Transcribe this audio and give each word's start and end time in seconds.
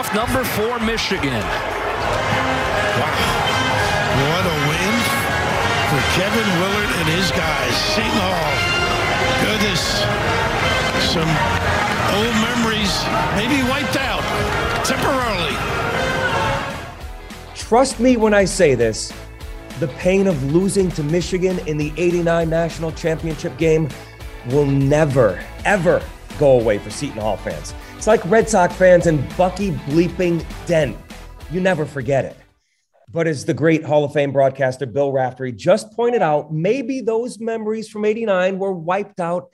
off 0.00 0.14
number 0.14 0.42
four, 0.44 0.78
Michigan. 0.78 1.42
Wow. 2.96 3.12
What 4.16 4.44
a 4.46 4.56
win 4.64 4.94
for 5.90 6.00
Kevin 6.16 6.48
Willard 6.58 6.90
and 6.96 7.08
his 7.08 7.30
guys. 7.32 7.76
Seton 7.92 8.10
Hall. 8.16 8.54
Goodness. 9.44 9.84
Some 11.12 11.28
old 12.16 12.34
memories 12.40 12.94
maybe 13.36 13.62
wiped 13.68 13.98
out 13.98 14.24
temporarily. 14.86 15.56
Trust 17.54 18.00
me 18.00 18.16
when 18.16 18.32
I 18.32 18.46
say 18.46 18.74
this 18.74 19.12
the 19.80 19.88
pain 19.98 20.26
of 20.26 20.42
losing 20.50 20.90
to 20.92 21.02
Michigan 21.02 21.58
in 21.66 21.76
the 21.76 21.92
89 21.98 22.48
national 22.48 22.92
championship 22.92 23.54
game 23.58 23.86
will 24.46 24.64
never, 24.66 25.44
ever 25.66 26.02
go 26.38 26.58
away 26.58 26.78
for 26.78 26.88
Seton 26.88 27.20
Hall 27.20 27.36
fans. 27.36 27.74
It's 28.00 28.06
like 28.06 28.24
Red 28.30 28.48
Sox 28.48 28.74
fans 28.76 29.06
and 29.06 29.22
Bucky 29.36 29.72
bleeping 29.72 30.42
Dent. 30.64 30.96
You 31.50 31.60
never 31.60 31.84
forget 31.84 32.24
it. 32.24 32.34
But 33.12 33.26
as 33.26 33.44
the 33.44 33.52
great 33.52 33.84
Hall 33.84 34.04
of 34.04 34.14
Fame 34.14 34.32
broadcaster 34.32 34.86
Bill 34.86 35.12
Raftery 35.12 35.52
just 35.52 35.92
pointed 35.92 36.22
out, 36.22 36.50
maybe 36.50 37.02
those 37.02 37.38
memories 37.38 37.90
from 37.90 38.06
89 38.06 38.58
were 38.58 38.72
wiped 38.72 39.20
out 39.20 39.50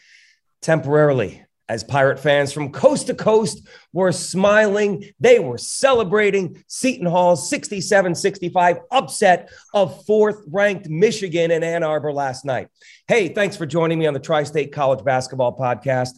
temporarily 0.62 1.42
as 1.68 1.82
Pirate 1.82 2.20
fans 2.20 2.52
from 2.52 2.70
coast 2.70 3.08
to 3.08 3.14
coast 3.14 3.66
were 3.92 4.12
smiling. 4.12 5.02
They 5.18 5.40
were 5.40 5.58
celebrating 5.58 6.62
Seton 6.68 7.06
Hall's 7.06 7.50
67 7.50 8.14
65 8.14 8.78
upset 8.92 9.50
of 9.74 10.04
fourth 10.04 10.44
ranked 10.46 10.88
Michigan 10.88 11.50
in 11.50 11.64
Ann 11.64 11.82
Arbor 11.82 12.12
last 12.12 12.44
night. 12.44 12.68
Hey, 13.08 13.26
thanks 13.26 13.56
for 13.56 13.66
joining 13.66 13.98
me 13.98 14.06
on 14.06 14.14
the 14.14 14.20
Tri 14.20 14.44
State 14.44 14.70
College 14.70 15.04
Basketball 15.04 15.58
Podcast. 15.58 16.10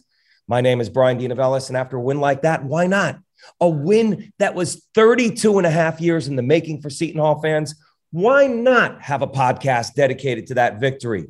My 0.49 0.61
name 0.61 0.81
is 0.81 0.89
Brian 0.89 1.19
Dinavelis, 1.19 1.67
and 1.67 1.77
after 1.77 1.97
a 1.97 2.01
win 2.01 2.19
like 2.19 2.41
that, 2.41 2.63
why 2.63 2.87
not? 2.87 3.19
A 3.61 3.69
win 3.69 4.33
that 4.39 4.55
was 4.55 4.83
32 4.95 5.59
and 5.59 5.67
a 5.67 5.69
half 5.69 6.01
years 6.01 6.27
in 6.27 6.35
the 6.35 6.41
making 6.41 6.81
for 6.81 6.89
Seton 6.89 7.21
Hall 7.21 7.39
fans. 7.39 7.75
Why 8.09 8.47
not 8.47 8.99
have 9.03 9.21
a 9.21 9.27
podcast 9.27 9.93
dedicated 9.93 10.47
to 10.47 10.55
that 10.55 10.79
victory? 10.79 11.27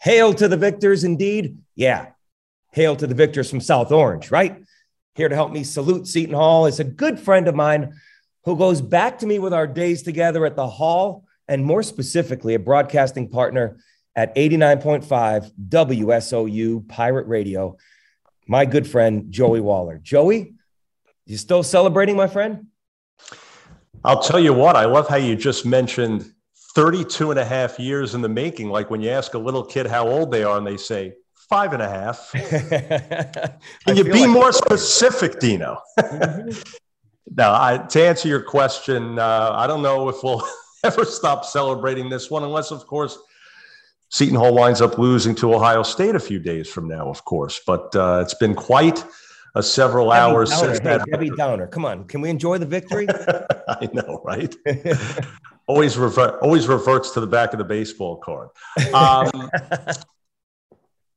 Hail 0.00 0.32
to 0.34 0.46
the 0.46 0.56
victors, 0.56 1.02
indeed. 1.02 1.58
Yeah, 1.74 2.10
Hail 2.72 2.94
to 2.94 3.08
the 3.08 3.14
victors 3.14 3.50
from 3.50 3.60
South 3.60 3.90
Orange, 3.90 4.30
right? 4.30 4.62
Here 5.16 5.28
to 5.28 5.34
help 5.34 5.50
me 5.50 5.64
salute 5.64 6.06
Seton 6.06 6.36
Hall 6.36 6.66
is 6.66 6.78
a 6.78 6.84
good 6.84 7.18
friend 7.18 7.48
of 7.48 7.56
mine 7.56 7.94
who 8.44 8.56
goes 8.56 8.80
back 8.80 9.18
to 9.18 9.26
me 9.26 9.40
with 9.40 9.52
our 9.52 9.66
days 9.66 10.04
together 10.04 10.46
at 10.46 10.54
the 10.54 10.68
Hall, 10.68 11.24
and 11.48 11.64
more 11.64 11.82
specifically, 11.82 12.54
a 12.54 12.60
broadcasting 12.60 13.28
partner 13.30 13.78
at 14.14 14.32
89.5 14.36 15.50
WSOU 15.68 16.88
Pirate 16.88 17.26
Radio, 17.26 17.76
my 18.50 18.64
good 18.64 18.84
friend, 18.84 19.30
Joey 19.30 19.60
Waller. 19.60 20.00
Joey, 20.02 20.54
you 21.24 21.36
still 21.36 21.62
celebrating, 21.62 22.16
my 22.16 22.26
friend? 22.26 22.66
I'll 24.04 24.20
tell 24.20 24.40
you 24.40 24.52
what, 24.52 24.74
I 24.74 24.86
love 24.86 25.06
how 25.06 25.16
you 25.16 25.36
just 25.36 25.64
mentioned 25.64 26.32
32 26.74 27.30
and 27.30 27.38
a 27.38 27.44
half 27.44 27.78
years 27.78 28.16
in 28.16 28.22
the 28.22 28.28
making. 28.28 28.68
Like 28.68 28.90
when 28.90 29.00
you 29.00 29.10
ask 29.10 29.34
a 29.34 29.38
little 29.38 29.64
kid 29.64 29.86
how 29.86 30.08
old 30.08 30.32
they 30.32 30.42
are, 30.42 30.58
and 30.58 30.66
they 30.66 30.76
say 30.78 31.14
five 31.48 31.72
and 31.72 31.80
a 31.80 31.88
half. 31.88 32.32
Can 33.86 33.96
you 33.96 34.02
be 34.02 34.22
like 34.22 34.30
more 34.30 34.50
specific, 34.50 35.38
Dino? 35.38 35.78
mm-hmm. 36.00 36.50
now, 37.36 37.52
I, 37.52 37.78
to 37.78 38.04
answer 38.04 38.26
your 38.26 38.42
question, 38.42 39.20
uh, 39.20 39.52
I 39.54 39.68
don't 39.68 39.82
know 39.82 40.08
if 40.08 40.24
we'll 40.24 40.42
ever 40.84 41.04
stop 41.04 41.44
celebrating 41.44 42.08
this 42.08 42.32
one, 42.32 42.42
unless, 42.42 42.72
of 42.72 42.84
course, 42.84 43.16
Seton 44.10 44.34
Hall 44.34 44.54
winds 44.54 44.80
up 44.80 44.98
losing 44.98 45.34
to 45.36 45.54
Ohio 45.54 45.82
State 45.82 46.16
a 46.16 46.20
few 46.20 46.40
days 46.40 46.68
from 46.68 46.88
now, 46.88 47.08
of 47.08 47.24
course. 47.24 47.60
But 47.64 47.94
uh, 47.94 48.20
it's 48.22 48.34
been 48.34 48.54
quite 48.54 49.04
a 49.54 49.62
several 49.62 50.10
Debbie 50.10 50.18
hours 50.18 50.50
Downer. 50.50 50.66
since 50.66 50.78
hey, 50.78 50.84
that. 50.84 51.06
Debbie 51.10 51.30
Downer, 51.30 51.66
come 51.68 51.84
on, 51.84 52.04
can 52.04 52.20
we 52.20 52.28
enjoy 52.28 52.58
the 52.58 52.66
victory? 52.66 53.06
I 53.68 53.88
know, 53.92 54.20
right? 54.24 54.54
always 55.66 55.96
revert, 55.96 56.40
always 56.42 56.66
reverts 56.66 57.12
to 57.12 57.20
the 57.20 57.26
back 57.26 57.52
of 57.52 57.58
the 57.58 57.64
baseball 57.64 58.16
card. 58.16 58.48
Um, 58.92 59.50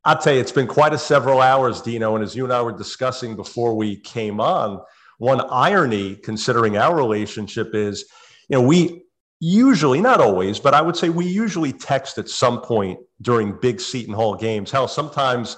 I'll 0.05 0.17
tell 0.17 0.33
you, 0.33 0.39
it's 0.39 0.51
been 0.51 0.67
quite 0.67 0.93
a 0.93 0.97
several 0.97 1.41
hours, 1.41 1.81
Dino. 1.81 2.15
And 2.15 2.23
as 2.23 2.35
you 2.35 2.43
and 2.43 2.53
I 2.53 2.61
were 2.61 2.77
discussing 2.77 3.35
before 3.35 3.73
we 3.73 3.95
came 3.95 4.39
on, 4.39 4.81
one 5.17 5.41
irony 5.49 6.15
considering 6.15 6.77
our 6.77 6.95
relationship 6.95 7.73
is, 7.73 8.05
you 8.49 8.57
know, 8.57 8.61
we 8.61 9.02
usually, 9.43 9.99
not 9.99 10.21
always, 10.21 10.57
but 10.57 10.73
I 10.73 10.81
would 10.81 10.95
say 10.95 11.09
we 11.09 11.25
usually 11.25 11.73
text 11.73 12.17
at 12.17 12.29
some 12.29 12.61
point 12.61 12.99
during 13.21 13.59
big 13.59 13.81
Seton 13.81 14.13
Hall 14.13 14.35
games. 14.35 14.71
Hell, 14.71 14.87
sometimes 14.87 15.57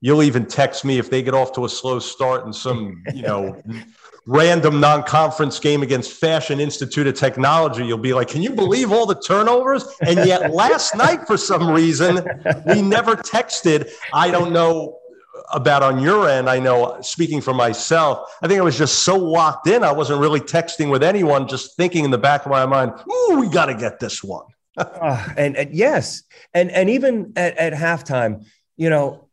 you'll 0.00 0.22
even 0.22 0.46
text 0.46 0.86
me 0.86 0.98
if 0.98 1.10
they 1.10 1.22
get 1.22 1.34
off 1.34 1.52
to 1.52 1.66
a 1.66 1.68
slow 1.68 1.98
start 1.98 2.46
in 2.46 2.52
some, 2.52 3.02
you 3.14 3.22
know, 3.22 3.60
random 4.26 4.80
non-conference 4.80 5.60
game 5.60 5.82
against 5.82 6.12
Fashion 6.14 6.60
Institute 6.60 7.06
of 7.06 7.14
Technology, 7.14 7.84
you'll 7.84 7.98
be 7.98 8.14
like, 8.14 8.28
"Can 8.28 8.42
you 8.42 8.50
believe 8.50 8.90
all 8.90 9.04
the 9.04 9.20
turnovers?" 9.20 9.86
And 10.00 10.26
yet 10.26 10.52
last 10.52 10.96
night, 10.96 11.26
for 11.26 11.36
some 11.36 11.70
reason, 11.70 12.26
we 12.66 12.80
never 12.80 13.16
texted. 13.16 13.90
I 14.14 14.30
don't 14.30 14.52
know 14.52 14.98
about 15.52 15.82
on 15.82 16.00
your 16.00 16.28
end. 16.28 16.48
I 16.48 16.58
know, 16.58 16.98
speaking 17.00 17.40
for 17.40 17.54
myself, 17.54 18.30
I 18.42 18.48
think 18.48 18.60
I 18.60 18.64
was 18.64 18.78
just 18.78 19.04
so 19.04 19.16
locked 19.16 19.66
in. 19.68 19.82
I 19.82 19.92
wasn't 19.92 20.20
really 20.20 20.40
texting 20.40 20.90
with 20.90 21.02
anyone, 21.02 21.48
just 21.48 21.76
thinking 21.76 22.04
in 22.04 22.10
the 22.10 22.18
back 22.18 22.44
of 22.44 22.50
my 22.50 22.66
mind, 22.66 22.92
"Ooh, 23.10 23.40
we 23.40 23.48
got 23.48 23.66
to 23.66 23.74
get 23.74 24.00
this 24.00 24.22
one." 24.22 24.46
uh, 24.76 25.28
and, 25.36 25.56
and 25.56 25.74
yes, 25.74 26.22
and 26.54 26.70
and 26.70 26.90
even 26.90 27.32
at, 27.36 27.56
at 27.56 27.72
halftime, 27.72 28.44
you 28.76 28.90
know, 28.90 29.28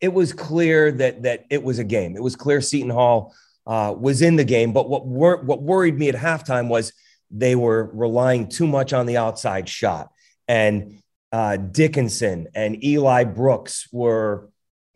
it 0.00 0.12
was 0.12 0.32
clear 0.32 0.92
that 0.92 1.22
that 1.22 1.46
it 1.50 1.62
was 1.62 1.78
a 1.78 1.84
game. 1.84 2.16
It 2.16 2.22
was 2.22 2.36
clear 2.36 2.60
Seton 2.60 2.90
Hall 2.90 3.34
uh, 3.66 3.94
was 3.96 4.22
in 4.22 4.36
the 4.36 4.44
game. 4.44 4.72
But 4.72 4.88
what 4.88 5.06
wor- 5.06 5.42
what 5.42 5.62
worried 5.62 5.98
me 5.98 6.08
at 6.08 6.14
halftime 6.14 6.68
was 6.68 6.92
they 7.30 7.54
were 7.54 7.90
relying 7.92 8.48
too 8.48 8.66
much 8.66 8.92
on 8.92 9.06
the 9.06 9.16
outside 9.16 9.68
shot, 9.68 10.10
and 10.48 11.02
uh, 11.32 11.56
Dickinson 11.56 12.48
and 12.54 12.82
Eli 12.82 13.24
Brooks 13.24 13.88
were 13.92 14.48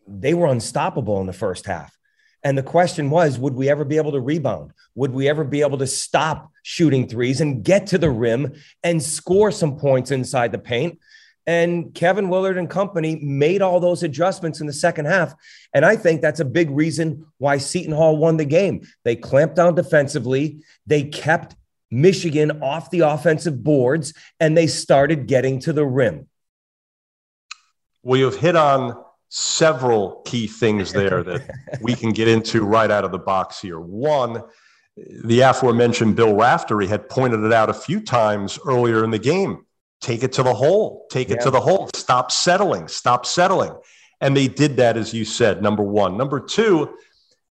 they 0.07 0.33
were 0.33 0.47
unstoppable 0.47 1.19
in 1.21 1.27
the 1.27 1.33
first 1.33 1.65
half. 1.65 1.95
And 2.43 2.57
the 2.57 2.63
question 2.63 3.09
was, 3.09 3.37
would 3.37 3.53
we 3.53 3.69
ever 3.69 3.85
be 3.85 3.97
able 3.97 4.13
to 4.13 4.19
rebound? 4.19 4.71
Would 4.95 5.11
we 5.11 5.29
ever 5.29 5.43
be 5.43 5.61
able 5.61 5.77
to 5.77 5.87
stop 5.87 6.51
shooting 6.63 7.07
threes 7.07 7.39
and 7.39 7.63
get 7.63 7.87
to 7.87 7.97
the 7.97 8.09
rim 8.09 8.53
and 8.83 9.01
score 9.01 9.51
some 9.51 9.77
points 9.77 10.11
inside 10.11 10.51
the 10.51 10.57
paint? 10.57 10.99
And 11.47 11.93
Kevin 11.93 12.29
Willard 12.29 12.57
and 12.57 12.69
company 12.69 13.15
made 13.21 13.61
all 13.61 13.79
those 13.79 14.03
adjustments 14.03 14.61
in 14.61 14.67
the 14.67 14.73
second 14.73 15.05
half. 15.05 15.33
And 15.73 15.85
I 15.85 15.95
think 15.95 16.21
that's 16.21 16.39
a 16.39 16.45
big 16.45 16.69
reason 16.69 17.25
why 17.37 17.57
Seton 17.57 17.93
Hall 17.93 18.17
won 18.17 18.37
the 18.37 18.45
game. 18.45 18.87
They 19.03 19.15
clamped 19.15 19.55
down 19.55 19.75
defensively, 19.75 20.63
they 20.85 21.03
kept 21.03 21.55
Michigan 21.89 22.63
off 22.63 22.89
the 22.89 23.01
offensive 23.01 23.63
boards, 23.63 24.13
and 24.39 24.55
they 24.55 24.67
started 24.67 25.27
getting 25.27 25.59
to 25.59 25.73
the 25.73 25.85
rim. 25.85 26.27
Well, 28.03 28.19
you've 28.19 28.39
hit 28.39 28.55
on 28.55 29.03
several 29.33 30.21
key 30.25 30.45
things 30.45 30.91
there 30.91 31.23
that 31.23 31.49
we 31.81 31.95
can 31.95 32.11
get 32.11 32.27
into 32.27 32.63
right 32.63 32.91
out 32.91 33.05
of 33.05 33.11
the 33.11 33.19
box 33.19 33.61
here. 33.61 33.79
One, 33.79 34.43
the 35.23 35.39
aforementioned 35.39 36.15
Bill 36.17 36.35
Raftery 36.35 36.85
had 36.85 37.09
pointed 37.09 37.43
it 37.43 37.53
out 37.53 37.69
a 37.69 37.73
few 37.73 38.01
times 38.01 38.59
earlier 38.67 39.03
in 39.03 39.09
the 39.09 39.19
game 39.19 39.65
take 40.01 40.23
it 40.23 40.33
to 40.33 40.43
the 40.43 40.53
hole, 40.53 41.05
take 41.11 41.29
it 41.29 41.39
to 41.41 41.51
the 41.51 41.61
hole, 41.61 41.87
stop 41.95 42.31
settling, 42.31 42.87
stop 42.87 43.25
settling. 43.25 43.71
And 44.19 44.35
they 44.35 44.47
did 44.47 44.77
that, 44.77 44.97
as 44.97 45.13
you 45.13 45.23
said, 45.23 45.61
number 45.61 45.83
one. 45.83 46.17
Number 46.17 46.39
two, 46.39 46.95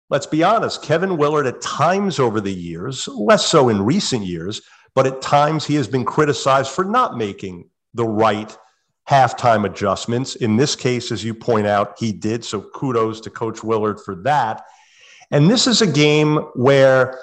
let's 0.10 0.26
be 0.26 0.44
honest, 0.44 0.82
Kevin 0.82 1.18
Willard 1.18 1.46
at 1.46 1.62
times 1.62 2.20
over 2.20 2.42
the 2.42 2.54
years, 2.54 3.08
less 3.08 3.46
so 3.46 3.70
in 3.70 3.84
recent 3.84 4.26
years, 4.26 4.62
but 4.96 5.06
at 5.06 5.22
times 5.22 5.66
he 5.66 5.76
has 5.76 5.88
been 5.88 6.06
criticized 6.06 6.72
for 6.72 6.84
not 6.84 7.18
making 7.18 7.70
the 7.94 8.06
right 8.06 8.58
halftime 9.10 9.66
adjustments. 9.66 10.36
In 10.36 10.56
this 10.56 10.76
case, 10.76 11.12
as 11.12 11.24
you 11.24 11.34
point 11.34 11.66
out, 11.66 11.98
he 11.98 12.12
did. 12.12 12.46
So 12.46 12.62
kudos 12.62 13.20
to 13.22 13.30
Coach 13.30 13.64
Willard 13.64 14.00
for 14.00 14.16
that. 14.24 14.66
And 15.32 15.50
this 15.50 15.66
is 15.66 15.82
a 15.82 15.88
game 15.88 16.38
where, 16.54 17.20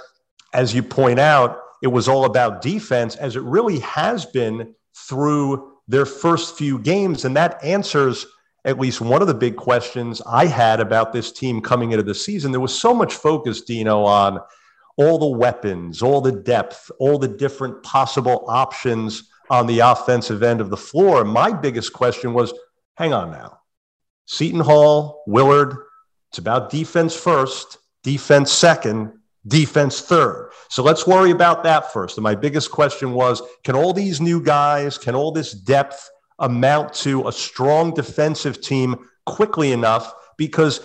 as 0.52 0.74
you 0.74 0.82
point 0.82 1.20
out, 1.20 1.60
it 1.82 1.88
was 1.88 2.08
all 2.08 2.24
about 2.24 2.60
defense, 2.62 3.14
as 3.16 3.36
it 3.36 3.42
really 3.42 3.78
has 3.80 4.26
been 4.26 4.74
through 5.08 5.74
their 5.86 6.06
first 6.06 6.56
few 6.56 6.78
games. 6.78 7.24
And 7.24 7.36
that 7.36 7.62
answers 7.62 8.26
at 8.64 8.80
least 8.80 9.00
one 9.00 9.22
of 9.22 9.28
the 9.28 9.34
big 9.34 9.56
questions 9.56 10.20
I 10.26 10.46
had 10.46 10.80
about 10.80 11.12
this 11.12 11.30
team 11.30 11.60
coming 11.60 11.92
into 11.92 12.02
the 12.02 12.14
season. 12.14 12.50
There 12.50 12.60
was 12.60 12.76
so 12.76 12.92
much 12.92 13.14
focus, 13.14 13.60
Dino, 13.60 14.02
on 14.02 14.40
all 14.96 15.18
the 15.18 15.38
weapons, 15.38 16.02
all 16.02 16.20
the 16.20 16.32
depth, 16.32 16.90
all 16.98 17.18
the 17.18 17.28
different 17.28 17.80
possible 17.84 18.44
options 18.48 19.30
on 19.50 19.66
the 19.66 19.80
offensive 19.80 20.42
end 20.42 20.60
of 20.60 20.70
the 20.70 20.76
floor. 20.76 21.24
My 21.24 21.52
biggest 21.52 21.92
question 21.92 22.32
was 22.32 22.52
hang 22.96 23.12
on 23.12 23.30
now. 23.30 23.58
Seton 24.26 24.60
Hall, 24.60 25.22
Willard, 25.26 25.76
it's 26.30 26.38
about 26.38 26.70
defense 26.70 27.14
first, 27.14 27.78
defense 28.02 28.52
second, 28.52 29.12
defense 29.46 30.00
third. 30.00 30.50
So 30.68 30.82
let's 30.82 31.06
worry 31.06 31.30
about 31.30 31.62
that 31.64 31.92
first. 31.92 32.16
And 32.16 32.24
my 32.24 32.34
biggest 32.34 32.70
question 32.70 33.12
was 33.12 33.42
can 33.64 33.76
all 33.76 33.92
these 33.92 34.20
new 34.20 34.42
guys, 34.42 34.98
can 34.98 35.14
all 35.14 35.32
this 35.32 35.52
depth 35.52 36.10
amount 36.38 36.92
to 36.94 37.28
a 37.28 37.32
strong 37.32 37.94
defensive 37.94 38.60
team 38.60 38.96
quickly 39.24 39.72
enough? 39.72 40.12
Because 40.36 40.80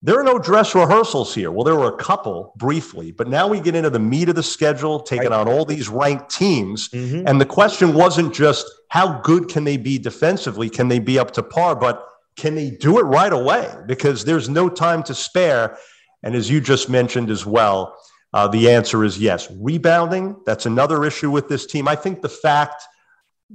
there 0.00 0.18
are 0.18 0.24
no 0.24 0.38
dress 0.38 0.74
rehearsals 0.76 1.34
here. 1.34 1.50
Well, 1.50 1.64
there 1.64 1.74
were 1.74 1.92
a 1.92 1.96
couple 1.96 2.52
briefly, 2.56 3.10
but 3.10 3.26
now 3.26 3.48
we 3.48 3.58
get 3.58 3.74
into 3.74 3.90
the 3.90 3.98
meat 3.98 4.28
of 4.28 4.36
the 4.36 4.44
schedule, 4.44 5.00
taking 5.00 5.32
on 5.32 5.48
all 5.48 5.64
these 5.64 5.88
ranked 5.88 6.30
teams. 6.30 6.88
Mm-hmm. 6.90 7.26
And 7.26 7.40
the 7.40 7.46
question 7.46 7.94
wasn't 7.94 8.32
just 8.32 8.70
how 8.90 9.20
good 9.20 9.48
can 9.48 9.64
they 9.64 9.76
be 9.76 9.98
defensively? 9.98 10.70
Can 10.70 10.86
they 10.86 11.00
be 11.00 11.18
up 11.18 11.32
to 11.32 11.42
par? 11.42 11.74
But 11.74 12.06
can 12.36 12.54
they 12.54 12.70
do 12.70 13.00
it 13.00 13.02
right 13.02 13.32
away? 13.32 13.68
Because 13.86 14.24
there's 14.24 14.48
no 14.48 14.68
time 14.68 15.02
to 15.04 15.14
spare. 15.14 15.76
And 16.22 16.36
as 16.36 16.48
you 16.48 16.60
just 16.60 16.88
mentioned 16.88 17.28
as 17.28 17.44
well, 17.44 17.98
uh, 18.32 18.46
the 18.46 18.70
answer 18.70 19.02
is 19.02 19.18
yes. 19.18 19.50
Rebounding, 19.50 20.36
that's 20.46 20.66
another 20.66 21.04
issue 21.04 21.32
with 21.32 21.48
this 21.48 21.66
team. 21.66 21.88
I 21.88 21.96
think 21.96 22.22
the 22.22 22.28
fact 22.28 22.84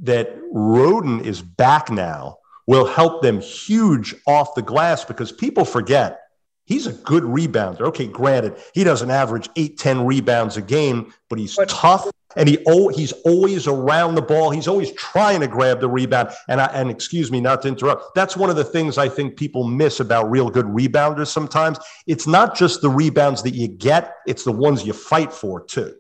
that 0.02 0.36
Rhoden 0.52 1.24
is 1.24 1.42
back 1.42 1.90
now 1.90 2.40
will 2.68 2.86
help 2.86 3.22
them 3.22 3.40
huge 3.40 4.16
off 4.28 4.56
the 4.56 4.62
glass 4.62 5.06
because 5.06 5.32
people 5.32 5.64
forget 5.64 6.20
He's 6.66 6.88
a 6.88 6.94
good 6.94 7.24
rebounder. 7.24 7.82
Okay, 7.82 8.08
granted, 8.08 8.58
he 8.74 8.84
doesn't 8.84 9.12
average 9.12 9.50
eight, 9.56 9.78
10 9.78 10.06
rebounds 10.06 10.56
a 10.56 10.62
game, 10.62 11.14
but 11.30 11.40
he's 11.40 11.56
but, 11.56 11.68
tough 11.70 12.08
and 12.36 12.50
he 12.50 12.60
oh, 12.68 12.90
he's 12.90 13.12
always 13.24 13.68
around 13.68 14.16
the 14.16 14.22
ball. 14.22 14.50
He's 14.50 14.68
always 14.68 14.92
trying 14.94 15.42
to 15.42 15.48
grab 15.48 15.80
the 15.80 15.90
rebound. 15.90 16.30
And 16.48 16.62
I, 16.62 16.66
and 16.68 16.90
excuse 16.90 17.32
me, 17.32 17.42
not 17.42 17.62
to 17.64 17.68
interrupt. 17.68 18.16
That's 18.16 18.36
one 18.36 18.50
of 18.50 18.56
the 18.56 18.64
things 18.64 18.98
I 18.98 19.10
think 19.10 19.38
people 19.38 19.64
miss 19.64 20.00
about 20.00 20.30
real 20.30 20.50
good 20.50 20.66
rebounders 20.66 21.28
sometimes. 21.28 21.80
It's 22.08 22.28
not 22.28 22.56
just 22.56 22.82
the 22.82 22.90
rebounds 22.90 23.44
that 23.44 23.54
you 23.54 23.68
get, 23.68 24.16
it's 24.26 24.44
the 24.44 24.52
ones 24.52 24.86
you 24.86 24.94
fight 24.94 25.32
for 25.32 25.64
too. 25.64 25.96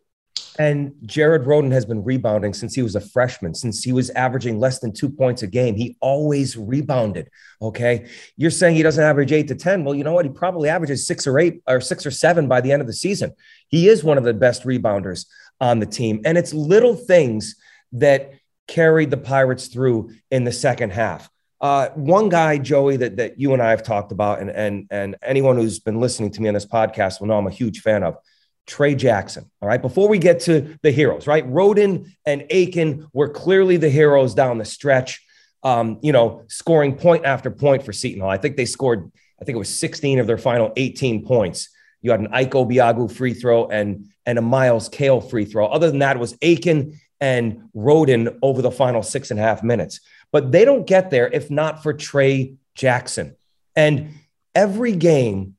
And 0.59 0.93
Jared 1.03 1.43
Rhoden 1.43 1.71
has 1.71 1.85
been 1.85 2.03
rebounding 2.03 2.53
since 2.53 2.75
he 2.75 2.83
was 2.83 2.95
a 2.95 3.01
freshman, 3.01 3.55
since 3.55 3.83
he 3.83 3.91
was 3.91 4.09
averaging 4.11 4.59
less 4.59 4.79
than 4.79 4.93
two 4.93 5.09
points 5.09 5.41
a 5.41 5.47
game. 5.47 5.75
He 5.75 5.97
always 5.99 6.55
rebounded. 6.55 7.29
Okay. 7.61 8.07
You're 8.37 8.51
saying 8.51 8.75
he 8.75 8.83
doesn't 8.83 9.03
average 9.03 9.31
eight 9.31 9.47
to 9.47 9.55
10. 9.55 9.83
Well, 9.83 9.95
you 9.95 10.03
know 10.03 10.13
what? 10.13 10.25
He 10.25 10.31
probably 10.31 10.69
averages 10.69 11.07
six 11.07 11.25
or 11.25 11.39
eight 11.39 11.63
or 11.67 11.81
six 11.81 12.05
or 12.05 12.11
seven 12.11 12.47
by 12.47 12.61
the 12.61 12.71
end 12.71 12.81
of 12.81 12.87
the 12.87 12.93
season. 12.93 13.33
He 13.67 13.87
is 13.87 14.03
one 14.03 14.17
of 14.17 14.23
the 14.23 14.33
best 14.33 14.63
rebounders 14.63 15.25
on 15.59 15.79
the 15.79 15.85
team. 15.87 16.21
And 16.25 16.37
it's 16.37 16.53
little 16.53 16.95
things 16.95 17.55
that 17.93 18.33
carried 18.67 19.09
the 19.09 19.17
Pirates 19.17 19.67
through 19.67 20.11
in 20.29 20.43
the 20.43 20.51
second 20.51 20.91
half. 20.91 21.29
Uh, 21.61 21.89
one 21.95 22.27
guy, 22.27 22.57
Joey, 22.57 22.97
that, 22.97 23.17
that 23.17 23.39
you 23.39 23.53
and 23.53 23.61
I 23.61 23.69
have 23.69 23.83
talked 23.83 24.11
about, 24.11 24.41
and, 24.41 24.49
and, 24.49 24.85
and 24.91 25.15
anyone 25.23 25.55
who's 25.55 25.79
been 25.79 25.99
listening 25.99 26.29
to 26.31 26.41
me 26.41 26.49
on 26.49 26.53
this 26.53 26.65
podcast 26.65 27.21
will 27.21 27.27
know 27.27 27.37
I'm 27.37 27.47
a 27.47 27.51
huge 27.51 27.79
fan 27.79 28.03
of 28.03 28.17
Trey 28.65 28.95
Jackson. 28.95 29.49
All 29.61 29.67
right. 29.67 29.81
Before 29.81 30.07
we 30.07 30.17
get 30.17 30.41
to 30.41 30.77
the 30.81 30.91
heroes, 30.91 31.27
right? 31.27 31.47
Rhoden 31.49 32.11
and 32.25 32.45
Aiken 32.49 33.07
were 33.13 33.29
clearly 33.29 33.77
the 33.77 33.89
heroes 33.89 34.33
down 34.33 34.57
the 34.57 34.65
stretch, 34.65 35.25
um, 35.63 35.99
you 36.01 36.11
know, 36.11 36.43
scoring 36.47 36.95
point 36.95 37.25
after 37.25 37.51
point 37.51 37.83
for 37.83 37.93
Seton 37.93 38.21
Hall. 38.21 38.29
I 38.29 38.37
think 38.37 38.55
they 38.55 38.65
scored, 38.65 39.11
I 39.41 39.45
think 39.45 39.55
it 39.55 39.59
was 39.59 39.77
16 39.77 40.19
of 40.19 40.27
their 40.27 40.37
final 40.37 40.71
18 40.77 41.25
points. 41.25 41.69
You 42.01 42.11
had 42.11 42.19
an 42.19 42.29
Ike 42.31 42.51
Obiagu 42.51 43.11
free 43.11 43.33
throw 43.33 43.67
and, 43.67 44.07
and 44.25 44.37
a 44.37 44.41
Myles 44.41 44.89
Cale 44.89 45.21
free 45.21 45.45
throw. 45.45 45.67
Other 45.67 45.89
than 45.89 45.99
that, 45.99 46.17
it 46.17 46.19
was 46.19 46.37
Aiken 46.41 46.99
and 47.19 47.69
Rhoden 47.75 48.37
over 48.41 48.61
the 48.61 48.71
final 48.71 49.03
six 49.03 49.31
and 49.31 49.39
a 49.39 49.43
half 49.43 49.63
minutes. 49.63 50.01
But 50.31 50.51
they 50.51 50.65
don't 50.65 50.85
get 50.85 51.09
there 51.09 51.27
if 51.27 51.49
not 51.49 51.83
for 51.83 51.93
Trey 51.93 52.55
Jackson. 52.75 53.35
And 53.75 54.15
every 54.53 54.93
game 54.93 55.52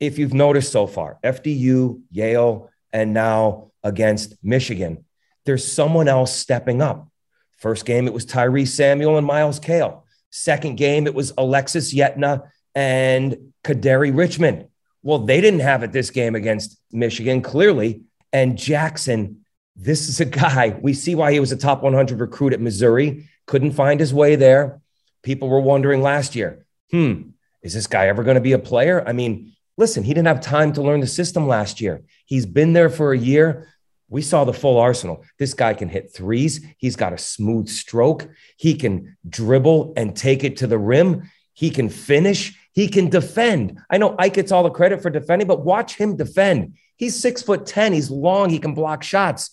if 0.00 0.18
you've 0.18 0.34
noticed 0.34 0.72
so 0.72 0.86
far, 0.86 1.18
FDU, 1.24 2.02
Yale, 2.10 2.70
and 2.92 3.14
now 3.14 3.70
against 3.82 4.34
Michigan, 4.42 5.04
there's 5.44 5.70
someone 5.70 6.08
else 6.08 6.34
stepping 6.34 6.82
up. 6.82 7.08
First 7.56 7.86
game, 7.86 8.06
it 8.06 8.12
was 8.12 8.26
Tyrese 8.26 8.68
Samuel 8.68 9.16
and 9.16 9.26
Myles 9.26 9.58
Cale. 9.58 10.04
Second 10.30 10.76
game, 10.76 11.06
it 11.06 11.14
was 11.14 11.32
Alexis 11.38 11.94
Yetna 11.94 12.48
and 12.74 13.52
Kadary 13.64 14.14
Richmond. 14.14 14.66
Well, 15.02 15.20
they 15.20 15.40
didn't 15.40 15.60
have 15.60 15.82
it 15.82 15.92
this 15.92 16.10
game 16.10 16.34
against 16.34 16.78
Michigan, 16.92 17.40
clearly. 17.40 18.02
And 18.32 18.58
Jackson, 18.58 19.44
this 19.76 20.08
is 20.08 20.20
a 20.20 20.24
guy, 20.24 20.78
we 20.80 20.92
see 20.92 21.14
why 21.14 21.32
he 21.32 21.40
was 21.40 21.52
a 21.52 21.56
top 21.56 21.82
100 21.82 22.20
recruit 22.20 22.52
at 22.52 22.60
Missouri, 22.60 23.28
couldn't 23.46 23.72
find 23.72 24.00
his 24.00 24.12
way 24.12 24.36
there. 24.36 24.80
People 25.22 25.48
were 25.48 25.60
wondering 25.60 26.02
last 26.02 26.34
year, 26.34 26.66
hmm, 26.90 27.30
is 27.62 27.74
this 27.74 27.86
guy 27.86 28.08
ever 28.08 28.22
going 28.22 28.36
to 28.36 28.40
be 28.40 28.52
a 28.52 28.58
player? 28.58 29.02
I 29.06 29.12
mean, 29.12 29.55
Listen, 29.76 30.02
he 30.02 30.14
didn't 30.14 30.28
have 30.28 30.40
time 30.40 30.72
to 30.72 30.82
learn 30.82 31.00
the 31.00 31.06
system 31.06 31.46
last 31.46 31.80
year. 31.80 32.02
He's 32.24 32.46
been 32.46 32.72
there 32.72 32.88
for 32.88 33.12
a 33.12 33.18
year. 33.18 33.68
We 34.08 34.22
saw 34.22 34.44
the 34.44 34.54
full 34.54 34.78
arsenal. 34.78 35.24
This 35.38 35.52
guy 35.52 35.74
can 35.74 35.88
hit 35.88 36.14
threes. 36.14 36.64
He's 36.78 36.96
got 36.96 37.12
a 37.12 37.18
smooth 37.18 37.68
stroke. 37.68 38.28
He 38.56 38.74
can 38.74 39.16
dribble 39.28 39.94
and 39.96 40.16
take 40.16 40.44
it 40.44 40.58
to 40.58 40.66
the 40.66 40.78
rim. 40.78 41.30
He 41.52 41.70
can 41.70 41.88
finish. 41.88 42.58
He 42.72 42.88
can 42.88 43.10
defend. 43.10 43.80
I 43.90 43.98
know 43.98 44.14
Ike 44.18 44.34
gets 44.34 44.52
all 44.52 44.62
the 44.62 44.70
credit 44.70 45.02
for 45.02 45.10
defending, 45.10 45.48
but 45.48 45.64
watch 45.64 45.96
him 45.96 46.16
defend. 46.16 46.76
He's 46.96 47.20
six 47.20 47.42
foot 47.42 47.66
10. 47.66 47.92
He's 47.92 48.10
long. 48.10 48.48
He 48.48 48.58
can 48.58 48.74
block 48.74 49.02
shots. 49.02 49.50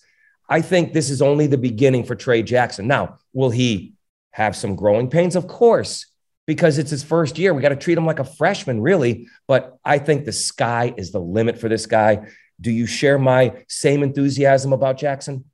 I 0.48 0.62
think 0.62 0.94
this 0.94 1.10
is 1.10 1.22
only 1.22 1.48
the 1.48 1.58
beginning 1.58 2.04
for 2.04 2.16
Trey 2.16 2.44
Jackson. 2.44 2.88
Now, 2.88 3.18
will 3.34 3.50
he 3.50 3.94
have 4.32 4.56
some 4.56 4.76
growing 4.76 5.10
pains? 5.10 5.36
Of 5.36 5.48
course 5.48 6.06
because 6.46 6.78
it's 6.78 6.92
his 6.92 7.04
first 7.04 7.38
year. 7.38 7.54
We 7.54 7.62
got 7.62 7.70
to 7.70 7.76
treat 7.76 7.98
him 7.98 8.06
like 8.06 8.20
a 8.20 8.26
freshman, 8.26 8.82
really. 8.82 9.28
But 9.48 9.78
I 9.84 9.98
think 9.98 10.26
the 10.26 10.32
sky 10.32 10.94
is 10.98 11.12
the 11.12 11.20
limit 11.20 11.60
for 11.60 11.70
this 11.70 11.86
guy. 11.86 12.28
Do 12.60 12.72
you 12.72 12.86
share 12.86 13.18
my 13.18 13.64
same 13.68 14.04
enthusiasm 14.04 14.74
about 14.74 14.98
Jackson? 14.98 15.46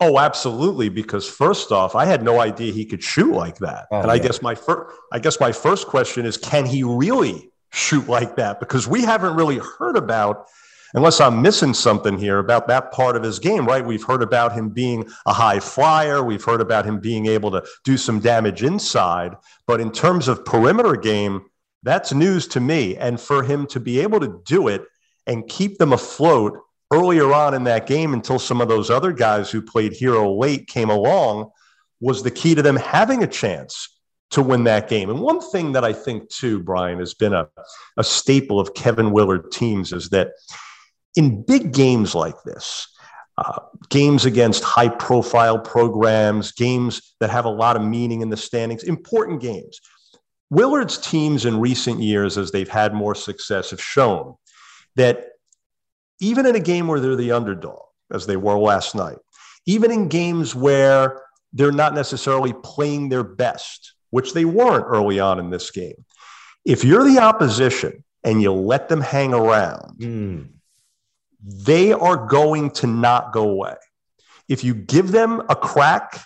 Oh, 0.00 0.18
absolutely. 0.18 0.88
Because 0.88 1.28
first 1.28 1.72
off, 1.72 1.94
I 1.94 2.04
had 2.04 2.22
no 2.22 2.40
idea 2.40 2.72
he 2.72 2.84
could 2.84 3.02
shoot 3.02 3.32
like 3.32 3.58
that. 3.58 3.86
Oh, 3.90 4.00
and 4.00 4.10
I 4.10 4.18
guess 4.18 4.42
my 4.42 4.54
first, 4.54 4.96
I 5.12 5.18
guess 5.18 5.40
my 5.40 5.52
first 5.52 5.86
question 5.86 6.24
is, 6.24 6.36
can 6.36 6.66
he 6.66 6.82
really 6.84 7.50
shoot 7.72 8.08
like 8.08 8.36
that? 8.36 8.60
Because 8.60 8.86
we 8.86 9.02
haven't 9.02 9.34
really 9.34 9.58
heard 9.78 9.96
about 9.96 10.46
unless 10.94 11.20
I'm 11.20 11.42
missing 11.42 11.74
something 11.74 12.18
here 12.18 12.38
about 12.38 12.68
that 12.68 12.92
part 12.92 13.16
of 13.16 13.22
his 13.22 13.38
game, 13.38 13.66
right? 13.66 13.84
We've 13.84 14.04
heard 14.04 14.22
about 14.22 14.52
him 14.52 14.70
being 14.70 15.08
a 15.26 15.32
high 15.32 15.60
flyer. 15.60 16.22
We've 16.22 16.44
heard 16.44 16.60
about 16.60 16.84
him 16.84 17.00
being 17.00 17.26
able 17.26 17.50
to 17.52 17.64
do 17.84 17.96
some 17.96 18.20
damage 18.20 18.62
inside. 18.62 19.34
But 19.66 19.80
in 19.80 19.92
terms 19.92 20.28
of 20.28 20.44
perimeter 20.44 20.96
game, 20.96 21.46
that's 21.82 22.12
news 22.12 22.46
to 22.48 22.60
me. 22.60 22.96
And 22.96 23.20
for 23.20 23.42
him 23.42 23.66
to 23.68 23.80
be 23.80 24.00
able 24.00 24.20
to 24.20 24.40
do 24.44 24.68
it 24.68 24.84
and 25.26 25.48
keep 25.48 25.78
them 25.78 25.92
afloat 25.92 26.58
earlier 26.90 27.32
on 27.32 27.54
in 27.54 27.64
that 27.64 27.86
game 27.86 28.14
until 28.14 28.38
some 28.38 28.60
of 28.60 28.68
those 28.68 28.90
other 28.90 29.12
guys 29.12 29.50
who 29.50 29.60
played 29.60 29.92
hero 29.92 30.32
late 30.34 30.66
came 30.66 30.90
along 30.90 31.50
was 32.00 32.22
the 32.22 32.30
key 32.30 32.54
to 32.54 32.62
them 32.62 32.76
having 32.76 33.22
a 33.22 33.26
chance 33.26 33.98
to 34.30 34.42
win 34.42 34.64
that 34.64 34.88
game. 34.88 35.10
And 35.10 35.20
one 35.20 35.40
thing 35.40 35.72
that 35.72 35.84
I 35.84 35.92
think, 35.92 36.28
too, 36.28 36.60
Brian, 36.60 36.98
has 36.98 37.14
been 37.14 37.32
a, 37.32 37.48
a 37.96 38.04
staple 38.04 38.60
of 38.60 38.74
Kevin 38.74 39.10
Willard 39.10 39.50
teams 39.50 39.92
is 39.92 40.10
that 40.10 40.32
in 41.18 41.42
big 41.42 41.72
games 41.72 42.14
like 42.14 42.40
this, 42.44 42.86
uh, 43.38 43.58
games 43.88 44.24
against 44.24 44.62
high 44.62 44.88
profile 44.88 45.58
programs, 45.58 46.52
games 46.52 47.16
that 47.18 47.28
have 47.28 47.44
a 47.44 47.50
lot 47.50 47.74
of 47.74 47.82
meaning 47.82 48.20
in 48.20 48.30
the 48.30 48.36
standings, 48.36 48.84
important 48.84 49.40
games. 49.42 49.80
Willard's 50.50 50.96
teams 50.96 51.44
in 51.44 51.58
recent 51.58 51.98
years, 51.98 52.38
as 52.38 52.52
they've 52.52 52.68
had 52.68 52.94
more 52.94 53.16
success, 53.16 53.70
have 53.70 53.82
shown 53.82 54.36
that 54.94 55.30
even 56.20 56.46
in 56.46 56.54
a 56.54 56.60
game 56.60 56.86
where 56.86 57.00
they're 57.00 57.16
the 57.16 57.32
underdog, 57.32 57.82
as 58.12 58.24
they 58.26 58.36
were 58.36 58.56
last 58.56 58.94
night, 58.94 59.18
even 59.66 59.90
in 59.90 60.06
games 60.06 60.54
where 60.54 61.20
they're 61.52 61.72
not 61.72 61.94
necessarily 61.94 62.54
playing 62.62 63.08
their 63.08 63.24
best, 63.24 63.94
which 64.10 64.34
they 64.34 64.44
weren't 64.44 64.86
early 64.86 65.18
on 65.18 65.40
in 65.40 65.50
this 65.50 65.72
game, 65.72 66.04
if 66.64 66.84
you're 66.84 67.04
the 67.04 67.18
opposition 67.18 68.04
and 68.22 68.40
you 68.40 68.52
let 68.52 68.88
them 68.88 69.00
hang 69.00 69.34
around, 69.34 69.98
mm 69.98 70.48
they 71.44 71.92
are 71.92 72.26
going 72.26 72.70
to 72.72 72.86
not 72.86 73.32
go 73.32 73.48
away. 73.50 73.76
If 74.48 74.64
you 74.64 74.74
give 74.74 75.12
them 75.12 75.42
a 75.48 75.56
crack, 75.56 76.20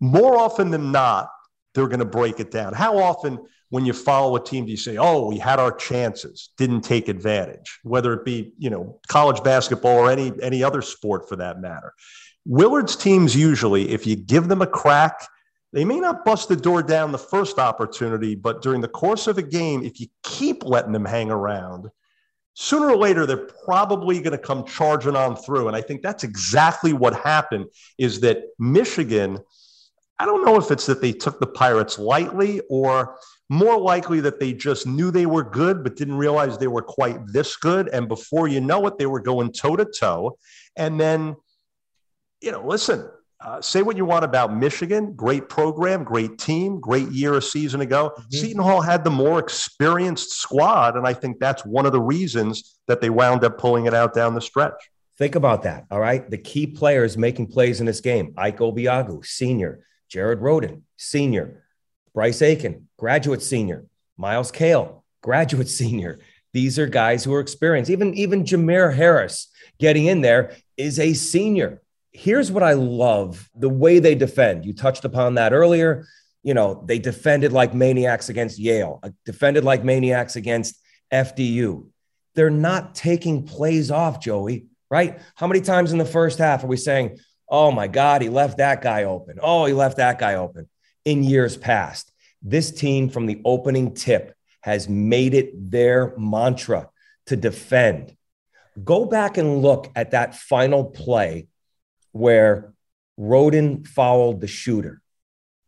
more 0.00 0.36
often 0.36 0.70
than 0.70 0.92
not, 0.92 1.28
they're 1.74 1.88
going 1.88 2.00
to 2.00 2.04
break 2.04 2.40
it 2.40 2.50
down. 2.50 2.72
How 2.72 2.98
often, 2.98 3.38
when 3.70 3.84
you 3.84 3.92
follow 3.92 4.34
a 4.36 4.44
team, 4.44 4.64
do 4.64 4.70
you 4.70 4.76
say, 4.76 4.96
"Oh, 4.96 5.28
we 5.28 5.38
had 5.38 5.60
our 5.60 5.72
chances, 5.72 6.50
didn't 6.56 6.80
take 6.80 7.08
advantage"? 7.08 7.78
Whether 7.82 8.12
it 8.14 8.24
be 8.24 8.52
you 8.58 8.70
know 8.70 8.98
college 9.08 9.42
basketball 9.44 9.98
or 9.98 10.10
any 10.10 10.32
any 10.42 10.62
other 10.62 10.82
sport 10.82 11.28
for 11.28 11.36
that 11.36 11.60
matter. 11.60 11.92
Willard's 12.44 12.96
teams 12.96 13.36
usually, 13.36 13.90
if 13.90 14.06
you 14.06 14.16
give 14.16 14.48
them 14.48 14.62
a 14.62 14.66
crack, 14.66 15.28
they 15.72 15.84
may 15.84 16.00
not 16.00 16.24
bust 16.24 16.48
the 16.48 16.56
door 16.56 16.82
down 16.82 17.12
the 17.12 17.18
first 17.18 17.58
opportunity, 17.58 18.34
but 18.34 18.62
during 18.62 18.80
the 18.80 18.88
course 18.88 19.26
of 19.26 19.36
a 19.36 19.42
game, 19.42 19.84
if 19.84 20.00
you 20.00 20.06
keep 20.22 20.64
letting 20.64 20.92
them 20.92 21.04
hang 21.04 21.30
around, 21.30 21.90
sooner 22.60 22.90
or 22.90 22.96
later 22.96 23.24
they're 23.24 23.48
probably 23.64 24.20
going 24.20 24.32
to 24.32 24.38
come 24.38 24.64
charging 24.64 25.14
on 25.14 25.36
through. 25.36 25.68
And 25.68 25.76
i 25.76 25.80
think 25.80 26.02
that's 26.02 26.24
exactly 26.24 26.92
what 26.92 27.14
happened 27.14 27.66
is 27.98 28.18
that 28.20 28.38
michigan 28.58 29.38
i 30.18 30.26
don't 30.26 30.44
know 30.44 30.56
if 30.56 30.72
it's 30.72 30.86
that 30.86 31.00
they 31.00 31.12
took 31.12 31.38
the 31.38 31.46
pirates 31.46 32.00
lightly 32.00 32.60
or 32.68 33.16
more 33.48 33.78
likely 33.78 34.20
that 34.20 34.40
they 34.40 34.52
just 34.52 34.88
knew 34.88 35.10
they 35.12 35.26
were 35.26 35.44
good 35.44 35.84
but 35.84 35.96
didn't 35.96 36.16
realize 36.16 36.58
they 36.58 36.66
were 36.66 36.82
quite 36.82 37.18
this 37.28 37.56
good. 37.56 37.88
And 37.88 38.08
before 38.08 38.48
you 38.48 38.60
know 38.60 38.86
it 38.86 38.98
they 38.98 39.06
were 39.06 39.20
going 39.20 39.52
toe 39.52 39.76
to 39.76 39.86
toe. 39.86 40.36
And 40.76 41.00
then 41.00 41.36
you 42.42 42.52
know 42.52 42.66
listen 42.66 43.08
uh, 43.40 43.60
say 43.60 43.82
what 43.82 43.96
you 43.96 44.04
want 44.04 44.24
about 44.24 44.54
Michigan, 44.54 45.12
great 45.12 45.48
program, 45.48 46.02
great 46.02 46.38
team, 46.38 46.80
great 46.80 47.08
year 47.10 47.34
a 47.34 47.42
season 47.42 47.80
ago. 47.80 48.12
Mm-hmm. 48.16 48.36
Seton 48.36 48.62
Hall 48.62 48.80
had 48.80 49.04
the 49.04 49.10
more 49.10 49.38
experienced 49.38 50.32
squad, 50.32 50.96
and 50.96 51.06
I 51.06 51.14
think 51.14 51.38
that's 51.38 51.64
one 51.64 51.86
of 51.86 51.92
the 51.92 52.00
reasons 52.00 52.78
that 52.88 53.00
they 53.00 53.10
wound 53.10 53.44
up 53.44 53.58
pulling 53.58 53.86
it 53.86 53.94
out 53.94 54.12
down 54.12 54.34
the 54.34 54.40
stretch. 54.40 54.90
Think 55.18 55.34
about 55.34 55.64
that. 55.64 55.86
All 55.90 56.00
right. 56.00 56.28
The 56.28 56.38
key 56.38 56.66
players 56.66 57.18
making 57.18 57.48
plays 57.48 57.80
in 57.80 57.86
this 57.86 58.00
game 58.00 58.34
Ike 58.36 58.58
Obiagu, 58.58 59.24
senior, 59.24 59.84
Jared 60.08 60.40
Rhoden, 60.40 60.82
senior, 60.96 61.64
Bryce 62.14 62.42
Aiken, 62.42 62.88
graduate 62.96 63.42
senior, 63.42 63.84
Myles 64.16 64.50
Cale, 64.50 65.04
graduate 65.22 65.68
senior. 65.80 66.20
These 66.52 66.78
are 66.78 66.86
guys 66.86 67.24
who 67.24 67.34
are 67.34 67.40
experienced. 67.40 67.90
Even, 67.90 68.14
even 68.14 68.44
Jamir 68.44 68.94
Harris 68.94 69.48
getting 69.78 70.06
in 70.06 70.22
there 70.22 70.56
is 70.76 70.98
a 70.98 71.14
senior. 71.14 71.82
Here's 72.12 72.50
what 72.50 72.62
I 72.62 72.72
love 72.72 73.48
the 73.54 73.68
way 73.68 73.98
they 73.98 74.14
defend. 74.14 74.64
You 74.64 74.72
touched 74.72 75.04
upon 75.04 75.34
that 75.34 75.52
earlier. 75.52 76.06
You 76.42 76.54
know, 76.54 76.82
they 76.86 76.98
defended 76.98 77.52
like 77.52 77.74
maniacs 77.74 78.28
against 78.28 78.58
Yale, 78.58 79.00
uh, 79.02 79.10
defended 79.24 79.64
like 79.64 79.84
maniacs 79.84 80.36
against 80.36 80.80
FDU. 81.12 81.86
They're 82.34 82.50
not 82.50 82.94
taking 82.94 83.44
plays 83.44 83.90
off, 83.90 84.20
Joey, 84.20 84.66
right? 84.90 85.18
How 85.34 85.46
many 85.46 85.60
times 85.60 85.92
in 85.92 85.98
the 85.98 86.04
first 86.04 86.38
half 86.38 86.64
are 86.64 86.68
we 86.68 86.76
saying, 86.76 87.18
oh 87.48 87.70
my 87.70 87.88
God, 87.88 88.22
he 88.22 88.28
left 88.28 88.58
that 88.58 88.82
guy 88.82 89.04
open? 89.04 89.38
Oh, 89.42 89.64
he 89.66 89.72
left 89.72 89.96
that 89.96 90.18
guy 90.18 90.34
open 90.34 90.68
in 91.04 91.24
years 91.24 91.56
past. 91.56 92.12
This 92.42 92.70
team 92.70 93.08
from 93.08 93.26
the 93.26 93.40
opening 93.44 93.94
tip 93.94 94.34
has 94.60 94.88
made 94.88 95.34
it 95.34 95.70
their 95.70 96.14
mantra 96.16 96.88
to 97.26 97.36
defend. 97.36 98.16
Go 98.84 99.04
back 99.04 99.36
and 99.36 99.62
look 99.62 99.90
at 99.96 100.12
that 100.12 100.34
final 100.34 100.84
play 100.84 101.48
where 102.12 102.72
Rhoden 103.18 103.86
fouled 103.86 104.40
the 104.40 104.46
shooter. 104.46 105.00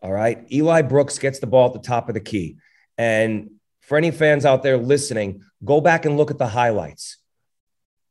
All 0.03 0.13
right. 0.13 0.47
Eli 0.51 0.83
Brooks 0.83 1.19
gets 1.19 1.41
the 1.41 1.47
ball 1.47 1.69
at 1.69 1.73
the 1.75 1.87
top 1.87 2.09
of 2.09 2.15
the 2.15 2.21
key. 2.21 2.57
And 2.97 3.51
for 3.81 3.99
any 3.99 4.11
fans 4.11 4.45
out 4.45 4.63
there 4.63 4.79
listening, 4.79 5.43
go 5.65 5.81
back 5.81 6.05
and 6.05 6.17
look 6.17 6.31
at 6.31 6.39
the 6.39 6.47
highlights. 6.47 7.19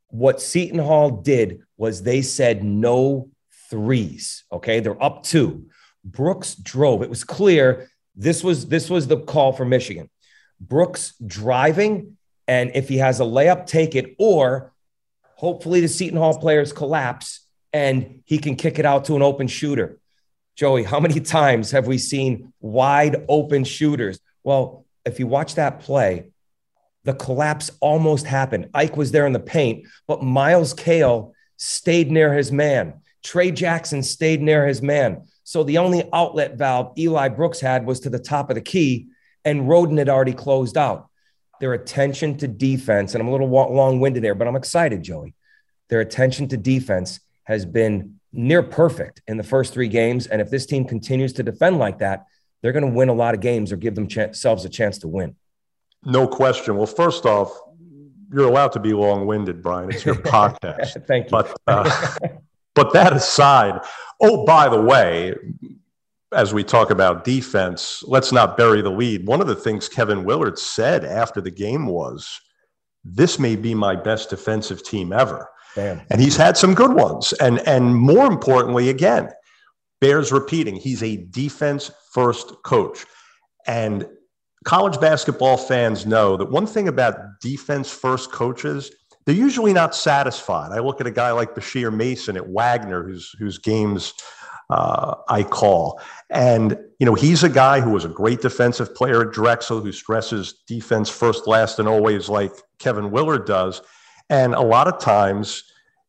What 0.08 0.40
Seton 0.40 0.78
Hall 0.78 1.10
did 1.10 1.62
was 1.76 2.02
they 2.02 2.22
said 2.22 2.62
no 2.62 3.30
threes. 3.70 4.44
Okay. 4.52 4.80
They're 4.80 5.02
up 5.02 5.22
two. 5.22 5.66
Brooks 6.04 6.54
drove. 6.54 7.02
It 7.02 7.10
was 7.10 7.24
clear 7.24 7.90
this 8.16 8.44
was 8.44 8.66
this 8.66 8.90
was 8.90 9.06
the 9.06 9.18
call 9.18 9.52
for 9.52 9.64
Michigan. 9.64 10.10
Brooks 10.60 11.14
driving, 11.24 12.16
and 12.46 12.72
if 12.74 12.88
he 12.88 12.98
has 12.98 13.20
a 13.20 13.24
layup, 13.24 13.66
take 13.66 13.94
it, 13.94 14.14
or 14.18 14.72
hopefully 15.36 15.80
the 15.80 15.88
Seton 15.88 16.18
Hall 16.18 16.38
players 16.38 16.72
collapse 16.72 17.39
and 17.72 18.22
he 18.24 18.38
can 18.38 18.56
kick 18.56 18.78
it 18.78 18.86
out 18.86 19.04
to 19.06 19.16
an 19.16 19.22
open 19.22 19.48
shooter. 19.48 19.98
Joey, 20.56 20.82
how 20.82 21.00
many 21.00 21.20
times 21.20 21.70
have 21.70 21.86
we 21.86 21.98
seen 21.98 22.52
wide 22.60 23.24
open 23.28 23.64
shooters? 23.64 24.20
Well, 24.42 24.84
if 25.04 25.18
you 25.18 25.26
watch 25.26 25.54
that 25.54 25.80
play, 25.80 26.30
the 27.04 27.14
collapse 27.14 27.70
almost 27.80 28.26
happened. 28.26 28.68
Ike 28.74 28.96
was 28.96 29.10
there 29.10 29.26
in 29.26 29.32
the 29.32 29.40
paint, 29.40 29.86
but 30.06 30.22
Myles 30.22 30.74
Cale 30.74 31.32
stayed 31.56 32.10
near 32.10 32.34
his 32.34 32.52
man. 32.52 33.00
Trey 33.22 33.50
Jackson 33.50 34.02
stayed 34.02 34.42
near 34.42 34.66
his 34.66 34.82
man. 34.82 35.26
So 35.44 35.62
the 35.62 35.78
only 35.78 36.08
outlet 36.12 36.56
valve 36.56 36.92
Eli 36.98 37.28
Brooks 37.28 37.60
had 37.60 37.86
was 37.86 38.00
to 38.00 38.10
the 38.10 38.18
top 38.18 38.50
of 38.50 38.54
the 38.54 38.60
key, 38.60 39.08
and 39.44 39.62
Rhoden 39.62 39.98
had 39.98 40.08
already 40.08 40.32
closed 40.32 40.76
out. 40.76 41.08
Their 41.60 41.72
attention 41.74 42.36
to 42.38 42.48
defense, 42.48 43.14
and 43.14 43.22
I'm 43.22 43.28
a 43.28 43.32
little 43.32 43.48
long 43.48 44.00
winded 44.00 44.22
there, 44.22 44.34
but 44.34 44.48
I'm 44.48 44.56
excited, 44.56 45.02
Joey. 45.02 45.34
Their 45.88 46.00
attention 46.00 46.48
to 46.48 46.56
defense 46.56 47.20
has 47.50 47.66
been 47.66 48.20
near 48.32 48.62
perfect 48.62 49.22
in 49.26 49.36
the 49.36 49.42
first 49.42 49.72
three 49.72 49.88
games. 49.88 50.28
And 50.28 50.40
if 50.40 50.50
this 50.50 50.66
team 50.66 50.84
continues 50.84 51.32
to 51.34 51.42
defend 51.42 51.78
like 51.78 51.98
that, 51.98 52.26
they're 52.62 52.72
going 52.72 52.86
to 52.86 52.92
win 52.92 53.08
a 53.08 53.14
lot 53.14 53.34
of 53.34 53.40
games 53.40 53.72
or 53.72 53.76
give 53.76 53.96
themselves 53.96 54.64
a 54.64 54.68
chance 54.68 54.98
to 54.98 55.08
win. 55.08 55.34
No 56.04 56.28
question. 56.28 56.76
Well, 56.76 56.86
first 56.86 57.26
off, 57.26 57.52
you're 58.32 58.48
allowed 58.48 58.72
to 58.72 58.80
be 58.80 58.92
long 58.92 59.26
winded, 59.26 59.62
Brian. 59.62 59.90
It's 59.90 60.04
your 60.04 60.14
podcast. 60.36 61.04
Thank 61.06 61.26
you. 61.26 61.30
But 61.30 61.58
uh, 61.66 62.16
but 62.76 62.92
that 62.92 63.12
aside, 63.12 63.80
oh, 64.20 64.46
by 64.46 64.68
the 64.68 64.80
way, 64.80 65.34
as 66.32 66.54
we 66.54 66.62
talk 66.62 66.90
about 66.90 67.24
defense, 67.24 68.04
let's 68.06 68.30
not 68.30 68.56
bury 68.56 68.80
the 68.80 68.90
lead. 68.90 69.26
One 69.26 69.40
of 69.40 69.48
the 69.48 69.56
things 69.56 69.88
Kevin 69.88 70.22
Willard 70.24 70.58
said 70.58 71.04
after 71.04 71.40
the 71.40 71.50
game 71.50 71.86
was, 71.86 72.40
This 73.02 73.40
may 73.40 73.56
be 73.56 73.74
my 73.74 73.96
best 73.96 74.30
defensive 74.30 74.84
team 74.84 75.12
ever. 75.12 75.48
Damn. 75.74 76.00
And 76.10 76.20
he's 76.20 76.36
had 76.36 76.56
some 76.56 76.74
good 76.74 76.94
ones. 76.94 77.32
And, 77.34 77.66
and 77.66 77.94
more 77.94 78.26
importantly, 78.26 78.88
again, 78.88 79.30
bears 80.00 80.32
repeating, 80.32 80.76
he's 80.76 81.02
a 81.02 81.16
defense 81.30 81.90
first 82.12 82.54
coach. 82.64 83.04
And 83.66 84.06
college 84.64 85.00
basketball 85.00 85.56
fans 85.56 86.06
know 86.06 86.36
that 86.36 86.50
one 86.50 86.66
thing 86.66 86.88
about 86.88 87.40
defense 87.40 87.90
first 87.90 88.32
coaches 88.32 88.90
they're 89.26 89.34
usually 89.34 89.72
not 89.72 89.94
satisfied. 89.94 90.72
I 90.72 90.80
look 90.80 91.00
at 91.00 91.06
a 91.06 91.10
guy 91.10 91.30
like 91.30 91.54
Bashir 91.54 91.94
Mason 91.94 92.36
at 92.36 92.48
Wagner, 92.48 93.02
whose 93.02 93.34
whose 93.38 93.58
games 93.58 94.14
uh, 94.70 95.14
I 95.28 95.42
call, 95.42 96.00
and 96.30 96.76
you 96.98 97.06
know 97.06 97.14
he's 97.14 97.42
a 97.42 97.48
guy 97.48 97.80
who 97.80 97.90
was 97.90 98.04
a 98.04 98.08
great 98.08 98.40
defensive 98.40 98.94
player 98.94 99.22
at 99.22 99.32
Drexel, 99.32 99.80
who 99.80 99.92
stresses 99.92 100.54
defense 100.66 101.10
first, 101.10 101.46
last, 101.46 101.78
and 101.78 101.86
always, 101.86 102.28
like 102.28 102.52
Kevin 102.78 103.10
Willard 103.10 103.46
does. 103.46 103.82
And 104.30 104.54
a 104.54 104.62
lot 104.62 104.88
of 104.88 104.98
times, 104.98 105.64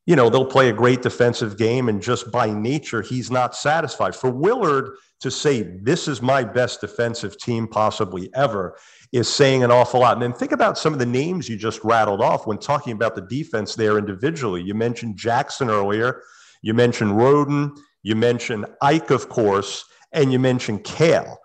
you 0.06 0.16
know, 0.16 0.30
they'll 0.30 0.46
play 0.46 0.70
a 0.70 0.74
great 0.74 1.02
defensive 1.02 1.58
game, 1.58 1.90
and 1.90 2.02
just 2.02 2.32
by 2.32 2.50
nature, 2.50 3.02
he's 3.02 3.30
not 3.30 3.56
satisfied. 3.56 4.16
For 4.16 4.30
Willard 4.30 4.96
to 5.20 5.30
say, 5.30 5.64
"This 5.64 6.08
is 6.08 6.22
my 6.22 6.44
best 6.44 6.82
defensive 6.82 7.38
team 7.38 7.68
possibly 7.68 8.30
ever," 8.34 8.78
is 9.12 9.28
saying 9.28 9.64
an 9.64 9.72
awful 9.72 10.00
lot. 10.00 10.14
And 10.14 10.22
then 10.22 10.34
think 10.34 10.52
about 10.52 10.78
some 10.78 10.94
of 10.94 11.00
the 11.00 11.06
names 11.06 11.50
you 11.50 11.58
just 11.58 11.84
rattled 11.84 12.22
off 12.22 12.48
when 12.48 12.58
talking 12.58 12.94
about 12.94 13.16
the 13.16 13.22
defense 13.22 13.76
there 13.76 13.98
individually. 13.98 14.62
You 14.62 14.74
mentioned 14.74 15.18
Jackson 15.18 15.70
earlier, 15.70 16.22
you 16.62 16.74
mentioned 16.74 17.12
Rhoden, 17.12 17.76
you 18.04 18.16
mentioned 18.16 18.66
Ike, 18.82 19.12
of 19.12 19.30
course, 19.30 19.86
and 20.12 20.32
you 20.32 20.40
mentioned 20.40 20.84
Cale. 20.84 21.38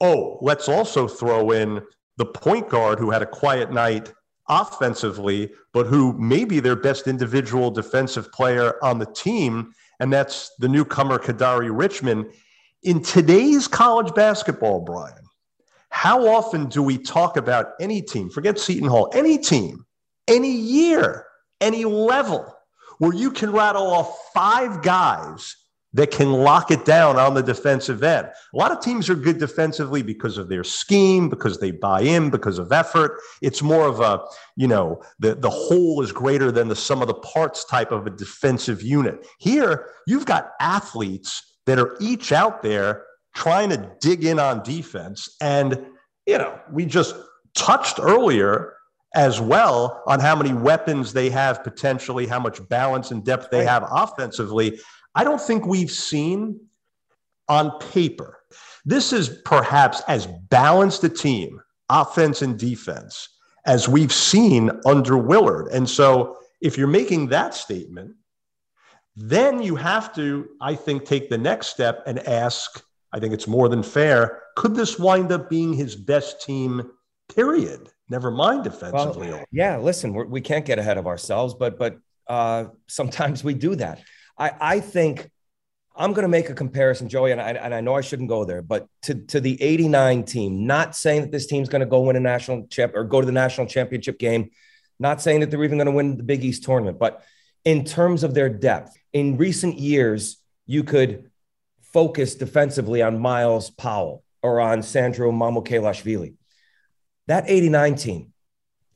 Oh, 0.00 0.38
let's 0.40 0.68
also 0.68 1.08
throw 1.08 1.50
in 1.50 1.82
the 2.16 2.26
point 2.26 2.68
guard 2.68 2.98
who 2.98 3.10
had 3.10 3.22
a 3.22 3.26
quiet 3.26 3.72
night 3.72 4.12
offensively, 4.48 5.50
but 5.72 5.86
who 5.86 6.12
may 6.14 6.44
be 6.44 6.60
their 6.60 6.76
best 6.76 7.06
individual 7.06 7.70
defensive 7.70 8.30
player 8.32 8.82
on 8.84 8.98
the 8.98 9.06
team, 9.06 9.72
and 10.00 10.12
that's 10.12 10.50
the 10.58 10.68
newcomer 10.68 11.18
Kadary 11.18 11.70
Richmond. 11.72 12.26
In 12.82 13.02
today's 13.02 13.66
college 13.66 14.14
basketball, 14.14 14.80
Brian, 14.80 15.24
how 15.88 16.26
often 16.26 16.66
do 16.66 16.82
we 16.82 16.98
talk 16.98 17.36
about 17.36 17.72
any 17.80 18.02
team, 18.02 18.28
forget 18.28 18.58
Seton 18.58 18.88
Hall, 18.88 19.10
any 19.14 19.38
team, 19.38 19.86
any 20.28 20.50
year, 20.50 21.24
any 21.60 21.84
level, 21.84 22.54
where 22.98 23.14
you 23.14 23.30
can 23.30 23.52
rattle 23.52 23.86
off 23.86 24.16
five 24.34 24.82
guys 24.82 25.56
that 25.94 26.10
can 26.10 26.32
lock 26.32 26.70
it 26.70 26.84
down 26.84 27.16
on 27.16 27.34
the 27.34 27.42
defensive 27.42 28.02
end? 28.02 28.26
A 28.26 28.56
lot 28.56 28.70
of 28.70 28.80
teams 28.80 29.08
are 29.08 29.14
good 29.14 29.38
defensively 29.38 30.02
because 30.02 30.36
of 30.36 30.48
their 30.48 30.64
scheme, 30.64 31.28
because 31.28 31.58
they 31.58 31.70
buy 31.70 32.02
in, 32.02 32.30
because 32.30 32.58
of 32.58 32.72
effort. 32.72 33.20
It's 33.40 33.62
more 33.62 33.86
of 33.86 34.00
a, 34.00 34.20
you 34.56 34.66
know, 34.66 35.02
the, 35.18 35.34
the 35.34 35.50
whole 35.50 36.02
is 36.02 36.12
greater 36.12 36.52
than 36.52 36.68
the 36.68 36.76
sum 36.76 37.00
of 37.00 37.08
the 37.08 37.14
parts 37.14 37.64
type 37.64 37.92
of 37.92 38.06
a 38.06 38.10
defensive 38.10 38.82
unit. 38.82 39.26
Here, 39.38 39.88
you've 40.06 40.26
got 40.26 40.50
athletes 40.60 41.58
that 41.66 41.78
are 41.78 41.96
each 42.00 42.32
out 42.32 42.62
there 42.62 43.04
trying 43.34 43.70
to 43.70 43.90
dig 44.00 44.24
in 44.24 44.38
on 44.38 44.62
defense. 44.62 45.36
And, 45.40 45.86
you 46.26 46.38
know, 46.38 46.58
we 46.70 46.86
just 46.86 47.14
touched 47.54 47.98
earlier 48.00 48.74
as 49.14 49.40
well 49.40 50.02
on 50.06 50.18
how 50.18 50.34
many 50.34 50.52
weapons 50.52 51.12
they 51.12 51.30
have 51.30 51.62
potentially, 51.62 52.26
how 52.26 52.40
much 52.40 52.66
balance 52.68 53.12
and 53.12 53.24
depth 53.24 53.50
they 53.50 53.64
have 53.64 53.86
offensively. 53.90 54.78
I 55.14 55.24
don't 55.24 55.40
think 55.40 55.66
we've 55.66 55.90
seen 55.90 56.60
on 57.48 57.78
paper. 57.78 58.40
This 58.84 59.12
is 59.12 59.40
perhaps 59.44 60.02
as 60.08 60.26
balanced 60.26 61.04
a 61.04 61.08
team, 61.08 61.60
offense 61.88 62.42
and 62.42 62.58
defense, 62.58 63.28
as 63.66 63.88
we've 63.88 64.12
seen 64.12 64.70
under 64.84 65.16
Willard. 65.16 65.68
And 65.68 65.88
so 65.88 66.38
if 66.60 66.76
you're 66.76 66.86
making 66.86 67.28
that 67.28 67.54
statement, 67.54 68.14
then 69.16 69.62
you 69.62 69.76
have 69.76 70.14
to, 70.16 70.48
I 70.60 70.74
think, 70.74 71.04
take 71.04 71.30
the 71.30 71.38
next 71.38 71.68
step 71.68 72.02
and 72.06 72.18
ask 72.26 72.82
I 73.14 73.20
think 73.20 73.32
it's 73.32 73.46
more 73.46 73.68
than 73.68 73.84
fair. 73.84 74.42
Could 74.56 74.74
this 74.74 74.98
wind 74.98 75.30
up 75.30 75.48
being 75.48 75.72
his 75.72 75.94
best 75.94 76.42
team? 76.42 76.90
Period. 77.32 77.88
Never 78.10 78.30
mind 78.32 78.64
defensively. 78.64 79.30
Well, 79.30 79.44
yeah, 79.52 79.78
listen, 79.78 80.12
we're, 80.12 80.26
we 80.26 80.40
can 80.40 80.58
not 80.58 80.64
get 80.64 80.80
ahead 80.80 80.98
of 80.98 81.06
ourselves, 81.06 81.54
but 81.54 81.78
but 81.78 81.96
uh, 82.26 82.66
sometimes 82.88 83.44
we 83.44 83.54
do 83.54 83.76
that. 83.76 84.02
I 84.38 84.52
I 84.60 84.80
think 84.80 85.30
I'm 85.96 86.12
going 86.12 86.24
to 86.24 86.28
make 86.28 86.50
a 86.50 86.54
comparison, 86.54 87.08
Joey, 87.08 87.30
and 87.30 87.40
I, 87.40 87.50
and 87.50 87.72
I 87.72 87.80
know 87.80 87.94
I 87.94 88.00
shouldn't 88.00 88.28
go 88.28 88.44
there, 88.44 88.62
but 88.62 88.88
to, 89.02 89.14
to 89.14 89.40
the 89.40 89.62
89 89.62 90.24
team, 90.24 90.66
not 90.66 90.96
saying 90.96 91.22
that 91.22 91.30
this 91.30 91.46
team's 91.46 91.68
going 91.68 91.80
to 91.80 91.86
go 91.86 92.00
win 92.00 92.16
a 92.16 92.20
national 92.20 92.66
champ 92.66 92.96
or 92.96 93.04
go 93.04 93.20
to 93.20 93.26
the 93.26 93.32
national 93.32 93.68
championship 93.68 94.18
game, 94.18 94.50
not 94.98 95.22
saying 95.22 95.40
that 95.40 95.52
they're 95.52 95.62
even 95.62 95.78
going 95.78 95.86
to 95.86 95.92
win 95.92 96.16
the 96.16 96.24
Big 96.24 96.42
East 96.44 96.64
tournament, 96.64 96.98
but 96.98 97.22
in 97.64 97.84
terms 97.84 98.24
of 98.24 98.34
their 98.34 98.48
depth, 98.48 98.96
in 99.12 99.36
recent 99.36 99.78
years, 99.78 100.38
you 100.66 100.82
could 100.82 101.30
focus 101.92 102.34
defensively 102.34 103.00
on 103.00 103.20
Myles 103.20 103.70
Powell 103.70 104.24
or 104.42 104.60
on 104.60 104.82
Sandro 104.82 105.30
Mamukelashvili. 105.30 106.34
That 107.28 107.44
89 107.46 107.94
team, 107.94 108.32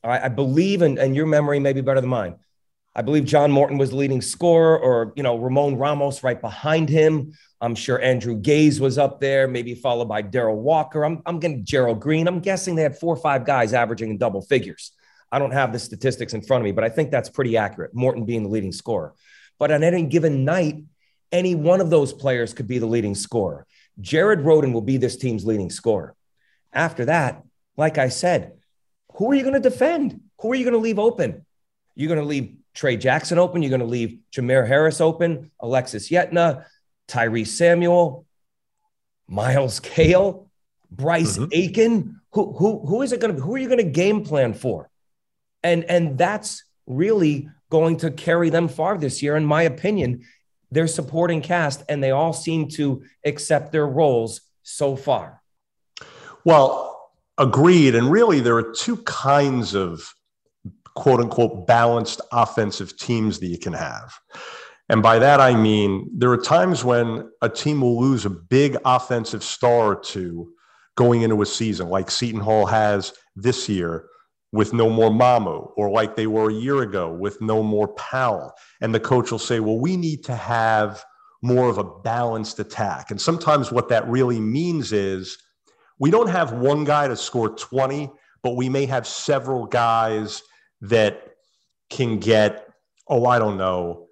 I, 0.03 0.25
I 0.25 0.27
believe, 0.27 0.81
and, 0.81 0.99
and 0.99 1.15
your 1.15 1.25
memory 1.25 1.59
may 1.59 1.71
be 1.71 1.81
better 1.81 2.01
than 2.01 2.09
mine. 2.09 2.35
I 2.99 3.01
believe 3.01 3.23
John 3.23 3.49
Morton 3.49 3.77
was 3.77 3.91
the 3.91 3.95
leading 3.95 4.21
scorer, 4.21 4.77
or 4.77 5.13
you 5.15 5.23
know 5.23 5.37
Ramon 5.37 5.77
Ramos 5.77 6.21
right 6.21 6.41
behind 6.41 6.89
him. 6.89 7.31
I'm 7.61 7.73
sure 7.73 8.01
Andrew 8.01 8.35
Gaze 8.35 8.81
was 8.81 8.97
up 8.97 9.21
there, 9.21 9.47
maybe 9.47 9.73
followed 9.73 10.09
by 10.09 10.21
Daryl 10.21 10.57
Walker. 10.57 11.05
I'm, 11.05 11.21
I'm 11.25 11.39
getting 11.39 11.63
Gerald 11.63 12.01
Greene. 12.01 12.27
I'm 12.27 12.41
guessing 12.41 12.75
they 12.75 12.81
had 12.83 12.97
four 12.97 13.13
or 13.13 13.17
five 13.21 13.45
guys 13.45 13.73
averaging 13.73 14.09
in 14.09 14.17
double 14.17 14.41
figures. 14.41 14.91
I 15.31 15.39
don't 15.39 15.51
have 15.51 15.71
the 15.71 15.79
statistics 15.79 16.33
in 16.33 16.41
front 16.41 16.59
of 16.61 16.65
me, 16.65 16.73
but 16.73 16.83
I 16.83 16.89
think 16.89 17.09
that's 17.09 17.29
pretty 17.29 17.55
accurate. 17.55 17.95
Morton 17.95 18.25
being 18.25 18.43
the 18.43 18.49
leading 18.49 18.73
scorer. 18.73 19.13
But 19.59 19.71
on 19.71 19.81
any 19.81 20.03
given 20.03 20.43
night, 20.43 20.83
any 21.31 21.55
one 21.55 21.79
of 21.79 21.89
those 21.89 22.11
players 22.11 22.53
could 22.53 22.67
be 22.67 22.79
the 22.79 22.85
leading 22.85 23.15
scorer. 23.15 23.65
Jared 24.01 24.39
Rhoden 24.39 24.73
will 24.73 24.81
be 24.81 24.97
this 24.97 25.15
team's 25.15 25.45
leading 25.45 25.69
scorer. 25.69 26.15
After 26.73 27.05
that, 27.05 27.43
like 27.77 27.97
I 27.97 28.09
said, 28.09 28.57
who 29.13 29.31
are 29.31 29.35
you 29.35 29.43
going 29.43 29.53
to 29.53 29.69
defend? 29.69 30.19
Who 30.41 30.51
are 30.51 30.55
you 30.55 30.65
going 30.65 30.73
to 30.73 30.79
leave 30.79 30.99
open? 30.99 31.45
You're 31.95 32.13
going 32.13 32.19
to 32.19 32.25
leave 32.25 32.58
Trey 32.73 32.97
Jackson 32.97 33.37
open. 33.37 33.61
You're 33.61 33.69
going 33.69 33.79
to 33.81 33.85
leave 33.85 34.19
Jamir 34.31 34.67
Harris 34.67 35.01
open, 35.01 35.51
Alexis 35.59 36.09
Yetna, 36.09 36.65
Tyrese 37.07 37.47
Samuel, 37.47 38.25
Myles 39.27 39.79
Cale, 39.79 40.49
Bryce 40.91 41.37
mm-hmm. 41.37 41.49
Aiken. 41.51 42.21
Who, 42.31 42.53
who, 42.53 42.85
who 42.85 43.01
is 43.01 43.11
it 43.11 43.19
going 43.19 43.35
to 43.35 43.41
be? 43.41 43.45
Who 43.45 43.55
are 43.55 43.57
you 43.57 43.67
going 43.67 43.79
to 43.79 43.91
game 43.91 44.23
plan 44.23 44.53
for? 44.53 44.89
And, 45.63 45.83
and 45.85 46.17
that's 46.17 46.63
really 46.85 47.49
going 47.69 47.97
to 47.97 48.11
carry 48.11 48.49
them 48.49 48.67
far 48.67 48.97
this 48.97 49.21
year, 49.21 49.35
in 49.35 49.45
my 49.45 49.63
opinion. 49.63 50.23
Their 50.71 50.87
supporting 50.87 51.41
cast, 51.41 51.83
and 51.89 52.03
they 52.03 52.11
all 52.11 52.33
seem 52.33 52.67
to 52.69 53.03
accept 53.25 53.71
their 53.71 53.87
roles 53.87 54.41
so 54.61 54.95
far. 54.95 55.41
Well, 56.45 57.11
agreed. 57.37 57.95
And 57.95 58.11
really, 58.11 58.39
there 58.39 58.55
are 58.55 58.71
two 58.71 58.97
kinds 58.97 59.73
of 59.73 60.13
quote 60.95 61.19
unquote 61.19 61.67
balanced 61.67 62.21
offensive 62.31 62.97
teams 62.97 63.39
that 63.39 63.47
you 63.47 63.57
can 63.57 63.73
have. 63.73 64.13
And 64.89 65.03
by 65.03 65.19
that, 65.19 65.39
I 65.39 65.53
mean 65.53 66.09
there 66.15 66.31
are 66.31 66.37
times 66.37 66.83
when 66.83 67.29
a 67.41 67.49
team 67.49 67.81
will 67.81 67.99
lose 67.99 68.25
a 68.25 68.29
big 68.29 68.75
offensive 68.85 69.43
star 69.43 69.91
or 69.91 69.99
two 69.99 70.51
going 70.95 71.21
into 71.21 71.41
a 71.41 71.45
season, 71.45 71.89
like 71.89 72.11
Seton 72.11 72.41
Hall 72.41 72.65
has 72.65 73.13
this 73.35 73.69
year 73.69 74.05
with 74.51 74.73
no 74.73 74.89
more 74.89 75.11
Mamu, 75.11 75.71
or 75.77 75.91
like 75.91 76.15
they 76.15 76.27
were 76.27 76.49
a 76.49 76.53
year 76.53 76.81
ago 76.81 77.13
with 77.13 77.39
no 77.39 77.61
more 77.61 77.87
Powell. 77.89 78.51
And 78.81 78.93
the 78.93 78.99
coach 78.99 79.31
will 79.31 79.39
say, 79.39 79.59
well, 79.59 79.79
we 79.79 79.95
need 79.95 80.23
to 80.25 80.35
have 80.35 81.03
more 81.41 81.69
of 81.69 81.77
a 81.77 81.83
balanced 81.83 82.59
attack. 82.59 83.11
And 83.11 83.21
sometimes 83.21 83.71
what 83.71 83.89
that 83.89 84.07
really 84.07 84.39
means 84.39 84.91
is 84.91 85.37
we 85.99 86.11
don't 86.11 86.29
have 86.29 86.51
one 86.53 86.83
guy 86.83 87.07
to 87.07 87.15
score 87.15 87.49
20, 87.49 88.09
but 88.41 88.55
we 88.55 88.69
may 88.69 88.85
have 88.85 89.05
several 89.05 89.65
guys 89.65 90.41
that 90.81 91.35
can 91.89 92.19
get, 92.19 92.67
oh, 93.07 93.25
I 93.25 93.39
don't 93.39 93.57
know, 93.57 94.07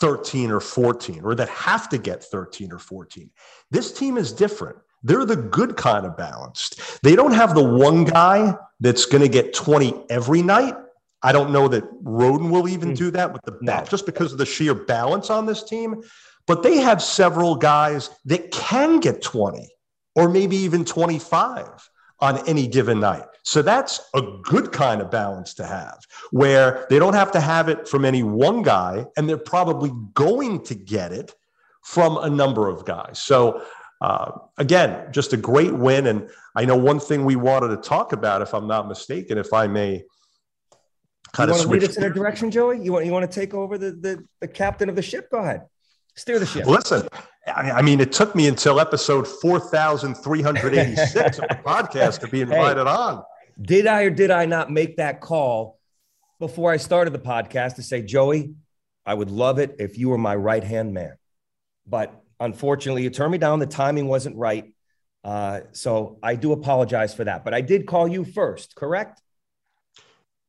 13 0.00 0.50
or 0.50 0.60
14, 0.60 1.24
or 1.24 1.34
that 1.34 1.48
have 1.48 1.88
to 1.90 1.98
get 1.98 2.22
13 2.24 2.72
or 2.72 2.78
14. 2.78 3.30
This 3.70 3.92
team 3.92 4.16
is 4.16 4.32
different. 4.32 4.78
They're 5.02 5.24
the 5.24 5.36
good 5.36 5.76
kind 5.76 6.04
of 6.04 6.16
balanced. 6.16 7.02
They 7.02 7.14
don't 7.14 7.32
have 7.32 7.54
the 7.54 7.64
one 7.64 8.04
guy 8.04 8.56
that's 8.80 9.04
going 9.04 9.22
to 9.22 9.28
get 9.28 9.54
20 9.54 10.06
every 10.10 10.42
night. 10.42 10.74
I 11.22 11.32
don't 11.32 11.50
know 11.50 11.68
that 11.68 11.84
Rhoden 12.02 12.50
will 12.50 12.68
even 12.68 12.94
do 12.94 13.10
that 13.12 13.32
with 13.32 13.42
the 13.42 13.52
bat, 13.52 13.84
no. 13.84 13.90
just 13.90 14.06
because 14.06 14.32
of 14.32 14.38
the 14.38 14.46
sheer 14.46 14.74
balance 14.74 15.30
on 15.30 15.46
this 15.46 15.62
team. 15.62 16.02
But 16.46 16.62
they 16.62 16.76
have 16.78 17.02
several 17.02 17.56
guys 17.56 18.10
that 18.26 18.50
can 18.50 19.00
get 19.00 19.22
20 19.22 19.68
or 20.14 20.28
maybe 20.28 20.56
even 20.56 20.84
25 20.84 21.90
on 22.20 22.48
any 22.48 22.66
given 22.66 23.00
night. 23.00 23.26
So 23.46 23.62
that's 23.62 24.00
a 24.12 24.20
good 24.42 24.72
kind 24.72 25.00
of 25.00 25.08
balance 25.08 25.54
to 25.54 25.64
have 25.64 26.00
where 26.32 26.84
they 26.90 26.98
don't 26.98 27.14
have 27.14 27.30
to 27.30 27.40
have 27.40 27.68
it 27.68 27.86
from 27.86 28.04
any 28.04 28.24
one 28.24 28.62
guy 28.62 29.06
and 29.16 29.28
they're 29.28 29.38
probably 29.38 29.92
going 30.14 30.64
to 30.64 30.74
get 30.74 31.12
it 31.12 31.32
from 31.84 32.16
a 32.16 32.28
number 32.28 32.68
of 32.68 32.84
guys. 32.84 33.20
So 33.20 33.62
uh, 34.00 34.32
again, 34.58 35.12
just 35.12 35.32
a 35.32 35.36
great 35.36 35.72
win. 35.72 36.08
And 36.08 36.28
I 36.56 36.64
know 36.64 36.76
one 36.76 36.98
thing 36.98 37.24
we 37.24 37.36
wanted 37.36 37.68
to 37.68 37.76
talk 37.76 38.12
about, 38.12 38.42
if 38.42 38.52
I'm 38.52 38.66
not 38.66 38.88
mistaken, 38.88 39.38
if 39.38 39.52
I 39.52 39.68
may 39.68 40.02
kind 41.32 41.48
you 41.48 41.54
of 41.54 41.60
switch. 41.60 41.82
lead 41.82 41.90
us 41.90 41.96
in 41.96 42.02
a 42.02 42.10
direction, 42.10 42.50
Joey? 42.50 42.82
You 42.82 42.94
want, 42.94 43.06
you 43.06 43.12
want 43.12 43.30
to 43.30 43.40
take 43.40 43.54
over 43.54 43.78
the, 43.78 43.92
the, 43.92 44.24
the 44.40 44.48
captain 44.48 44.88
of 44.88 44.96
the 44.96 45.02
ship? 45.02 45.30
Go 45.30 45.38
ahead. 45.38 45.66
Steer 46.16 46.40
the 46.40 46.46
ship. 46.46 46.66
Listen, 46.66 47.06
I 47.46 47.80
mean, 47.80 48.00
it 48.00 48.10
took 48.10 48.34
me 48.34 48.48
until 48.48 48.80
episode 48.80 49.28
4,386 49.28 51.38
of 51.38 51.48
the 51.48 51.54
podcast 51.64 52.18
to 52.20 52.28
be 52.28 52.40
invited 52.40 52.88
hey, 52.88 52.92
on. 52.92 53.22
Did 53.60 53.86
I 53.86 54.02
or 54.02 54.10
did 54.10 54.30
I 54.30 54.46
not 54.46 54.70
make 54.70 54.96
that 54.96 55.20
call 55.20 55.78
before 56.38 56.70
I 56.70 56.76
started 56.76 57.12
the 57.12 57.18
podcast 57.18 57.76
to 57.76 57.82
say, 57.82 58.02
Joey, 58.02 58.54
I 59.04 59.14
would 59.14 59.30
love 59.30 59.58
it 59.58 59.76
if 59.78 59.98
you 59.98 60.10
were 60.10 60.18
my 60.18 60.36
right 60.36 60.62
hand 60.62 60.92
man? 60.92 61.16
But 61.86 62.12
unfortunately, 62.38 63.02
you 63.02 63.10
turned 63.10 63.32
me 63.32 63.38
down. 63.38 63.58
The 63.58 63.66
timing 63.66 64.08
wasn't 64.08 64.36
right. 64.36 64.72
Uh, 65.24 65.60
so 65.72 66.18
I 66.22 66.34
do 66.36 66.52
apologize 66.52 67.14
for 67.14 67.24
that. 67.24 67.44
But 67.44 67.54
I 67.54 67.60
did 67.60 67.86
call 67.86 68.06
you 68.06 68.24
first, 68.24 68.74
correct? 68.76 69.20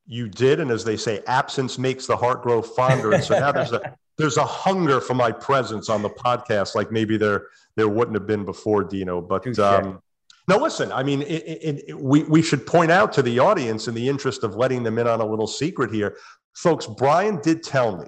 You 0.05 0.29
did. 0.29 0.59
And 0.59 0.71
as 0.71 0.83
they 0.83 0.97
say, 0.97 1.21
absence 1.27 1.77
makes 1.77 2.07
the 2.07 2.15
heart 2.15 2.43
grow 2.43 2.61
fonder. 2.61 3.11
And 3.11 3.23
so 3.23 3.39
now 3.39 3.51
there's 3.51 3.73
a 3.73 3.95
there's 4.17 4.37
a 4.37 4.45
hunger 4.45 4.99
for 4.99 5.13
my 5.13 5.31
presence 5.31 5.89
on 5.89 6.01
the 6.01 6.09
podcast, 6.09 6.75
like 6.75 6.91
maybe 6.91 7.17
there 7.17 7.47
there 7.75 7.87
wouldn't 7.87 8.15
have 8.15 8.25
been 8.25 8.45
before, 8.45 8.83
Dino. 8.83 9.21
But 9.21 9.57
um, 9.59 10.01
now, 10.47 10.59
listen, 10.59 10.91
I 10.93 11.03
mean, 11.03 11.23
it, 11.23 11.43
it, 11.45 11.83
it, 11.89 11.99
we, 11.99 12.23
we 12.23 12.41
should 12.41 12.65
point 12.65 12.89
out 12.89 13.11
to 13.13 13.21
the 13.21 13.39
audience 13.39 13.87
in 13.87 13.93
the 13.93 14.07
interest 14.07 14.43
of 14.43 14.55
letting 14.55 14.83
them 14.83 14.97
in 14.97 15.07
on 15.07 15.19
a 15.19 15.25
little 15.25 15.47
secret 15.47 15.91
here. 15.91 16.15
Folks, 16.55 16.87
Brian 16.87 17.41
did 17.41 17.63
tell 17.63 17.97
me 17.97 18.07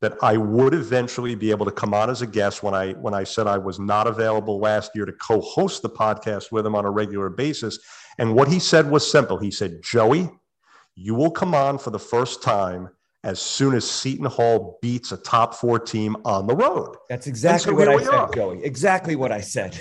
that 0.00 0.16
I 0.22 0.36
would 0.36 0.74
eventually 0.74 1.34
be 1.34 1.50
able 1.50 1.66
to 1.66 1.72
come 1.72 1.92
on 1.92 2.08
as 2.08 2.22
a 2.22 2.26
guest 2.26 2.62
when 2.62 2.74
I 2.74 2.92
when 2.92 3.14
I 3.14 3.24
said 3.24 3.46
I 3.46 3.58
was 3.58 3.78
not 3.80 4.06
available 4.06 4.60
last 4.60 4.92
year 4.94 5.06
to 5.06 5.12
co-host 5.12 5.82
the 5.82 5.90
podcast 5.90 6.52
with 6.52 6.66
him 6.66 6.74
on 6.74 6.84
a 6.84 6.90
regular 6.90 7.30
basis. 7.30 7.78
And 8.18 8.34
what 8.34 8.48
he 8.48 8.58
said 8.58 8.90
was 8.90 9.10
simple. 9.10 9.38
He 9.38 9.50
said, 9.50 9.82
Joey, 9.82 10.30
you 10.94 11.14
will 11.14 11.30
come 11.30 11.54
on 11.54 11.78
for 11.78 11.90
the 11.90 11.98
first 11.98 12.42
time 12.42 12.90
as 13.24 13.40
soon 13.40 13.74
as 13.74 13.88
Seton 13.88 14.26
Hall 14.26 14.78
beats 14.80 15.10
a 15.12 15.16
top 15.16 15.54
four 15.54 15.78
team 15.78 16.16
on 16.24 16.46
the 16.46 16.54
road. 16.54 16.96
That's 17.08 17.26
exactly 17.26 17.72
so 17.72 17.76
what 17.76 17.88
I 17.88 17.98
said, 17.98 18.14
are. 18.14 18.30
Joey. 18.32 18.62
Exactly 18.62 19.16
what 19.16 19.32
I 19.32 19.40
said. 19.40 19.74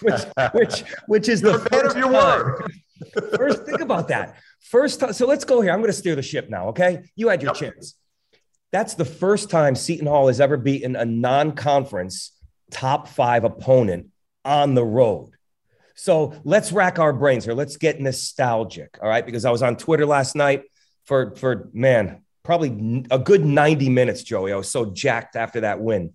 which, 0.00 0.20
which, 0.52 0.84
which 1.08 1.28
is 1.28 1.42
You're 1.42 1.58
the 1.58 1.68
first 1.70 1.96
of 1.96 2.00
your 2.00 2.12
word. 2.12 2.72
first, 3.36 3.64
think 3.64 3.80
about 3.80 4.08
that. 4.08 4.36
First 4.60 5.00
time. 5.00 5.12
So 5.12 5.26
let's 5.26 5.44
go 5.44 5.60
here. 5.60 5.72
I'm 5.72 5.80
going 5.80 5.88
to 5.88 5.96
steer 5.96 6.14
the 6.14 6.22
ship 6.22 6.48
now. 6.48 6.68
Okay, 6.68 7.02
you 7.16 7.28
had 7.28 7.42
your 7.42 7.50
yep. 7.50 7.56
chance. 7.74 7.96
That's 8.72 8.94
the 8.94 9.04
first 9.04 9.50
time 9.50 9.74
Seton 9.74 10.06
Hall 10.06 10.28
has 10.28 10.40
ever 10.40 10.56
beaten 10.56 10.94
a 10.94 11.04
non-conference 11.04 12.32
top 12.70 13.08
five 13.08 13.42
opponent 13.42 14.10
on 14.44 14.74
the 14.74 14.84
road. 14.84 15.32
So 15.96 16.40
let's 16.44 16.70
rack 16.70 17.00
our 17.00 17.12
brains 17.12 17.44
here. 17.44 17.52
Let's 17.52 17.76
get 17.76 18.00
nostalgic. 18.00 18.96
All 19.02 19.08
right. 19.08 19.26
Because 19.26 19.44
I 19.44 19.50
was 19.50 19.62
on 19.62 19.76
Twitter 19.76 20.06
last 20.06 20.36
night 20.36 20.62
for 21.10 21.34
for 21.34 21.68
man, 21.72 22.22
probably 22.44 23.04
a 23.10 23.18
good 23.18 23.44
90 23.44 23.88
minutes, 23.88 24.22
Joey. 24.22 24.52
I 24.52 24.56
was 24.56 24.70
so 24.70 24.86
jacked 24.86 25.34
after 25.34 25.62
that 25.62 25.80
win. 25.80 26.12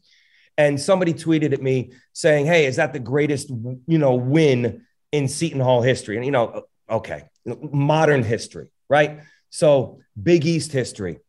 And 0.57 0.79
somebody 0.79 1.13
tweeted 1.13 1.51
at 1.51 1.61
me 1.61 1.91
saying, 2.13 2.45
"Hey, 2.45 2.65
is 2.65 2.77
that 2.77 2.93
the 2.93 2.99
greatest, 2.99 3.49
you 3.49 3.97
know, 3.97 4.15
win 4.15 4.85
in 5.11 5.27
Seton 5.27 5.59
Hall 5.59 5.81
history?" 5.81 6.15
And 6.15 6.23
you 6.23 6.31
know, 6.31 6.63
okay, 6.89 7.25
modern 7.45 8.23
history, 8.23 8.67
right? 8.87 9.19
So 9.49 9.99
Big 10.21 10.45
East 10.45 10.71
history. 10.71 11.19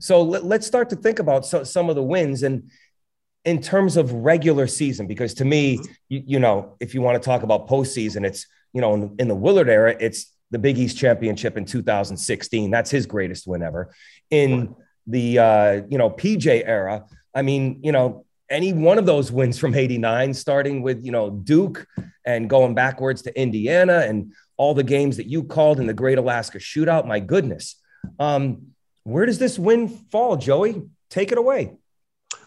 So 0.00 0.22
let, 0.22 0.60
us 0.60 0.66
start 0.66 0.90
to 0.90 0.96
think 0.96 1.20
about 1.20 1.46
so, 1.46 1.62
some 1.62 1.88
of 1.88 1.94
the 1.94 2.02
wins 2.02 2.42
and 2.42 2.68
in 3.44 3.62
terms 3.62 3.96
of 3.96 4.12
regular 4.12 4.66
season, 4.66 5.06
because 5.06 5.34
to 5.34 5.44
me, 5.44 5.78
you, 6.08 6.22
you 6.26 6.38
know, 6.40 6.74
if 6.80 6.94
you 6.94 7.00
want 7.00 7.22
to 7.22 7.24
talk 7.24 7.44
about 7.44 7.68
postseason, 7.68 8.26
it's 8.26 8.48
you 8.72 8.80
know, 8.80 8.94
in, 8.94 9.14
in 9.20 9.28
the 9.28 9.36
Willard 9.36 9.68
era, 9.68 9.94
it's 10.00 10.33
the 10.54 10.58
Big 10.60 10.78
East 10.78 10.96
championship 10.96 11.56
in 11.56 11.64
2016. 11.64 12.70
That's 12.70 12.90
his 12.90 13.06
greatest 13.06 13.46
win 13.46 13.60
ever. 13.60 13.92
In 14.30 14.74
the 15.06 15.38
uh, 15.38 15.72
you 15.88 15.98
know 15.98 16.08
PJ 16.08 16.62
era, 16.64 17.04
I 17.34 17.42
mean, 17.42 17.80
you 17.82 17.90
know, 17.90 18.24
any 18.48 18.72
one 18.72 18.96
of 18.96 19.04
those 19.04 19.32
wins 19.32 19.58
from 19.58 19.74
89, 19.74 20.32
starting 20.32 20.80
with 20.80 21.04
you 21.04 21.10
know 21.10 21.28
Duke 21.28 21.86
and 22.24 22.48
going 22.48 22.74
backwards 22.74 23.22
to 23.22 23.38
Indiana 23.38 24.04
and 24.06 24.32
all 24.56 24.74
the 24.74 24.84
games 24.84 25.16
that 25.16 25.26
you 25.26 25.42
called 25.42 25.80
in 25.80 25.88
the 25.88 25.92
Great 25.92 26.18
Alaska 26.18 26.58
Shootout. 26.58 27.04
My 27.04 27.18
goodness, 27.18 27.74
um, 28.20 28.68
where 29.02 29.26
does 29.26 29.40
this 29.40 29.58
win 29.58 29.88
fall, 29.88 30.36
Joey? 30.36 30.82
Take 31.10 31.32
it 31.32 31.38
away. 31.38 31.72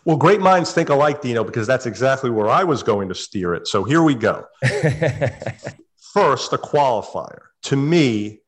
Well, 0.05 0.15
great 0.15 0.39
minds 0.39 0.71
think 0.71 0.87
alike, 0.87 1.21
Dino, 1.21 1.43
because 1.43 1.67
that's 1.67 1.85
exactly 1.85 2.29
where 2.29 2.47
I 2.47 2.63
was 2.63 2.83
going 2.83 3.09
to 3.09 3.15
steer 3.15 3.53
it. 3.53 3.67
So 3.67 3.83
here 3.83 4.01
we 4.01 4.15
go. 4.15 4.45
First, 6.13 6.53
a 6.53 6.57
qualifier 6.57 7.47
to 7.67 7.75
me, 7.75 8.39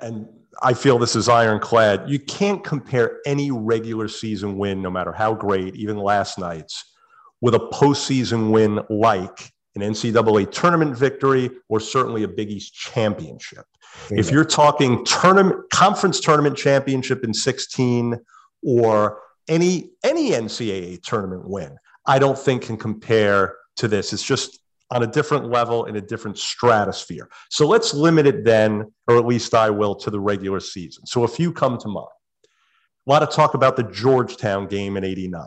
and 0.00 0.26
I 0.62 0.72
feel 0.72 0.98
this 0.98 1.16
is 1.16 1.28
ironclad. 1.28 2.08
You 2.08 2.18
can't 2.18 2.64
compare 2.64 3.18
any 3.26 3.50
regular 3.50 4.08
season 4.08 4.56
win, 4.56 4.80
no 4.80 4.90
matter 4.90 5.12
how 5.12 5.34
great, 5.34 5.76
even 5.76 5.98
last 5.98 6.38
night's, 6.38 6.82
with 7.42 7.54
a 7.54 7.58
postseason 7.58 8.50
win 8.50 8.80
like 8.88 9.52
an 9.74 9.82
NCAA 9.82 10.50
tournament 10.50 10.96
victory 10.96 11.50
or 11.68 11.78
certainly 11.78 12.22
a 12.22 12.28
Big 12.28 12.50
East 12.50 12.72
championship. 12.72 13.66
Yeah. 14.10 14.18
If 14.18 14.30
you're 14.30 14.46
talking 14.46 15.04
tournament 15.04 15.68
conference 15.70 16.18
tournament 16.18 16.56
championship 16.56 17.24
in 17.24 17.34
16 17.34 18.18
or 18.62 19.20
any 19.46 19.90
any 20.02 20.30
NCAA 20.30 21.02
tournament 21.02 21.48
win, 21.48 21.76
I 22.06 22.18
don't 22.18 22.38
think 22.38 22.62
can 22.62 22.78
compare 22.78 23.56
to 23.76 23.88
this. 23.88 24.12
It's 24.12 24.24
just 24.24 24.58
on 24.90 25.02
a 25.02 25.06
different 25.06 25.50
level 25.50 25.84
in 25.84 25.96
a 25.96 26.00
different 26.00 26.38
stratosphere. 26.38 27.28
So 27.50 27.66
let's 27.66 27.92
limit 27.92 28.26
it 28.26 28.44
then, 28.44 28.92
or 29.06 29.18
at 29.18 29.26
least 29.26 29.54
I 29.54 29.70
will, 29.70 29.94
to 29.96 30.10
the 30.10 30.20
regular 30.20 30.60
season. 30.60 31.06
So 31.06 31.24
a 31.24 31.28
few 31.28 31.52
come 31.52 31.78
to 31.78 31.88
mind. 31.88 32.06
A 33.06 33.10
lot 33.10 33.22
of 33.22 33.30
talk 33.30 33.54
about 33.54 33.76
the 33.76 33.84
Georgetown 33.84 34.66
game 34.66 34.96
in 34.96 35.04
89. 35.04 35.42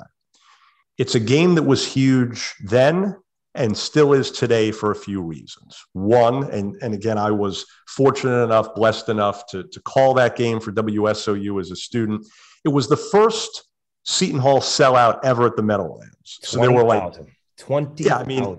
It's 0.98 1.16
a 1.16 1.20
game 1.20 1.56
that 1.56 1.64
was 1.64 1.86
huge 1.86 2.54
then 2.64 3.16
and 3.54 3.78
still 3.78 4.14
is 4.14 4.32
today 4.32 4.72
for 4.72 4.92
a 4.92 4.96
few 4.96 5.22
reasons. 5.22 5.78
One, 5.94 6.50
and, 6.52 6.76
and 6.82 6.94
again, 6.94 7.18
I 7.18 7.32
was 7.32 7.66
fortunate 7.88 8.44
enough, 8.44 8.74
blessed 8.76 9.10
enough 9.10 9.46
to, 9.48 9.64
to 9.64 9.82
call 9.82 10.14
that 10.16 10.36
game 10.36 10.60
for 10.60 10.72
WSOU 10.72 11.60
as 11.60 11.72
a 11.72 11.76
student. 11.76 12.26
It 12.64 12.70
was 12.70 12.88
the 12.88 12.98
first 12.98 13.66
Seton 14.04 14.40
Hall 14.40 14.62
sellout 14.62 15.20
ever 15.24 15.46
at 15.46 15.56
the 15.56 15.64
Meadowlands. 15.64 16.40
So 16.44 16.60
there 16.60 16.72
were 16.72 16.84
like 16.84 17.14
20,000. 17.58 18.06
Yeah, 18.06 18.18
I 18.18 18.24
mean, 18.24 18.58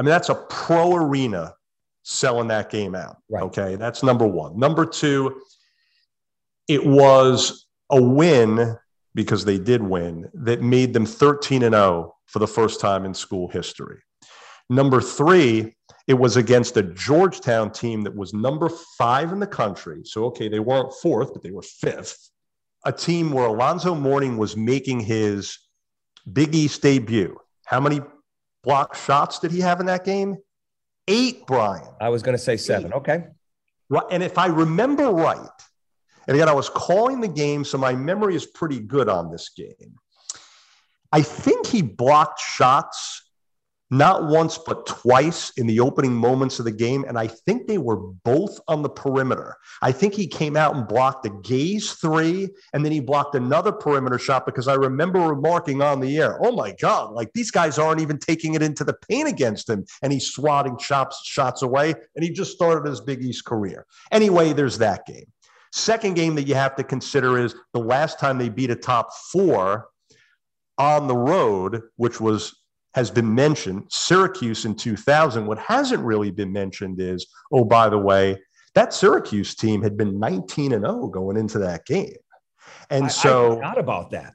I 0.00 0.02
mean, 0.02 0.08
that's 0.08 0.30
a 0.30 0.34
pro 0.34 0.96
arena 0.96 1.52
selling 2.04 2.48
that 2.48 2.70
game 2.70 2.94
out. 2.94 3.18
Right. 3.28 3.42
Okay. 3.42 3.76
That's 3.76 4.02
number 4.02 4.26
one. 4.26 4.58
Number 4.58 4.86
two, 4.86 5.42
it 6.68 6.86
was 6.86 7.66
a 7.90 8.02
win 8.02 8.78
because 9.14 9.44
they 9.44 9.58
did 9.58 9.82
win 9.82 10.30
that 10.32 10.62
made 10.62 10.94
them 10.94 11.04
13 11.04 11.64
and 11.64 11.74
0 11.74 12.16
for 12.24 12.38
the 12.38 12.48
first 12.48 12.80
time 12.80 13.04
in 13.04 13.12
school 13.12 13.48
history. 13.48 13.98
Number 14.70 15.02
three, 15.02 15.76
it 16.06 16.14
was 16.14 16.38
against 16.38 16.78
a 16.78 16.82
Georgetown 16.82 17.70
team 17.70 18.00
that 18.00 18.16
was 18.16 18.32
number 18.32 18.70
five 18.96 19.32
in 19.32 19.38
the 19.38 19.46
country. 19.46 20.00
So, 20.04 20.24
okay, 20.28 20.48
they 20.48 20.60
weren't 20.60 20.94
fourth, 21.02 21.34
but 21.34 21.42
they 21.42 21.50
were 21.50 21.60
fifth. 21.60 22.30
A 22.86 22.92
team 22.92 23.32
where 23.32 23.44
Alonzo 23.44 23.94
Mourning 23.94 24.38
was 24.38 24.56
making 24.56 25.00
his 25.00 25.58
Big 26.32 26.54
East 26.54 26.80
debut. 26.80 27.36
How 27.66 27.80
many 27.80 28.00
block 28.62 28.94
shots 28.94 29.38
did 29.38 29.50
he 29.50 29.60
have 29.60 29.80
in 29.80 29.86
that 29.86 30.04
game? 30.04 30.36
Eight, 31.08 31.46
Brian. 31.46 31.88
I 32.00 32.08
was 32.08 32.22
going 32.22 32.36
to 32.36 32.42
say 32.42 32.56
seven. 32.56 32.92
Eight. 32.92 32.96
Okay. 32.96 33.24
Right. 33.88 34.04
And 34.10 34.22
if 34.22 34.38
I 34.38 34.46
remember 34.46 35.10
right, 35.10 35.38
and 36.28 36.36
again, 36.36 36.48
I 36.48 36.52
was 36.52 36.68
calling 36.68 37.20
the 37.20 37.28
game, 37.28 37.64
so 37.64 37.76
my 37.78 37.94
memory 37.94 38.36
is 38.36 38.46
pretty 38.46 38.78
good 38.78 39.08
on 39.08 39.30
this 39.30 39.48
game. 39.48 39.96
I 41.12 41.22
think 41.22 41.66
he 41.66 41.82
blocked 41.82 42.40
shots 42.40 43.29
not 43.90 44.28
once 44.28 44.56
but 44.58 44.86
twice 44.86 45.50
in 45.56 45.66
the 45.66 45.80
opening 45.80 46.14
moments 46.14 46.58
of 46.58 46.64
the 46.64 46.72
game. 46.72 47.04
And 47.08 47.18
I 47.18 47.26
think 47.26 47.66
they 47.66 47.78
were 47.78 47.96
both 47.96 48.60
on 48.68 48.82
the 48.82 48.88
perimeter. 48.88 49.56
I 49.82 49.92
think 49.92 50.14
he 50.14 50.26
came 50.26 50.56
out 50.56 50.76
and 50.76 50.86
blocked 50.86 51.26
a 51.26 51.30
Gaze 51.42 51.92
three, 51.92 52.48
and 52.72 52.84
then 52.84 52.92
he 52.92 53.00
blocked 53.00 53.34
another 53.34 53.72
perimeter 53.72 54.18
shot 54.18 54.46
because 54.46 54.68
I 54.68 54.74
remember 54.74 55.20
remarking 55.20 55.82
on 55.82 56.00
the 56.00 56.18
air, 56.18 56.38
oh 56.44 56.52
my 56.52 56.72
God, 56.80 57.12
like 57.12 57.32
these 57.32 57.50
guys 57.50 57.78
aren't 57.78 58.00
even 58.00 58.18
taking 58.18 58.54
it 58.54 58.62
into 58.62 58.84
the 58.84 58.94
paint 59.08 59.28
against 59.28 59.68
him. 59.68 59.84
And 60.02 60.12
he's 60.12 60.28
swatting 60.28 60.78
shots, 60.78 61.20
shots 61.24 61.62
away. 61.62 61.94
And 62.14 62.24
he 62.24 62.30
just 62.30 62.52
started 62.52 62.88
his 62.88 63.00
Big 63.00 63.22
East 63.22 63.44
career. 63.44 63.86
Anyway, 64.12 64.52
there's 64.52 64.78
that 64.78 65.06
game. 65.06 65.26
Second 65.72 66.14
game 66.14 66.34
that 66.34 66.48
you 66.48 66.54
have 66.54 66.74
to 66.76 66.84
consider 66.84 67.38
is 67.38 67.54
the 67.72 67.80
last 67.80 68.18
time 68.18 68.38
they 68.38 68.48
beat 68.48 68.70
a 68.70 68.76
top 68.76 69.12
four 69.32 69.88
on 70.78 71.06
the 71.06 71.16
road, 71.16 71.82
which 71.96 72.20
was 72.20 72.59
has 72.94 73.10
been 73.10 73.34
mentioned, 73.34 73.84
Syracuse 73.88 74.64
in 74.64 74.74
2000. 74.74 75.46
What 75.46 75.58
hasn't 75.58 76.02
really 76.02 76.30
been 76.30 76.52
mentioned 76.52 77.00
is, 77.00 77.26
oh, 77.52 77.64
by 77.64 77.88
the 77.88 77.98
way, 77.98 78.36
that 78.74 78.92
Syracuse 78.92 79.54
team 79.54 79.82
had 79.82 79.96
been 79.96 80.18
19 80.18 80.72
and 80.72 80.84
0 80.84 81.08
going 81.08 81.36
into 81.36 81.58
that 81.60 81.86
game. 81.86 82.16
And 82.90 83.06
I, 83.06 83.08
so 83.08 83.52
I 83.52 83.54
forgot 83.56 83.78
about 83.78 84.10
that. 84.10 84.34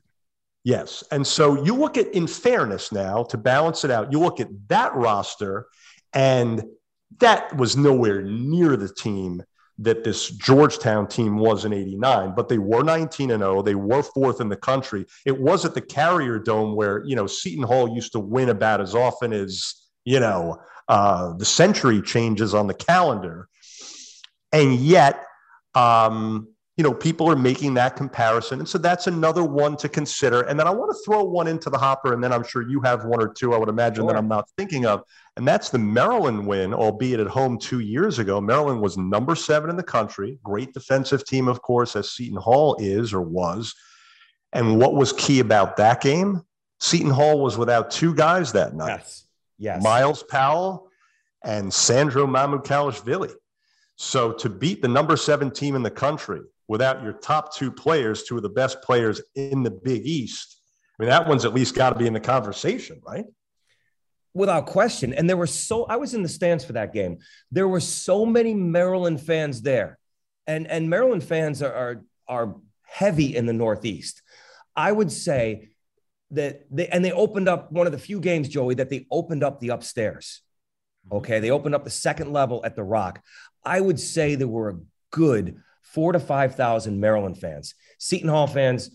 Yes. 0.64 1.04
And 1.12 1.26
so 1.26 1.64
you 1.64 1.76
look 1.76 1.98
at, 1.98 2.08
in 2.14 2.28
fairness 2.28 2.92
now, 2.92 3.24
to 3.24 3.38
balance 3.38 3.84
it 3.84 3.92
out, 3.92 4.12
you 4.12 4.20
look 4.20 4.40
at 4.40 4.50
that 4.70 4.96
roster, 4.96 5.68
and 6.14 6.64
that 7.20 7.56
was 7.56 7.78
nowhere 7.78 8.24
near 8.24 8.76
the 8.76 8.90
team 8.90 9.44
that 9.78 10.04
this 10.04 10.30
Georgetown 10.30 11.08
team 11.08 11.38
was 11.38 11.66
in 11.66 11.74
89, 11.74 12.34
but 12.36 12.48
they 12.48 12.58
were 12.58 12.84
19 12.84 13.32
and 13.32 13.42
0. 13.42 13.62
They 13.62 13.76
were 13.76 14.04
fourth 14.04 14.40
in 14.40 14.50
the 14.50 14.56
country. 14.56 15.06
It 15.26 15.40
was 15.40 15.66
at 15.66 15.74
the 15.74 15.82
Carrier 15.82 16.40
Dome 16.40 16.76
where, 16.76 17.04
you 17.06 17.16
know, 17.16 17.28
Seton 17.28 17.64
Hall 17.64 17.94
used 17.94 18.14
to 18.14 18.20
win 18.20 18.50
about 18.50 18.80
as 18.80 18.96
often 18.96 19.34
as, 19.34 19.76
you 20.06 20.20
know, 20.20 20.58
uh, 20.88 21.34
the 21.34 21.46
century 21.46 22.02
changes 22.02 22.54
on 22.54 22.68
the 22.68 22.74
calendar. 22.74 23.50
And 24.54 24.76
yet, 24.76 25.22
um, 25.74 26.55
you 26.78 26.84
know, 26.84 26.94
people 26.94 27.30
are 27.30 27.38
making 27.38 27.74
that 27.76 27.96
comparison. 27.96 28.60
And 28.60 28.68
so 28.68 28.78
that's 28.78 29.08
another 29.08 29.46
one 29.46 29.78
to 29.78 29.88
consider. 29.88 30.42
And 30.42 30.60
then 30.60 30.68
I 30.68 30.72
want 30.72 30.92
to 30.92 31.04
throw 31.06 31.24
one 31.24 31.48
into 31.48 31.70
the 31.70 31.78
hopper, 31.78 32.14
and 32.14 32.22
then 32.22 32.34
I'm 32.34 32.44
sure 32.44 32.68
you 32.68 32.82
have 32.82 33.06
one 33.06 33.22
or 33.22 33.30
two 33.30 33.54
I 33.54 33.58
would 33.58 33.70
imagine 33.70 34.04
sure. 34.04 34.08
that 34.08 34.18
I'm 34.18 34.28
not 34.28 34.50
thinking 34.58 34.86
of. 34.86 35.04
And 35.38 35.48
that's 35.48 35.70
the 35.70 35.78
Maryland 35.78 36.46
win, 36.46 36.74
albeit 36.74 37.22
at 37.22 37.28
home 37.28 37.58
two 37.58 37.80
years 37.80 38.20
ago. 38.20 38.42
Maryland 38.42 38.82
was 38.82 38.98
number 38.98 39.36
seven 39.36 39.70
in 39.70 39.78
the 39.78 39.84
country, 39.84 40.38
great 40.44 40.74
defensive 40.74 41.26
team, 41.26 41.48
of 41.48 41.62
course, 41.62 41.96
as 41.96 42.12
Seton 42.12 42.38
Hall 42.38 42.76
is 42.80 43.14
or 43.14 43.22
was. 43.22 43.74
And 44.52 44.78
what 44.78 44.96
was 44.96 45.14
key 45.14 45.40
about 45.40 45.78
that 45.78 46.02
game? 46.02 46.42
Seton 46.82 47.10
Hall 47.10 47.40
was 47.40 47.58
without 47.58 47.90
two 47.90 48.14
guys 48.14 48.52
that 48.52 48.76
night. 48.76 49.00
Yes. 49.00 49.28
Yes. 49.58 49.84
Myles 49.84 50.24
Powell 50.24 50.90
and 51.42 51.74
Sandro 51.74 52.28
Mamukelashvili. 52.28 53.34
So 53.96 54.34
to 54.34 54.50
beat 54.50 54.82
the 54.82 54.90
number 54.90 55.16
seven 55.16 55.52
team 55.52 55.76
in 55.76 55.84
the 55.84 55.92
country 55.92 56.42
without 56.68 57.04
your 57.04 57.14
top 57.14 57.56
two 57.56 57.72
players, 57.72 58.24
two 58.24 58.38
of 58.38 58.44
the 58.44 58.50
best 58.50 58.82
players 58.82 59.22
in 59.36 59.64
the 59.64 59.72
Big 59.72 60.06
East. 60.06 60.60
I 60.98 61.04
mean, 61.04 61.10
that 61.10 61.28
one's 61.28 61.46
at 61.46 61.54
least 61.54 61.76
got 61.76 61.92
to 61.92 62.00
be 62.00 62.08
in 62.08 62.14
the 62.14 62.20
conversation, 62.20 63.02
right? 63.06 63.26
Without 64.34 64.66
question. 64.66 65.14
And 65.14 65.30
there 65.30 65.38
were 65.38 65.48
so, 65.48 65.86
I 65.86 65.98
was 65.98 66.14
in 66.14 66.24
the 66.24 66.30
stands 66.30 66.66
for 66.66 66.74
that 66.74 66.94
game. 66.94 67.20
There 67.52 67.68
were 67.68 67.80
so 67.80 68.26
many 68.26 68.54
Maryland 68.54 69.22
fans 69.22 69.62
there. 69.62 69.98
And, 70.48 70.68
and 70.68 70.90
Maryland 70.90 71.24
fans 71.24 71.62
are, 71.62 71.74
are, 71.74 72.02
are 72.28 72.56
heavy 72.84 73.36
in 73.36 73.46
the 73.46 73.54
Northeast. 73.54 74.22
I 74.76 74.92
would 74.92 75.12
say 75.12 75.70
that 76.32 76.66
they, 76.70 76.88
and 76.88 77.04
they 77.04 77.12
opened 77.12 77.48
up 77.48 77.72
one 77.72 77.88
of 77.88 77.94
the 77.94 78.00
few 78.00 78.20
games, 78.20 78.50
Joey, 78.50 78.76
that 78.76 78.90
they 78.90 79.06
opened 79.12 79.44
up 79.44 79.60
the 79.60 79.70
upstairs. 79.70 80.42
Mm-hmm. 81.08 81.18
Okay. 81.18 81.40
They 81.40 81.52
opened 81.52 81.76
up 81.76 81.84
the 81.84 81.90
second 81.90 82.34
level 82.34 82.62
at 82.66 82.76
the 82.76 82.84
Rock. 82.84 83.22
I 83.64 83.80
would 83.80 84.00
say 84.00 84.36
there 84.36 84.48
were 84.48 84.70
a 84.70 84.80
good 85.12 85.62
four 85.96 86.12
to 86.12 86.20
5,000 86.20 87.00
Maryland 87.00 87.40
fans. 87.40 87.74
Seton 87.98 88.30
Hall 88.30 88.48
fans, 88.48 88.92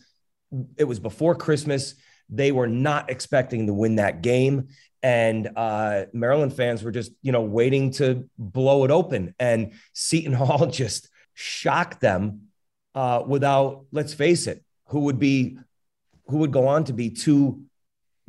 it 0.77 0.85
was 0.85 1.01
before 1.01 1.35
Christmas. 1.35 1.95
They 2.29 2.53
were 2.53 2.69
not 2.69 3.11
expecting 3.11 3.67
to 3.67 3.73
win 3.73 3.97
that 3.97 4.23
game. 4.23 4.69
And 5.03 5.49
uh, 5.57 6.05
Maryland 6.13 6.53
fans 6.53 6.83
were 6.83 6.91
just, 6.91 7.13
you 7.23 7.33
know, 7.33 7.41
waiting 7.41 7.91
to 7.93 8.29
blow 8.39 8.85
it 8.85 8.91
open. 8.91 9.35
And 9.41 9.73
Seton 9.95 10.33
Hall 10.35 10.67
just 10.67 11.09
shocked 11.33 12.03
them 12.03 12.49
uh, 12.95 13.23
without, 13.27 13.87
let's 13.93 14.13
face 14.13 14.47
it, 14.47 14.63
who 14.89 15.01
would 15.01 15.19
be, 15.19 15.57
who 16.27 16.39
would 16.39 16.53
go 16.53 16.69
on 16.69 16.85
to 16.85 16.93
be 16.93 17.09
two 17.09 17.63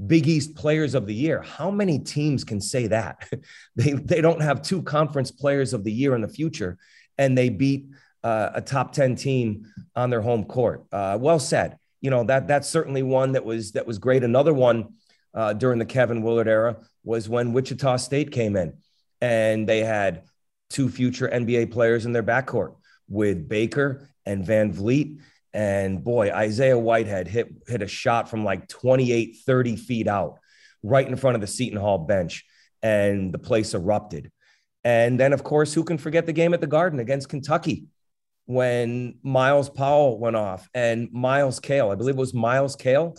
Big 0.08 0.28
East 0.28 0.56
players 0.56 0.96
of 0.96 1.08
the 1.08 1.14
year. 1.14 1.42
How 1.42 1.70
many 1.72 2.00
teams 2.00 2.46
can 2.46 2.62
say 2.62 2.88
that? 2.88 3.30
they, 3.76 3.92
they 3.92 4.22
don't 4.22 4.42
have 4.42 4.62
two 4.62 4.82
conference 4.82 5.30
players 5.30 5.74
of 5.74 5.84
the 5.84 5.92
year 5.92 6.16
in 6.16 6.22
the 6.22 6.30
future, 6.30 6.78
and 7.18 7.38
they 7.38 7.50
beat 7.50 7.88
uh, 8.24 8.52
a 8.56 8.62
top 8.62 8.94
10 8.94 9.16
team 9.16 9.66
on 9.96 10.10
their 10.10 10.22
home 10.22 10.44
court. 10.44 10.86
Uh, 10.92 11.18
well 11.20 11.40
said. 11.40 11.78
You 12.02 12.10
know, 12.10 12.24
that 12.24 12.48
that's 12.48 12.68
certainly 12.68 13.04
one 13.04 13.34
that 13.34 13.46
was 13.46 13.74
that 13.74 13.86
was 13.86 14.00
great. 14.00 14.24
Another 14.24 14.54
one 14.54 14.94
uh, 15.34 15.54
during 15.54 15.78
the 15.78 15.86
Kevin 15.86 16.24
Willard 16.24 16.48
era 16.48 16.78
was 17.04 17.30
when 17.30 17.54
Wichita 17.54 17.98
State 17.98 18.32
came 18.32 18.56
in 18.56 18.74
and 19.22 19.68
they 19.68 19.80
had 19.80 20.24
two 20.70 20.90
future 20.90 21.28
NBA 21.28 21.72
players 21.72 22.06
in 22.06 22.12
their 22.12 22.24
backcourt 22.24 22.76
with 23.08 23.48
Baker 23.48 24.10
and 24.26 24.44
VanVleet. 24.44 25.20
And 25.54 26.04
boy, 26.04 26.32
Isaiah 26.32 26.80
Whitehead 26.80 27.28
hit 27.28 27.54
hit 27.68 27.82
a 27.82 27.88
shot 27.88 28.30
from 28.30 28.44
like 28.44 28.68
28, 28.68 29.38
30 29.46 29.76
feet 29.76 30.08
out, 30.08 30.40
right 30.82 31.08
in 31.08 31.16
front 31.18 31.36
of 31.36 31.42
the 31.42 31.48
Seton 31.48 31.80
Hall 31.80 32.00
bench, 32.00 32.46
and 32.82 33.34
the 33.34 33.40
place 33.40 33.74
erupted. 33.74 34.32
And 34.84 35.20
then, 35.20 35.34
of 35.34 35.44
course, 35.44 35.74
who 35.74 35.84
can 35.84 35.98
forget 35.98 36.26
the 36.26 36.34
game 36.34 36.54
at 36.54 36.62
the 36.62 36.68
Garden 36.68 37.00
against 37.00 37.30
Kentucky? 37.30 37.86
When 38.52 39.16
Myles 39.24 39.70
Powell 39.70 40.20
went 40.20 40.36
off 40.36 40.70
and 40.74 41.10
Myles 41.14 41.62
Cale, 41.62 41.90
I 41.90 41.96
believe 41.96 42.16
it 42.16 42.20
was 42.20 42.34
Myles 42.34 42.76
Cale 42.76 43.16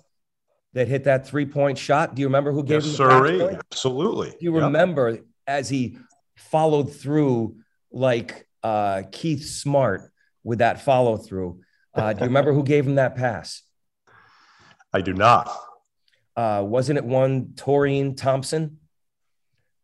that 0.74 0.88
hit 0.88 1.04
that 1.04 1.26
three 1.26 1.46
point 1.46 1.78
shot. 1.78 2.14
Do 2.14 2.20
you 2.20 2.28
remember 2.28 2.52
who 2.52 2.62
gave 2.62 2.84
yes, 2.84 2.98
him 2.98 3.08
the 3.08 3.38
pass? 3.38 3.60
Absolutely. 3.72 4.30
Do 4.30 4.36
you 4.40 4.54
yep. 4.54 4.64
remember 4.64 5.18
as 5.46 5.70
he 5.70 5.96
followed 6.36 6.94
through 6.94 7.56
like 7.90 8.46
uh, 8.62 9.02
Keith 9.10 9.44
Smart 9.44 10.10
with 10.44 10.58
that 10.58 10.82
follow 10.82 11.16
through. 11.16 11.60
Uh, 11.94 12.12
do 12.12 12.20
you 12.20 12.26
remember 12.26 12.52
who 12.52 12.62
gave 12.62 12.86
him 12.86 12.96
that 12.96 13.16
pass? 13.16 13.62
I 14.92 15.00
do 15.00 15.12
not. 15.12 15.50
Uh, 16.36 16.62
wasn't 16.66 16.98
it 16.98 17.04
one 17.04 17.52
Taurean 17.54 18.16
Thompson 18.16 18.78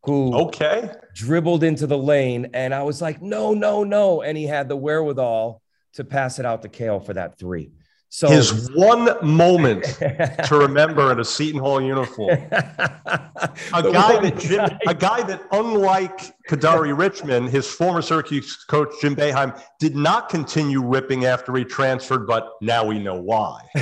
who 0.08 0.34
okay 0.34 0.90
dribbled 1.14 1.62
into 1.62 1.86
the 1.86 1.98
lane? 1.98 2.50
And 2.54 2.74
I 2.74 2.82
was 2.82 3.00
like, 3.00 3.22
no, 3.22 3.54
no, 3.54 3.84
no. 3.84 4.22
And 4.22 4.36
he 4.36 4.44
had 4.44 4.68
the 4.68 4.76
wherewithal 4.76 5.62
to 5.94 6.04
pass 6.04 6.38
it 6.38 6.46
out 6.46 6.62
to 6.62 6.68
Cale 6.68 7.00
for 7.00 7.14
that 7.14 7.38
three. 7.38 7.70
So 8.10 8.28
his 8.28 8.70
one 8.74 9.10
moment 9.22 9.84
to 10.44 10.48
remember 10.50 11.12
in 11.12 11.20
a 11.20 11.24
Seton 11.24 11.60
Hall 11.60 11.80
uniform, 11.80 12.30
a 12.50 13.82
guy 13.82 14.18
that 14.20 14.38
Jim, 14.38 14.78
a 14.86 14.94
guy 14.94 15.22
that 15.24 15.42
unlike 15.52 16.18
Kadary 16.48 16.96
Richmond, 16.96 17.50
his 17.50 17.70
former 17.70 18.00
Syracuse 18.00 18.64
coach 18.64 18.88
Jim 19.02 19.14
Boeheim 19.14 19.60
did 19.78 19.94
not 19.94 20.30
continue 20.30 20.82
ripping 20.82 21.26
after 21.26 21.54
he 21.54 21.64
transferred, 21.64 22.26
but 22.26 22.48
now 22.62 22.82
we 22.82 22.98
know 22.98 23.20
why. 23.20 23.60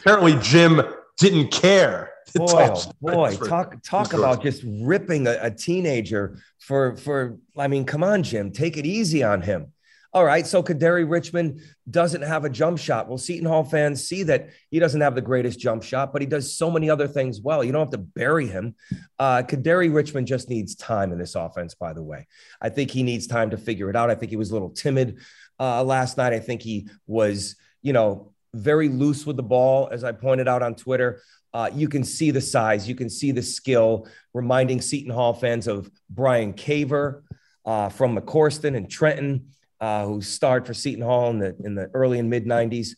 Apparently, 0.00 0.36
Jim 0.42 0.82
didn't 1.18 1.52
care. 1.52 2.10
Boy, 2.34 2.68
oh 2.74 2.92
boy, 3.00 3.36
talk 3.36 3.80
talk 3.82 4.12
about 4.12 4.42
just 4.42 4.62
ripping 4.66 5.28
a, 5.28 5.38
a 5.42 5.50
teenager 5.50 6.38
for 6.58 6.96
for. 6.96 7.38
I 7.56 7.68
mean, 7.68 7.84
come 7.84 8.02
on, 8.02 8.24
Jim, 8.24 8.50
take 8.50 8.76
it 8.76 8.84
easy 8.84 9.22
on 9.22 9.42
him. 9.42 9.72
All 10.12 10.24
right, 10.24 10.46
so 10.46 10.62
Kadary 10.62 11.08
Richmond 11.08 11.60
doesn't 11.90 12.22
have 12.22 12.46
a 12.46 12.48
jump 12.48 12.78
shot. 12.78 13.06
Well, 13.06 13.18
Seton 13.18 13.46
Hall 13.46 13.64
fans 13.64 14.08
see 14.08 14.22
that 14.22 14.48
he 14.70 14.78
doesn't 14.78 15.02
have 15.02 15.14
the 15.14 15.20
greatest 15.20 15.60
jump 15.60 15.82
shot, 15.82 16.10
but 16.10 16.22
he 16.22 16.26
does 16.26 16.56
so 16.56 16.70
many 16.70 16.88
other 16.88 17.06
things 17.06 17.40
well. 17.40 17.62
You 17.62 17.70
don't 17.70 17.82
have 17.82 17.90
to 17.90 17.98
bury 17.98 18.46
him. 18.46 18.76
Uh, 19.18 19.42
Kadary 19.42 19.94
Richmond 19.94 20.26
just 20.26 20.48
needs 20.48 20.74
time 20.74 21.12
in 21.12 21.18
this 21.18 21.34
offense, 21.34 21.74
by 21.74 21.92
the 21.92 22.02
way. 22.02 22.26
I 22.62 22.70
think 22.70 22.90
he 22.90 23.02
needs 23.02 23.26
time 23.26 23.50
to 23.50 23.58
figure 23.58 23.90
it 23.90 23.96
out. 23.96 24.08
I 24.08 24.14
think 24.14 24.30
he 24.30 24.36
was 24.36 24.50
a 24.50 24.54
little 24.54 24.70
timid 24.70 25.18
uh, 25.60 25.84
last 25.84 26.16
night. 26.16 26.32
I 26.32 26.40
think 26.40 26.62
he 26.62 26.88
was, 27.06 27.56
you 27.82 27.92
know, 27.92 28.32
very 28.54 28.88
loose 28.88 29.26
with 29.26 29.36
the 29.36 29.42
ball, 29.42 29.90
as 29.92 30.02
I 30.02 30.12
pointed 30.12 30.48
out 30.48 30.62
on 30.62 30.76
Twitter. 30.76 31.20
Uh, 31.56 31.70
you 31.72 31.88
can 31.88 32.04
see 32.04 32.30
the 32.30 32.40
size, 32.40 32.86
you 32.86 32.94
can 32.94 33.08
see 33.08 33.32
the 33.32 33.42
skill, 33.42 34.06
reminding 34.34 34.78
Seton 34.78 35.10
Hall 35.10 35.32
fans 35.32 35.66
of 35.66 35.90
Brian 36.10 36.52
Caver 36.52 37.22
uh, 37.64 37.88
from 37.88 38.14
McCorristin 38.14 38.76
and 38.76 38.90
Trenton 38.90 39.46
uh, 39.80 40.04
who 40.04 40.20
starred 40.20 40.66
for 40.66 40.74
Seton 40.74 41.02
Hall 41.02 41.30
in 41.30 41.38
the 41.38 41.56
in 41.64 41.74
the 41.74 41.90
early 41.94 42.18
and 42.18 42.28
mid 42.28 42.44
'90s, 42.44 42.88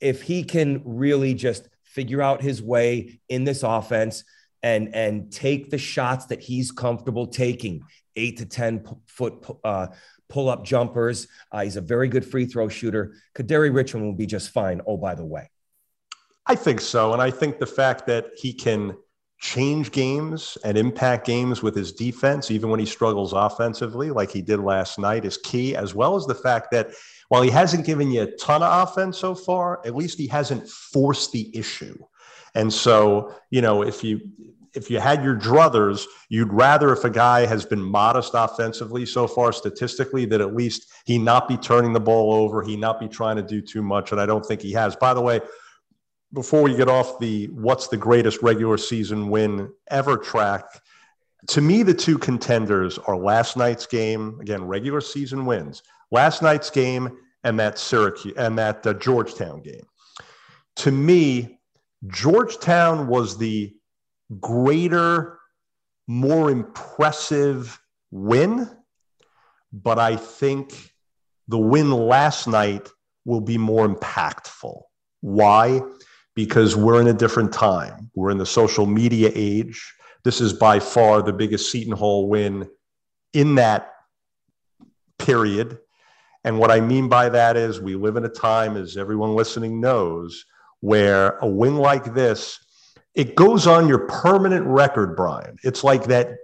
if 0.00 0.22
he 0.22 0.44
can 0.44 0.80
really 0.86 1.34
just 1.34 1.68
figure 1.84 2.22
out 2.22 2.40
his 2.40 2.62
way 2.62 3.20
in 3.28 3.44
this 3.44 3.62
offense 3.62 4.24
and 4.62 4.94
and 4.94 5.30
take 5.30 5.68
the 5.68 5.76
shots 5.76 6.24
that 6.26 6.40
he's 6.40 6.72
comfortable 6.72 7.26
taking, 7.26 7.82
eight 8.16 8.38
to 8.38 8.46
ten 8.46 8.82
foot 9.08 9.44
uh, 9.62 9.88
pull 10.30 10.48
up 10.48 10.64
jumpers. 10.64 11.28
Uh, 11.52 11.64
he's 11.64 11.76
a 11.76 11.82
very 11.82 12.08
good 12.08 12.24
free 12.24 12.46
throw 12.46 12.70
shooter. 12.70 13.14
Kadary 13.34 13.74
Richmond 13.74 14.06
will 14.06 14.14
be 14.14 14.24
just 14.26 14.52
fine. 14.52 14.80
Oh, 14.86 14.96
by 14.96 15.14
the 15.14 15.26
way, 15.26 15.50
I 16.46 16.54
think 16.54 16.80
so, 16.80 17.12
and 17.12 17.22
I 17.22 17.30
think 17.30 17.58
the 17.58 17.66
fact 17.66 18.06
that 18.06 18.30
he 18.36 18.52
can 18.52 18.96
change 19.40 19.90
games 19.90 20.58
and 20.64 20.76
impact 20.76 21.26
games 21.26 21.62
with 21.62 21.74
his 21.74 21.92
defense, 21.92 22.50
even 22.50 22.68
when 22.68 22.78
he 22.80 22.86
struggles 22.86 23.32
offensively, 23.32 24.10
like 24.10 24.30
he 24.30 24.42
did 24.42 24.60
last 24.60 24.98
night, 24.98 25.24
is 25.24 25.38
key, 25.38 25.74
as 25.74 25.94
well 25.94 26.14
as 26.14 26.26
the 26.26 26.34
fact 26.34 26.70
that 26.72 26.90
while 27.28 27.42
he 27.42 27.50
hasn't 27.50 27.86
given 27.86 28.10
you 28.10 28.22
a 28.22 28.36
ton 28.36 28.62
of 28.62 28.88
offense 28.88 29.16
so 29.16 29.34
far, 29.34 29.80
at 29.86 29.94
least 29.94 30.18
he 30.18 30.26
hasn't 30.26 30.68
forced 30.68 31.32
the 31.32 31.56
issue. 31.56 31.96
And 32.54 32.72
so, 32.72 33.34
you 33.50 33.62
know, 33.62 33.82
if 33.82 34.04
you 34.04 34.20
if 34.74 34.88
you 34.88 35.00
had 35.00 35.24
your 35.24 35.36
druthers, 35.36 36.04
you'd 36.28 36.52
rather 36.52 36.92
if 36.92 37.04
a 37.04 37.10
guy 37.10 37.44
has 37.44 37.64
been 37.64 37.82
modest 37.82 38.32
offensively 38.34 39.04
so 39.04 39.26
far 39.26 39.52
statistically 39.52 40.26
that 40.26 40.40
at 40.40 40.54
least 40.54 40.86
he 41.06 41.18
not 41.18 41.48
be 41.48 41.56
turning 41.56 41.92
the 41.92 42.00
ball 42.00 42.32
over, 42.32 42.62
he 42.62 42.76
not 42.76 43.00
be 43.00 43.08
trying 43.08 43.36
to 43.36 43.42
do 43.42 43.60
too 43.60 43.82
much. 43.82 44.12
And 44.12 44.20
I 44.20 44.26
don't 44.26 44.46
think 44.46 44.60
he 44.60 44.72
has. 44.72 44.94
By 44.94 45.12
the 45.12 45.20
way, 45.20 45.40
before 46.32 46.62
we 46.62 46.76
get 46.76 46.88
off 46.88 47.18
the 47.18 47.46
what's 47.46 47.88
the 47.88 47.96
greatest 47.96 48.42
regular 48.42 48.78
season 48.78 49.28
win 49.30 49.70
ever 49.90 50.16
track, 50.16 50.64
to 51.48 51.60
me, 51.60 51.82
the 51.82 51.94
two 51.94 52.18
contenders 52.18 52.98
are 52.98 53.16
last 53.16 53.56
night's 53.56 53.86
game, 53.86 54.38
again, 54.40 54.64
regular 54.64 55.00
season 55.00 55.46
wins, 55.46 55.82
last 56.10 56.42
night's 56.42 56.70
game 56.70 57.16
and 57.44 57.58
that 57.58 57.78
Syracuse 57.78 58.34
and 58.36 58.58
that 58.58 58.86
uh, 58.86 58.92
Georgetown 58.94 59.62
game. 59.62 59.86
To 60.76 60.92
me, 60.92 61.58
Georgetown 62.08 63.06
was 63.06 63.38
the 63.38 63.74
greater, 64.40 65.38
more 66.06 66.50
impressive 66.50 67.80
win, 68.10 68.68
but 69.72 69.98
I 69.98 70.16
think 70.16 70.92
the 71.48 71.58
win 71.58 71.90
last 71.90 72.46
night 72.46 72.88
will 73.24 73.40
be 73.40 73.58
more 73.58 73.88
impactful. 73.88 74.82
Why? 75.20 75.80
Because 76.34 76.76
we're 76.76 77.00
in 77.00 77.08
a 77.08 77.12
different 77.12 77.52
time. 77.52 78.10
We're 78.14 78.30
in 78.30 78.38
the 78.38 78.46
social 78.46 78.86
media 78.86 79.30
age. 79.34 79.94
This 80.24 80.40
is 80.40 80.52
by 80.52 80.78
far 80.78 81.22
the 81.22 81.32
biggest 81.32 81.70
Seton 81.70 81.96
Hall 81.96 82.28
win 82.28 82.68
in 83.32 83.56
that 83.56 83.92
period. 85.18 85.78
And 86.44 86.58
what 86.58 86.70
I 86.70 86.80
mean 86.80 87.08
by 87.08 87.28
that 87.28 87.56
is 87.56 87.80
we 87.80 87.94
live 87.94 88.16
in 88.16 88.24
a 88.24 88.28
time, 88.28 88.76
as 88.76 88.96
everyone 88.96 89.34
listening 89.34 89.80
knows, 89.80 90.44
where 90.80 91.36
a 91.38 91.46
win 91.46 91.76
like 91.76 92.14
this, 92.14 92.58
it 93.14 93.34
goes 93.34 93.66
on 93.66 93.88
your 93.88 94.06
permanent 94.06 94.66
record, 94.66 95.16
Brian. 95.16 95.56
It's 95.62 95.84
like 95.84 96.04
that 96.04 96.36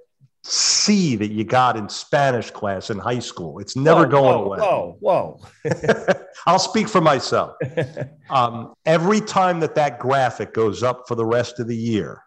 C 0.47 1.17
that 1.17 1.33
you 1.33 1.45
got 1.45 1.77
in 1.77 1.89
Spanish 1.89 2.51
class 2.51 2.91
in 2.91 2.99
high 2.99 3.19
school. 3.19 3.59
It's 3.59 3.75
never 3.75 4.03
whoa, 4.03 4.09
going 4.09 4.39
whoa, 4.39 4.45
away. 4.45 4.59
Whoa, 5.01 5.41
whoa. 5.65 6.15
I'll 6.47 6.59
speak 6.59 6.89
for 6.89 7.01
myself. 7.01 7.57
Um, 8.29 8.75
every 8.87 9.21
time 9.21 9.61
that 9.61 9.77
that 9.77 10.01
graphic 10.01 10.53
goes 10.53 10.83
up 10.83 11.05
for 11.07 11.15
the 11.15 11.25
rest 11.25 11.61
of 11.61 11.69
the 11.69 11.77
year, 11.77 12.25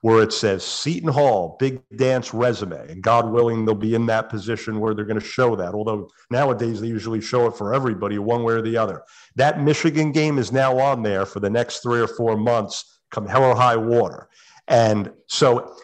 where 0.00 0.20
it 0.20 0.32
says 0.32 0.64
Seton 0.64 1.12
Hall, 1.12 1.56
big 1.60 1.80
dance 1.96 2.34
resume, 2.34 2.88
and 2.88 3.00
God 3.02 3.30
willing, 3.30 3.64
they'll 3.64 3.76
be 3.76 3.94
in 3.94 4.06
that 4.06 4.30
position 4.30 4.80
where 4.80 4.94
they're 4.94 5.04
going 5.04 5.20
to 5.20 5.24
show 5.24 5.54
that. 5.54 5.74
Although 5.74 6.08
nowadays 6.30 6.80
they 6.80 6.88
usually 6.88 7.20
show 7.20 7.46
it 7.46 7.56
for 7.56 7.72
everybody, 7.72 8.18
one 8.18 8.42
way 8.42 8.54
or 8.54 8.62
the 8.62 8.76
other. 8.76 9.02
That 9.36 9.60
Michigan 9.60 10.10
game 10.10 10.38
is 10.38 10.50
now 10.50 10.76
on 10.76 11.04
there 11.04 11.24
for 11.24 11.38
the 11.38 11.50
next 11.50 11.80
three 11.80 12.00
or 12.00 12.08
four 12.08 12.36
months, 12.36 13.00
come 13.12 13.26
hell 13.28 13.44
or 13.44 13.54
high 13.54 13.76
water. 13.76 14.28
And 14.66 15.12
so 15.28 15.76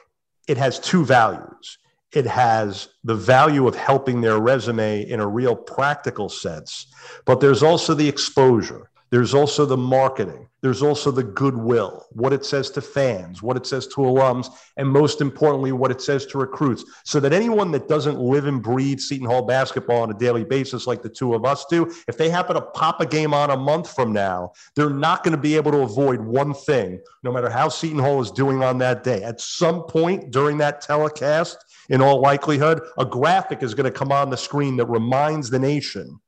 it 0.47 0.57
has 0.57 0.79
two 0.79 1.05
values. 1.05 1.79
It 2.13 2.27
has 2.27 2.89
the 3.03 3.15
value 3.15 3.67
of 3.67 3.75
helping 3.75 4.21
their 4.21 4.39
resume 4.39 5.03
in 5.03 5.21
a 5.21 5.27
real 5.27 5.57
practical 5.57 6.29
sense, 6.29 6.87
but 7.25 7.41
there's 7.41 7.63
also 7.63 7.95
the 7.95 8.09
exposure. 8.09 8.91
There's 9.15 9.33
also 9.33 9.65
the 9.65 9.77
marketing. 9.77 10.49
There's 10.61 10.83
also 10.83 11.13
the 11.13 11.23
goodwill, 11.23 12.05
what 12.11 12.33
it 12.33 12.45
says 12.45 12.69
to 12.71 12.81
fans, 12.81 13.45
what 13.45 13.57
it 13.57 13.65
says 13.65 13.87
to 13.87 13.99
alums, 13.99 14.49
and 14.77 14.89
most 14.89 15.21
importantly, 15.21 15.71
what 15.71 15.93
it 15.93 16.03
says 16.03 16.27
to 16.27 16.39
recruits. 16.39 16.85
So 17.05 17.21
that 17.21 17.33
anyone 17.33 17.71
that 17.71 17.87
doesn't 17.87 18.19
live 18.19 18.49
and 18.49 18.61
breathe 18.61 18.99
Seton 18.99 19.29
Hall 19.29 19.43
basketball 19.43 20.03
on 20.03 20.11
a 20.11 20.19
daily 20.19 20.43
basis 20.43 20.89
like 20.89 21.01
the 21.01 21.09
two 21.09 21.33
of 21.33 21.45
us 21.45 21.65
do, 21.67 21.95
if 22.09 22.19
they 22.19 22.29
happen 22.29 22.57
to 22.57 22.61
pop 22.61 23.01
a 23.01 23.07
game 23.07 23.33
on 23.33 23.51
a 23.51 23.57
month 23.57 23.95
from 23.95 24.13
now, 24.13 24.51
they're 24.75 24.91
not 24.91 25.23
going 25.23 25.37
to 25.37 25.41
be 25.41 25.55
able 25.55 25.71
to 25.71 25.83
avoid 25.83 26.21
one 26.21 26.53
thing, 26.53 27.01
no 27.23 27.31
matter 27.31 27.49
how 27.49 27.69
Seton 27.69 28.01
Hall 28.01 28.21
is 28.21 28.33
doing 28.33 28.65
on 28.65 28.79
that 28.79 29.05
day. 29.05 29.23
At 29.23 29.41
some 29.41 29.85
point 29.85 30.33
during 30.33 30.59
that 30.59 30.81
telecast, 30.81 31.65
in 31.89 32.03
all 32.03 32.21
likelihood, 32.21 32.81
a 32.99 33.05
graphic 33.05 33.63
is 33.63 33.75
going 33.75 33.85
to 33.85 33.97
come 33.97 34.11
on 34.11 34.31
the 34.31 34.37
screen 34.37 34.77
that 34.79 34.87
reminds 34.87 35.51
the 35.51 35.59
nation 35.61 36.19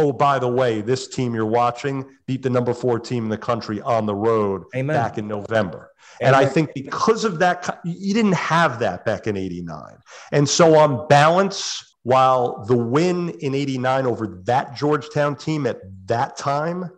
oh, 0.00 0.12
by 0.12 0.38
the 0.38 0.48
way, 0.48 0.80
this 0.80 1.08
team 1.08 1.34
you're 1.34 1.46
watching 1.46 2.04
beat 2.26 2.42
the 2.42 2.50
number 2.50 2.72
four 2.72 2.98
team 2.98 3.24
in 3.24 3.30
the 3.30 3.38
country 3.38 3.80
on 3.82 4.06
the 4.06 4.14
road 4.14 4.64
Amen. 4.74 4.96
back 4.96 5.18
in 5.18 5.28
November. 5.28 5.90
Amen. 6.20 6.34
And 6.34 6.36
I 6.36 6.46
think 6.46 6.72
because 6.74 7.24
of 7.24 7.38
that, 7.38 7.80
you 7.84 8.14
didn't 8.14 8.34
have 8.34 8.78
that 8.80 9.04
back 9.04 9.26
in 9.26 9.36
89. 9.36 9.96
And 10.32 10.48
so, 10.48 10.76
on 10.76 11.06
balance, 11.08 11.96
while 12.02 12.64
the 12.64 12.76
win 12.76 13.30
in 13.40 13.54
89 13.54 14.06
over 14.06 14.40
that 14.44 14.74
Georgetown 14.74 15.36
team 15.36 15.66
at 15.66 15.80
that 16.06 16.36
time 16.36 16.90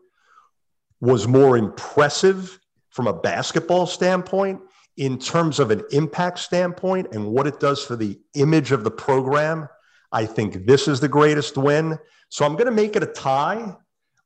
was 1.00 1.26
more 1.26 1.56
impressive 1.56 2.58
from 2.90 3.08
a 3.08 3.12
basketball 3.12 3.86
standpoint, 3.86 4.60
in 4.96 5.18
terms 5.18 5.58
of 5.58 5.70
an 5.70 5.82
impact 5.90 6.38
standpoint 6.38 7.08
and 7.12 7.26
what 7.26 7.46
it 7.46 7.58
does 7.58 7.84
for 7.84 7.96
the 7.96 8.18
image 8.34 8.72
of 8.72 8.84
the 8.84 8.90
program, 8.90 9.68
I 10.12 10.26
think 10.26 10.66
this 10.66 10.88
is 10.88 11.00
the 11.00 11.08
greatest 11.08 11.56
win. 11.56 11.98
So 12.28 12.44
I'm 12.44 12.52
going 12.52 12.66
to 12.66 12.72
make 12.72 12.96
it 12.96 13.02
a 13.02 13.06
tie, 13.06 13.74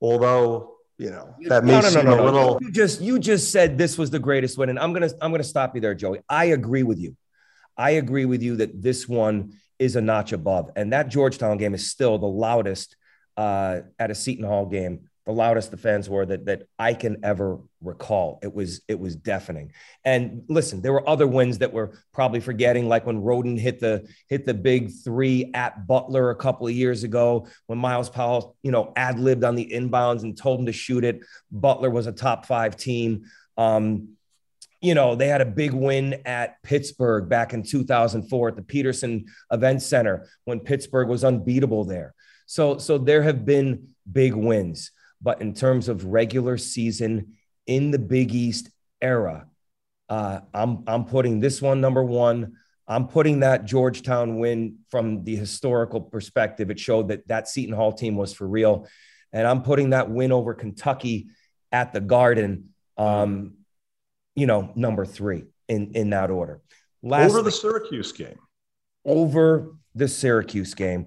although 0.01 0.75
you 0.99 1.11
know 1.11 1.35
that 1.49 1.65
may 1.65 1.73
no, 1.73 1.81
no, 1.81 1.89
seem 1.89 2.05
no, 2.05 2.21
a 2.21 2.25
little. 2.25 2.59
You 2.61 2.73
just 2.73 3.01
you 3.01 3.19
just 3.19 3.53
said 3.53 3.77
this 3.77 3.99
was 3.99 4.11
the 4.11 4.19
greatest 4.19 4.57
win, 4.59 4.69
and 4.71 4.79
I'm 4.79 4.93
gonna 4.93 5.11
I'm 5.21 5.31
gonna 5.31 5.45
stop 5.45 5.75
you 5.75 5.81
there, 5.81 5.95
Joey. 5.95 6.21
I 6.29 6.47
agree 6.47 6.83
with 6.83 6.99
you. 6.99 7.17
I 7.77 7.91
agree 7.91 8.25
with 8.25 8.43
you 8.43 8.57
that 8.57 8.83
this 8.83 9.07
one 9.07 9.53
is 9.79 9.97
a 9.97 10.01
notch 10.01 10.33
above, 10.33 10.71
and 10.75 10.93
that 10.93 11.09
Georgetown 11.09 11.59
game 11.59 11.75
is 11.75 11.91
still 11.91 12.19
the 12.19 12.27
loudest 12.27 12.97
uh, 13.37 13.81
at 13.99 14.11
a 14.11 14.15
Seton 14.15 14.47
Hall 14.47 14.67
game 14.67 15.09
the 15.27 15.33
loudest 15.33 15.73
the 15.73 15.77
fans 15.77 16.09
were 16.09 16.25
that 16.25 16.47
that 16.47 16.69
I 16.79 16.95
can 16.95 17.19
ever 17.25 17.59
recall. 17.83 18.39
It 18.43 18.55
was 18.55 18.83
it 18.87 18.99
was 18.99 19.17
deafening. 19.17 19.73
And 20.05 20.45
listen, 20.49 20.81
there 20.81 20.93
were 20.93 21.07
other 21.09 21.27
wins 21.27 21.59
that 21.59 21.73
we're 21.73 21.91
probably 22.15 22.39
forgetting, 22.39 22.89
like 22.89 23.07
when 23.07 23.21
Rhoden 23.21 23.59
hit 23.59 23.81
the 23.81 24.09
hit 24.29 24.47
the 24.47 24.55
big 24.55 24.93
three 25.05 25.51
at 25.53 25.87
Butler 25.87 26.31
a 26.31 26.37
couple 26.37 26.69
of 26.69 26.73
years 26.73 27.03
ago, 27.03 27.49
when 27.67 27.79
Myles 27.79 28.09
Powell, 28.09 28.57
you 28.63 28.71
know, 28.71 28.93
ad 28.95 29.19
libbed 29.19 29.43
on 29.43 29.57
the 29.57 29.69
inbounds 29.73 30.23
and 30.23 30.39
told 30.39 30.61
him 30.61 30.67
to 30.67 30.73
shoot 30.73 31.05
it. 31.05 31.21
Butler 31.51 31.91
was 31.91 32.07
a 32.07 32.13
top 32.13 32.47
five 32.47 32.77
team. 32.77 33.25
Um, 33.57 34.17
you 34.81 34.95
know, 34.95 35.17
they 35.17 35.27
had 35.27 35.41
a 35.41 35.47
big 35.47 35.73
win 35.73 36.21
at 36.25 36.63
Pittsburgh 36.63 37.29
back 37.29 37.53
in 37.53 37.65
2004 37.65 38.49
at 38.49 38.57
the 38.57 38.63
Petersen 38.63 39.25
Event 39.51 39.83
Center 39.83 40.29
when 40.45 40.61
Pittsburgh 40.61 41.09
was 41.09 41.25
unbeatable 41.25 41.85
there. 41.85 42.15
So, 42.47 42.79
so 42.79 42.97
there 42.97 43.23
have 43.23 43.45
been 43.45 43.89
big 44.11 44.35
wins. 44.35 44.93
But 45.21 45.41
in 45.41 45.55
terms 45.55 45.89
of 45.89 46.05
regular 46.05 46.59
season 46.59 47.35
in 47.67 47.91
the 47.91 47.99
Big 47.99 48.35
East 48.35 48.71
era, 49.01 49.47
uh, 50.09 50.41
I'm 50.55 50.85
I'm 50.87 51.05
putting 51.05 51.41
this 51.41 51.61
one 51.61 51.81
number 51.81 52.03
one. 52.03 52.55
I'm 52.89 53.09
putting 53.09 53.41
that 53.41 53.65
Georgetown 53.65 54.39
win 54.39 54.79
from 54.91 55.25
the 55.25 55.35
historical 55.35 56.01
perspective. 56.01 56.71
It 56.71 56.79
showed 56.79 57.09
that 57.09 57.27
that 57.29 57.49
Seton 57.49 57.75
Hall 57.75 57.93
team 57.93 58.15
was 58.17 58.33
for 58.33 58.47
real, 58.47 58.87
and 59.33 59.47
I'm 59.47 59.63
putting 59.63 59.91
that 59.91 60.11
win 60.11 60.33
over 60.33 60.55
Kentucky 60.55 61.29
at 61.73 61.93
the 61.93 62.01
Garden. 62.01 62.71
Um, 62.97 63.55
you 64.35 64.47
know, 64.47 64.73
number 64.77 65.05
three 65.05 65.45
in 65.69 65.93
in 65.95 66.11
that 66.11 66.31
order. 66.31 66.61
Last 67.03 67.31
over 67.31 67.43
the 67.43 67.51
Syracuse 67.51 68.13
game. 68.13 68.39
Over 69.05 69.75
the 69.95 70.09
Syracuse 70.09 70.75
game 70.75 71.07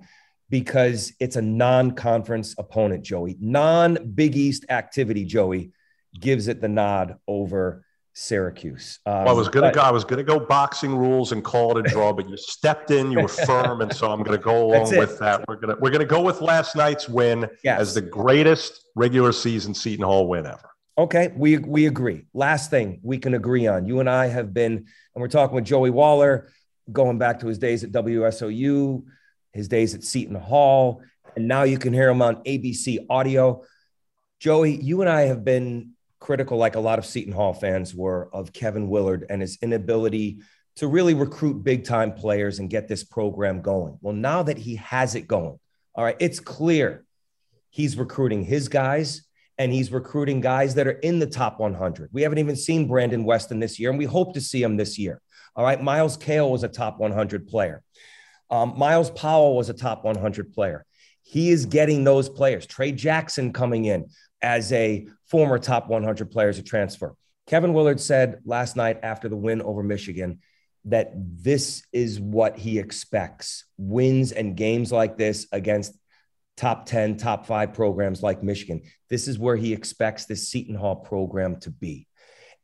because 0.49 1.13
it's 1.19 1.35
a 1.35 1.41
non-conference 1.41 2.55
opponent, 2.57 3.03
Joey. 3.03 3.37
Non-Big 3.39 4.35
East 4.35 4.65
activity, 4.69 5.25
Joey, 5.25 5.71
gives 6.19 6.47
it 6.47 6.61
the 6.61 6.67
nod 6.67 7.17
over 7.27 7.85
Syracuse. 8.13 8.99
Um, 9.05 9.25
well, 9.25 9.29
I 9.29 9.31
was 9.31 9.47
gonna 9.47 9.67
but, 9.67 9.75
go. 9.75 9.81
I 9.81 9.91
was 9.91 10.03
gonna 10.03 10.23
go 10.23 10.39
boxing 10.39 10.95
rules 10.95 11.31
and 11.31 11.43
call 11.43 11.77
it 11.77 11.85
a 11.85 11.89
draw, 11.89 12.11
but 12.11 12.27
you 12.27 12.35
stepped 12.35 12.91
in. 12.91 13.11
You 13.11 13.21
were 13.21 13.27
firm, 13.27 13.81
and 13.81 13.95
so 13.95 14.11
I'm 14.11 14.23
gonna 14.23 14.37
go 14.37 14.65
along 14.65 14.97
with 14.97 15.19
that. 15.19 15.47
We're 15.47 15.55
gonna 15.55 15.75
we're 15.79 15.91
gonna 15.91 16.05
go 16.05 16.21
with 16.21 16.41
last 16.41 16.75
night's 16.75 17.07
win 17.07 17.47
yes. 17.63 17.79
as 17.79 17.93
the 17.93 18.01
greatest 18.01 18.83
regular 18.95 19.31
season 19.31 19.73
Seton 19.73 20.03
Hall 20.03 20.27
win 20.27 20.45
ever. 20.45 20.69
Okay, 20.97 21.31
we 21.35 21.59
we 21.59 21.85
agree. 21.85 22.25
Last 22.33 22.69
thing 22.69 22.99
we 23.03 23.19
can 23.19 23.35
agree 23.35 23.67
on. 23.67 23.85
You 23.85 24.01
and 24.01 24.09
I 24.09 24.27
have 24.27 24.53
been, 24.53 24.73
and 24.73 24.87
we're 25.15 25.29
talking 25.29 25.55
with 25.55 25.63
Joey 25.63 25.91
Wahler, 25.91 26.47
going 26.91 27.19
back 27.19 27.39
to 27.39 27.47
his 27.47 27.57
days 27.57 27.85
at 27.85 27.91
WSOU 27.91 29.03
his 29.53 29.67
days 29.67 29.95
at 29.95 30.03
Seton 30.03 30.35
Hall, 30.35 31.01
and 31.35 31.47
now 31.47 31.63
you 31.63 31.77
can 31.77 31.93
hear 31.93 32.09
him 32.09 32.21
on 32.21 32.43
ABC 32.43 33.05
Audio. 33.09 33.63
Joey, 34.39 34.81
you 34.81 35.01
and 35.01 35.09
I 35.09 35.21
have 35.21 35.43
been 35.43 35.91
critical, 36.19 36.57
like 36.57 36.75
a 36.75 36.79
lot 36.79 36.99
of 36.99 37.05
Seton 37.05 37.33
Hall 37.33 37.53
fans 37.53 37.93
were, 37.95 38.29
of 38.33 38.53
Kevin 38.53 38.89
Willard 38.89 39.25
and 39.29 39.41
his 39.41 39.57
inability 39.61 40.39
to 40.77 40.87
really 40.87 41.13
recruit 41.13 41.63
big 41.63 41.83
time 41.83 42.13
players 42.13 42.59
and 42.59 42.69
get 42.69 42.87
this 42.87 43.03
program 43.03 43.61
going. 43.61 43.97
Well, 44.01 44.13
now 44.13 44.43
that 44.43 44.57
he 44.57 44.75
has 44.77 45.15
it 45.15 45.27
going, 45.27 45.59
all 45.95 46.03
right, 46.03 46.15
it's 46.19 46.39
clear 46.39 47.05
he's 47.69 47.97
recruiting 47.97 48.43
his 48.43 48.67
guys 48.67 49.23
and 49.57 49.73
he's 49.73 49.91
recruiting 49.91 50.39
guys 50.39 50.75
that 50.75 50.87
are 50.87 50.91
in 50.91 51.19
the 51.19 51.27
top 51.27 51.59
100. 51.59 52.09
We 52.13 52.21
haven't 52.21 52.37
even 52.37 52.55
seen 52.55 52.87
Brandon 52.87 53.25
Weston 53.25 53.59
this 53.59 53.77
year, 53.77 53.89
and 53.89 53.99
we 53.99 54.05
hope 54.05 54.33
to 54.35 54.41
see 54.41 54.63
him 54.63 54.77
this 54.77 54.97
year. 54.97 55.21
All 55.55 55.65
right, 55.65 55.83
Myles 55.83 56.15
Cale 56.15 56.49
was 56.49 56.63
a 56.63 56.69
top 56.69 56.97
100 56.97 57.47
player. 57.49 57.83
Um, 58.49 58.73
Myles 58.77 59.11
Powell 59.11 59.55
was 59.55 59.69
a 59.69 59.73
top 59.73 60.03
100 60.03 60.53
player. 60.53 60.85
He 61.23 61.51
is 61.51 61.65
getting 61.65 62.03
those 62.03 62.29
players. 62.29 62.65
Trey 62.65 62.91
Jackson 62.91 63.53
coming 63.53 63.85
in 63.85 64.09
as 64.41 64.71
a 64.73 65.07
former 65.27 65.59
top 65.59 65.87
100 65.87 66.31
player 66.31 66.49
as 66.49 66.57
a 66.57 66.63
transfer. 66.63 67.15
Kevin 67.47 67.73
Willard 67.73 67.99
said 67.99 68.41
last 68.45 68.75
night 68.75 68.99
after 69.03 69.29
the 69.29 69.35
win 69.35 69.61
over 69.61 69.83
Michigan 69.83 70.39
that 70.85 71.11
this 71.15 71.83
is 71.91 72.19
what 72.19 72.57
he 72.57 72.79
expects 72.79 73.65
wins 73.77 74.31
and 74.31 74.55
games 74.55 74.91
like 74.91 75.17
this 75.17 75.47
against 75.51 75.93
top 76.57 76.85
10, 76.85 77.17
top 77.17 77.45
five 77.45 77.73
programs 77.73 78.21
like 78.21 78.43
Michigan. 78.43 78.81
This 79.09 79.27
is 79.27 79.39
where 79.39 79.55
he 79.55 79.73
expects 79.73 80.25
this 80.25 80.49
Seton 80.49 80.75
Hall 80.75 80.95
program 80.95 81.59
to 81.61 81.71
be. 81.71 82.07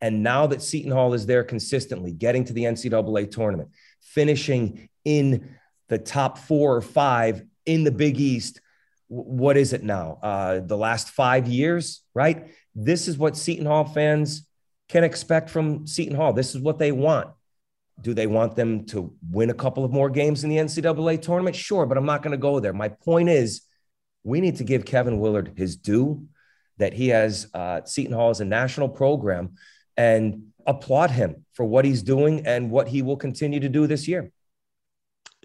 And 0.01 0.21
now 0.21 0.47
that 0.47 0.61
Seton 0.61 0.91
Hall 0.91 1.13
is 1.13 1.25
there 1.25 1.43
consistently, 1.43 2.11
getting 2.11 2.43
to 2.45 2.53
the 2.53 2.63
NCAA 2.63 3.31
tournament, 3.31 3.69
finishing 4.01 4.89
in 5.03 5.55
the 5.87 5.97
top 5.97 6.37
four 6.37 6.75
or 6.75 6.81
five 6.81 7.43
in 7.65 7.83
the 7.83 7.91
Big 7.91 8.19
East. 8.19 8.61
What 9.07 9.57
is 9.57 9.73
it 9.73 9.83
now? 9.83 10.19
Uh, 10.21 10.59
the 10.59 10.77
last 10.77 11.09
five 11.09 11.47
years, 11.47 12.01
right? 12.13 12.47
This 12.73 13.07
is 13.07 13.17
what 13.17 13.37
Seton 13.37 13.65
Hall 13.65 13.85
fans 13.85 14.47
can 14.89 15.03
expect 15.03 15.49
from 15.49 15.87
Seton 15.87 16.15
Hall. 16.15 16.33
This 16.33 16.55
is 16.55 16.61
what 16.61 16.79
they 16.79 16.91
want. 16.91 17.29
Do 18.01 18.13
they 18.13 18.27
want 18.27 18.55
them 18.55 18.85
to 18.87 19.13
win 19.31 19.49
a 19.49 19.53
couple 19.53 19.85
of 19.85 19.91
more 19.91 20.09
games 20.09 20.43
in 20.43 20.49
the 20.49 20.57
NCAA 20.57 21.21
tournament? 21.21 21.55
Sure, 21.55 21.85
but 21.85 21.97
I'm 21.97 22.05
not 22.05 22.21
going 22.21 22.31
to 22.31 22.37
go 22.37 22.59
there. 22.59 22.73
My 22.73 22.89
point 22.89 23.29
is, 23.29 23.61
we 24.23 24.41
need 24.41 24.57
to 24.57 24.63
give 24.63 24.85
Kevin 24.85 25.19
Willard 25.19 25.53
his 25.55 25.77
due 25.77 26.27
that 26.77 26.93
he 26.93 27.09
has 27.09 27.47
uh, 27.53 27.81
Seton 27.85 28.13
Hall 28.13 28.31
as 28.31 28.41
a 28.41 28.45
national 28.45 28.89
program 28.89 29.55
and 29.95 30.47
applaud 30.65 31.11
him 31.11 31.45
for 31.53 31.63
what 31.63 31.85
he's 31.85 32.01
doing 32.01 32.45
and 32.45 32.69
what 32.69 32.87
he 32.87 33.01
will 33.01 33.17
continue 33.17 33.59
to 33.59 33.69
do 33.69 33.87
this 33.87 34.07
year. 34.07 34.31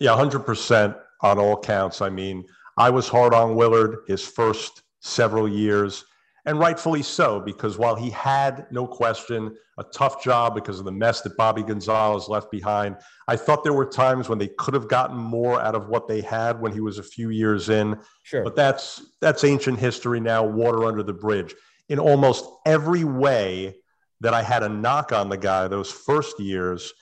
Yeah, 0.00 0.10
100% 0.16 0.98
on 1.20 1.38
all 1.38 1.60
counts. 1.60 2.00
I 2.00 2.08
mean, 2.08 2.44
I 2.76 2.90
was 2.90 3.08
hard 3.08 3.34
on 3.34 3.54
Willard 3.54 3.98
his 4.08 4.26
first 4.26 4.82
several 5.00 5.46
years, 5.46 6.04
and 6.46 6.58
rightfully 6.58 7.02
so, 7.02 7.38
because 7.38 7.76
while 7.76 7.94
he 7.94 8.08
had, 8.10 8.66
no 8.70 8.86
question, 8.86 9.54
a 9.76 9.84
tough 9.84 10.24
job 10.24 10.54
because 10.54 10.78
of 10.78 10.86
the 10.86 10.92
mess 10.92 11.20
that 11.20 11.36
Bobby 11.36 11.62
Gonzalez 11.62 12.28
left 12.28 12.50
behind, 12.50 12.96
I 13.28 13.36
thought 13.36 13.62
there 13.62 13.74
were 13.74 13.86
times 13.86 14.30
when 14.30 14.38
they 14.38 14.48
could 14.48 14.72
have 14.72 14.88
gotten 14.88 15.16
more 15.16 15.60
out 15.60 15.74
of 15.74 15.88
what 15.88 16.08
they 16.08 16.22
had 16.22 16.58
when 16.58 16.72
he 16.72 16.80
was 16.80 16.98
a 16.98 17.02
few 17.02 17.28
years 17.28 17.68
in. 17.68 17.98
Sure. 18.22 18.42
But 18.42 18.56
that's 18.56 19.02
that's 19.20 19.44
ancient 19.44 19.78
history 19.78 20.20
now, 20.20 20.42
water 20.42 20.84
under 20.84 21.02
the 21.02 21.12
bridge. 21.12 21.54
In 21.90 21.98
almost 21.98 22.46
every 22.64 23.04
way 23.04 23.76
that 24.20 24.32
I 24.32 24.42
had 24.42 24.62
a 24.62 24.68
knock 24.68 25.12
on 25.12 25.28
the 25.28 25.36
guy 25.36 25.68
those 25.68 25.90
first 25.90 26.40
years, 26.40 26.92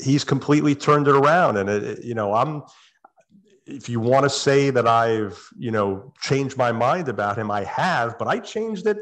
he's 0.00 0.24
completely 0.24 0.74
turned 0.74 1.08
it 1.08 1.14
around. 1.14 1.56
And 1.56 1.68
it, 1.68 2.04
you 2.04 2.14
know, 2.14 2.34
I'm 2.34 2.62
if 3.66 3.88
you 3.88 4.00
want 4.00 4.24
to 4.24 4.30
say 4.30 4.70
that 4.70 4.88
I've 4.88 5.38
you 5.58 5.70
know 5.70 6.12
changed 6.20 6.56
my 6.56 6.72
mind 6.72 7.08
about 7.08 7.36
him, 7.36 7.50
I 7.50 7.64
have, 7.64 8.18
but 8.18 8.28
I 8.28 8.38
changed 8.38 8.86
it, 8.86 8.98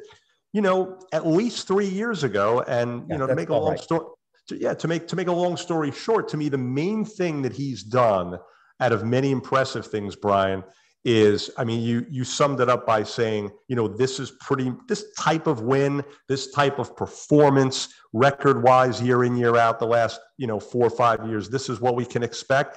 you 0.53 0.61
know, 0.61 0.99
at 1.13 1.27
least 1.27 1.69
three 1.69 1.89
years 1.89 2.25
ago. 2.25 2.63
And 2.67 3.09
yeah, 3.09 3.15
you 3.15 3.19
know, 3.19 3.27
to 3.27 3.35
make 3.35 3.49
a 3.49 3.55
long 3.55 3.71
right. 3.71 3.81
story, 3.81 4.07
to, 4.49 4.57
yeah, 4.57 4.75
to 4.75 4.89
make 4.89 5.07
to 5.09 5.17
make 5.17 5.29
a 5.29 5.33
long 5.33 5.57
story 5.57 5.91
short, 5.93 6.29
to 6.29 6.37
me, 6.37 6.49
the 6.49 6.59
main 6.59 7.05
thing 7.05 7.43
that 7.43 7.53
he's 7.53 7.83
done 7.83 8.39
out 8.81 8.93
of 8.93 9.05
many 9.05 9.31
impressive 9.31 9.87
things, 9.87 10.17
Brian, 10.17 10.63
is 11.07 11.51
i 11.57 11.63
mean 11.63 11.81
you 11.81 12.05
you 12.11 12.25
summed 12.25 12.61
it 12.61 12.69
up 12.69 12.85
by 12.85 13.01
saying 13.01 13.49
you 13.69 13.77
know 13.77 13.87
this 13.87 14.19
is 14.19 14.33
pretty 14.41 14.73
this 14.89 15.13
type 15.17 15.47
of 15.47 15.61
win 15.61 16.03
this 16.29 16.51
type 16.51 16.81
of 16.81 16.97
performance 16.97 17.95
record 18.13 18.61
wise 18.65 19.01
year 19.01 19.23
in 19.23 19.37
year 19.37 19.57
out 19.57 19.79
the 19.79 19.87
last 19.87 20.21
you 20.37 20.49
know 20.49 20.59
four 20.59 20.85
or 20.85 20.91
five 20.91 21.25
years 21.29 21.49
this 21.49 21.69
is 21.69 21.81
what 21.81 21.95
we 21.95 22.05
can 22.05 22.23
expect. 22.23 22.77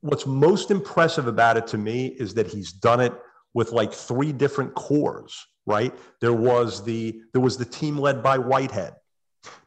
What's 0.00 0.26
most 0.26 0.70
impressive 0.70 1.26
about 1.26 1.56
it 1.56 1.66
to 1.68 1.78
me 1.78 2.06
is 2.06 2.32
that 2.34 2.46
he's 2.46 2.72
done 2.72 3.00
it 3.00 3.12
with 3.52 3.72
like 3.72 3.92
three 3.92 4.32
different 4.32 4.74
cores 4.74 5.46
right? 5.66 5.94
There 6.22 6.32
was 6.32 6.82
the 6.82 7.20
there 7.34 7.42
was 7.42 7.58
the 7.58 7.64
team 7.66 7.98
led 7.98 8.22
by 8.22 8.38
whitehead. 8.38 8.94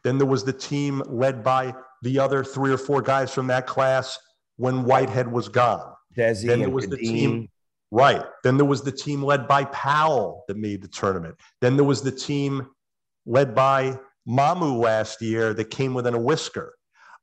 Then 0.04 0.17
there 0.17 0.26
was 0.26 0.43
the 0.43 0.54
team 0.54 1.04
led 1.06 1.43
by 1.43 1.76
the 2.02 2.17
other 2.17 2.43
three 2.43 2.74
or 2.74 2.78
four 2.80 3.04
guys 3.04 3.32
from 3.32 3.45
that 3.47 3.67
class 3.67 4.17
when 4.58 4.84
whitehead 4.84 5.32
was 5.32 5.47
gone 5.47 5.93
Desi 6.15 6.47
then 6.47 6.60
there 6.60 6.69
was 6.69 6.88
the 6.88 6.97
team 6.97 7.47
Right. 7.91 8.24
Then 8.43 8.56
there 8.56 8.65
was 8.65 8.82
the 8.82 8.91
team 8.91 9.21
led 9.21 9.47
by 9.47 9.65
Powell 9.65 10.45
that 10.47 10.56
made 10.56 10.82
the 10.82 10.88
tournament. 10.88 11.36
Then 11.60 11.76
there 11.76 11.86
was 11.86 12.02
the 12.02 12.12
team 12.12 12.67
led 13.26 13.54
by 13.54 14.00
Mamu 14.28 14.80
last 14.80 15.21
year 15.21 15.54
that 15.54 15.65
came 15.65 15.93
within 15.93 16.13
a 16.13 16.19
whisker. 16.19 16.74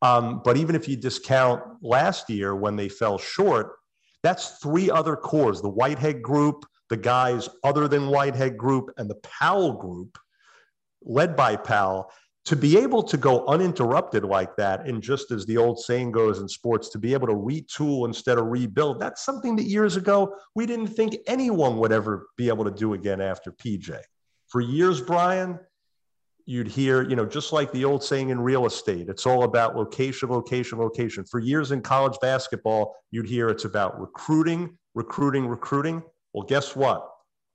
Um, 0.03 0.42
but 0.44 0.59
even 0.59 0.77
if 0.77 0.87
you 0.87 0.96
discount 0.96 1.62
last 1.83 2.29
year 2.29 2.55
when 2.55 2.77
they 2.77 2.88
fell 2.88 3.18
short, 3.18 3.77
that's 4.22 4.59
three 4.59 4.90
other 4.90 5.16
cores 5.16 5.62
the 5.62 5.70
Whitehead 5.70 6.22
group, 6.22 6.66
the 6.91 6.97
guys 6.97 7.49
other 7.64 7.89
than 7.89 8.09
Whitehead 8.09 8.59
group, 8.59 8.91
and 8.99 9.09
the 9.09 9.16
Powell 9.16 9.72
group 9.72 10.18
led 11.03 11.34
by 11.34 11.57
Powell 11.57 12.11
to 12.49 12.57
be 12.57 12.78
able 12.78 13.03
to 13.03 13.16
go 13.16 13.46
uninterrupted 13.46 14.24
like 14.24 14.57
that, 14.57 14.86
and 14.86 15.03
just 15.03 15.30
as 15.30 15.44
the 15.46 15.57
old 15.57 15.78
saying 15.78 16.12
goes 16.12 16.40
in 16.40 16.49
sports, 16.49 16.88
to 16.90 16.99
be 16.99 17.12
able 17.12 17.26
to 17.26 17.34
retool 17.34 18.07
instead 18.07 18.38
of 18.38 18.46
rebuild, 18.46 18.99
that's 18.99 19.24
something 19.24 19.55
that 19.57 19.64
years 19.64 19.96
ago 19.96 20.34
we 20.55 20.64
didn't 20.64 20.88
think 20.88 21.16
anyone 21.26 21.78
would 21.78 21.92
ever 21.92 22.28
be 22.36 22.49
able 22.49 22.64
to 22.64 22.70
do 22.70 22.94
again 22.94 23.20
after 23.20 23.53
PJ. 23.53 23.99
For 24.49 24.61
years, 24.61 25.01
Brian, 25.01 25.61
you'd 26.46 26.68
hear, 26.68 27.03
you 27.03 27.16
know, 27.16 27.26
just 27.26 27.53
like 27.53 27.70
the 27.72 27.84
old 27.84 28.03
saying 28.03 28.30
in 28.30 28.40
real 28.40 28.64
estate, 28.64 29.09
it's 29.11 29.26
all 29.26 29.44
about 29.44 29.76
location, 29.76 30.30
location, 30.30 30.78
location. 30.78 31.24
For 31.24 31.40
years 31.40 31.70
in 31.70 31.82
college 31.82 32.16
basketball, 32.22 32.96
you'd 33.11 33.28
hear 33.28 33.51
it's 33.51 33.66
about 33.66 34.01
recruiting, 34.01 34.78
recruiting, 34.94 35.46
recruiting. 35.46 36.03
Well, 36.32 36.46
guess 36.46 36.74
what? 36.74 37.07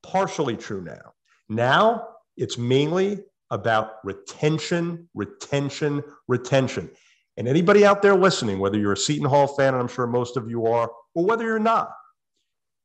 partially 0.04 0.58
true 0.58 0.84
now. 0.84 1.14
Now 1.50 2.08
it's 2.38 2.58
mainly 2.58 3.22
about 3.54 3.98
retention, 4.04 5.08
retention, 5.14 6.04
retention. 6.28 6.90
And 7.38 7.48
anybody 7.48 7.86
out 7.86 8.02
there 8.02 8.16
listening, 8.16 8.58
whether 8.58 8.80
you're 8.80 8.94
a 8.94 8.98
Seton 8.98 9.30
Hall 9.30 9.48
fan, 9.48 9.76
and 9.76 9.82
I'm 9.82 9.88
sure 9.88 10.08
most 10.08 10.38
of 10.38 10.50
you 10.50 10.66
are, 10.66 10.92
or 11.14 11.26
whether 11.26 11.46
you're 11.46 11.60
not, 11.60 11.92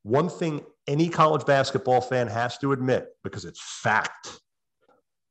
one 0.03 0.29
thing 0.29 0.61
any 0.87 1.09
college 1.09 1.47
basketball 1.47 2.03
fan 2.03 2.29
has 2.29 2.59
to 2.59 2.73
admit, 2.73 3.09
because 3.25 3.47
it's 3.47 3.61
fact, 3.83 4.41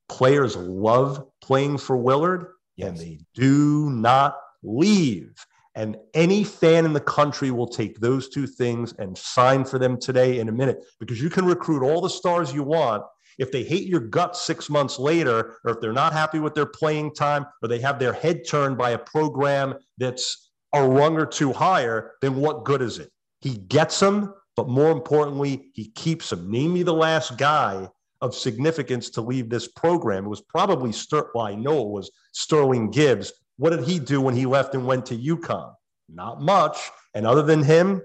players 0.09 0.55
love 0.55 1.23
playing 1.41 1.77
for 1.77 1.95
Willard 1.97 2.47
yes. 2.75 2.89
and 2.89 2.97
they 2.97 3.19
do 3.35 3.91
not 3.91 4.37
leave. 4.63 5.33
And 5.75 5.97
any 6.15 6.43
fan 6.43 6.85
in 6.85 6.93
the 6.93 6.99
country 6.99 7.51
will 7.51 7.67
take 7.67 7.99
those 7.99 8.29
two 8.29 8.47
things 8.47 8.95
and 8.97 9.15
sign 9.15 9.63
for 9.65 9.77
them 9.77 9.99
today 9.99 10.39
in 10.39 10.49
a 10.49 10.51
minute 10.51 10.83
because 10.99 11.21
you 11.21 11.29
can 11.29 11.45
recruit 11.45 11.83
all 11.83 12.01
the 12.01 12.09
stars 12.09 12.51
you 12.51 12.63
want. 12.63 13.03
If 13.37 13.51
they 13.51 13.63
hate 13.63 13.87
your 13.87 13.99
guts 13.99 14.41
six 14.45 14.69
months 14.69 14.97
later, 14.97 15.57
or 15.63 15.71
if 15.71 15.81
they're 15.81 15.93
not 15.93 16.13
happy 16.13 16.39
with 16.39 16.55
their 16.55 16.65
playing 16.65 17.13
time, 17.13 17.45
or 17.61 17.69
they 17.69 17.79
have 17.79 17.99
their 17.99 18.13
head 18.13 18.47
turned 18.47 18.77
by 18.77 18.91
a 18.91 18.97
program 18.97 19.75
that's 19.97 20.51
a 20.73 20.83
rung 20.83 21.17
or 21.17 21.25
two 21.25 21.53
higher, 21.53 22.13
then 22.21 22.35
what 22.35 22.65
good 22.65 22.81
is 22.81 22.99
it? 22.99 23.11
He 23.41 23.57
gets 23.57 23.99
them, 23.99 24.33
but 24.55 24.67
more 24.67 24.91
importantly, 24.91 25.69
he 25.73 25.89
keeps 25.91 26.29
them. 26.29 26.49
Name 26.49 26.73
me 26.73 26.83
the 26.83 26.93
last 26.93 27.37
guy 27.37 27.87
of 28.21 28.33
significance 28.33 29.09
to 29.11 29.21
leave 29.21 29.49
this 29.49 29.67
program. 29.67 30.25
It 30.25 30.29
was 30.29 30.41
probably 30.41 30.91
Ster- 30.91 31.29
well, 31.35 31.45
I 31.45 31.55
know 31.55 31.81
it 31.81 31.89
was 31.89 32.11
Sterling 32.33 32.89
Gibbs. 32.89 33.31
What 33.57 33.71
did 33.71 33.83
he 33.83 33.99
do 33.99 34.21
when 34.21 34.35
he 34.35 34.45
left 34.45 34.73
and 34.73 34.87
went 34.87 35.05
to 35.07 35.17
UConn? 35.17 35.73
Not 36.09 36.41
much. 36.41 36.77
And 37.13 37.27
other 37.27 37.43
than 37.43 37.63
him, 37.63 38.01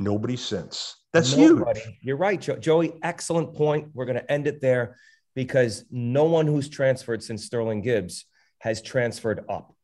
nobody 0.00 0.36
since. 0.36 0.96
That's 1.12 1.36
nobody. 1.36 1.80
huge. 1.80 1.98
You're 2.02 2.16
right, 2.16 2.40
Joey. 2.40 2.94
Excellent 3.02 3.54
point. 3.54 3.88
We're 3.94 4.06
going 4.06 4.18
to 4.18 4.32
end 4.32 4.46
it 4.46 4.60
there 4.60 4.96
because 5.34 5.84
no 5.90 6.24
one 6.24 6.46
who's 6.46 6.68
transferred 6.68 7.22
since 7.22 7.44
Sterling 7.44 7.82
Gibbs 7.82 8.24
has 8.58 8.82
transferred 8.82 9.44
up. 9.48 9.74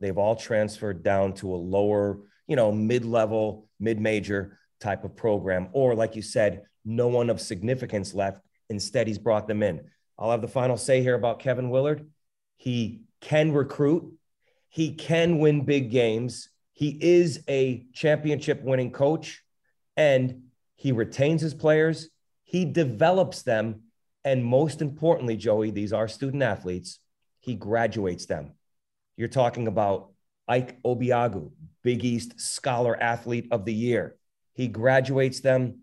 They've 0.00 0.18
all 0.18 0.36
transferred 0.36 1.02
down 1.02 1.32
to 1.34 1.54
a 1.54 1.56
lower, 1.56 2.18
you 2.46 2.56
know, 2.56 2.70
mid-level, 2.72 3.68
mid-major 3.80 4.58
type 4.80 5.04
of 5.04 5.16
program, 5.16 5.68
or 5.72 5.94
like 5.94 6.16
you 6.16 6.22
said, 6.22 6.64
no 6.84 7.08
one 7.08 7.30
of 7.30 7.40
significance 7.40 8.12
left 8.12 8.40
Instead, 8.68 9.06
he's 9.06 9.18
brought 9.18 9.46
them 9.46 9.62
in. 9.62 9.82
I'll 10.18 10.30
have 10.30 10.42
the 10.42 10.48
final 10.48 10.76
say 10.76 11.02
here 11.02 11.14
about 11.14 11.38
Kevin 11.38 11.70
Willard. 11.70 12.08
He 12.56 13.02
can 13.20 13.52
recruit, 13.52 14.14
he 14.68 14.92
can 14.92 15.38
win 15.38 15.64
big 15.64 15.90
games. 15.90 16.48
He 16.76 16.90
is 17.00 17.42
a 17.48 17.86
championship 17.94 18.62
winning 18.62 18.90
coach, 18.90 19.42
and 19.96 20.42
he 20.74 20.92
retains 20.92 21.40
his 21.40 21.54
players, 21.54 22.10
he 22.44 22.66
develops 22.66 23.42
them. 23.42 23.80
And 24.26 24.44
most 24.44 24.82
importantly, 24.82 25.38
Joey, 25.38 25.70
these 25.70 25.94
are 25.94 26.06
student 26.06 26.42
athletes, 26.42 26.98
he 27.40 27.54
graduates 27.54 28.26
them. 28.26 28.52
You're 29.16 29.28
talking 29.28 29.68
about 29.68 30.10
Ike 30.46 30.82
Obiagu, 30.82 31.50
Big 31.82 32.04
East 32.04 32.38
Scholar 32.38 32.94
Athlete 33.02 33.48
of 33.50 33.64
the 33.64 33.72
Year. 33.72 34.16
He 34.52 34.68
graduates 34.68 35.40
them 35.40 35.78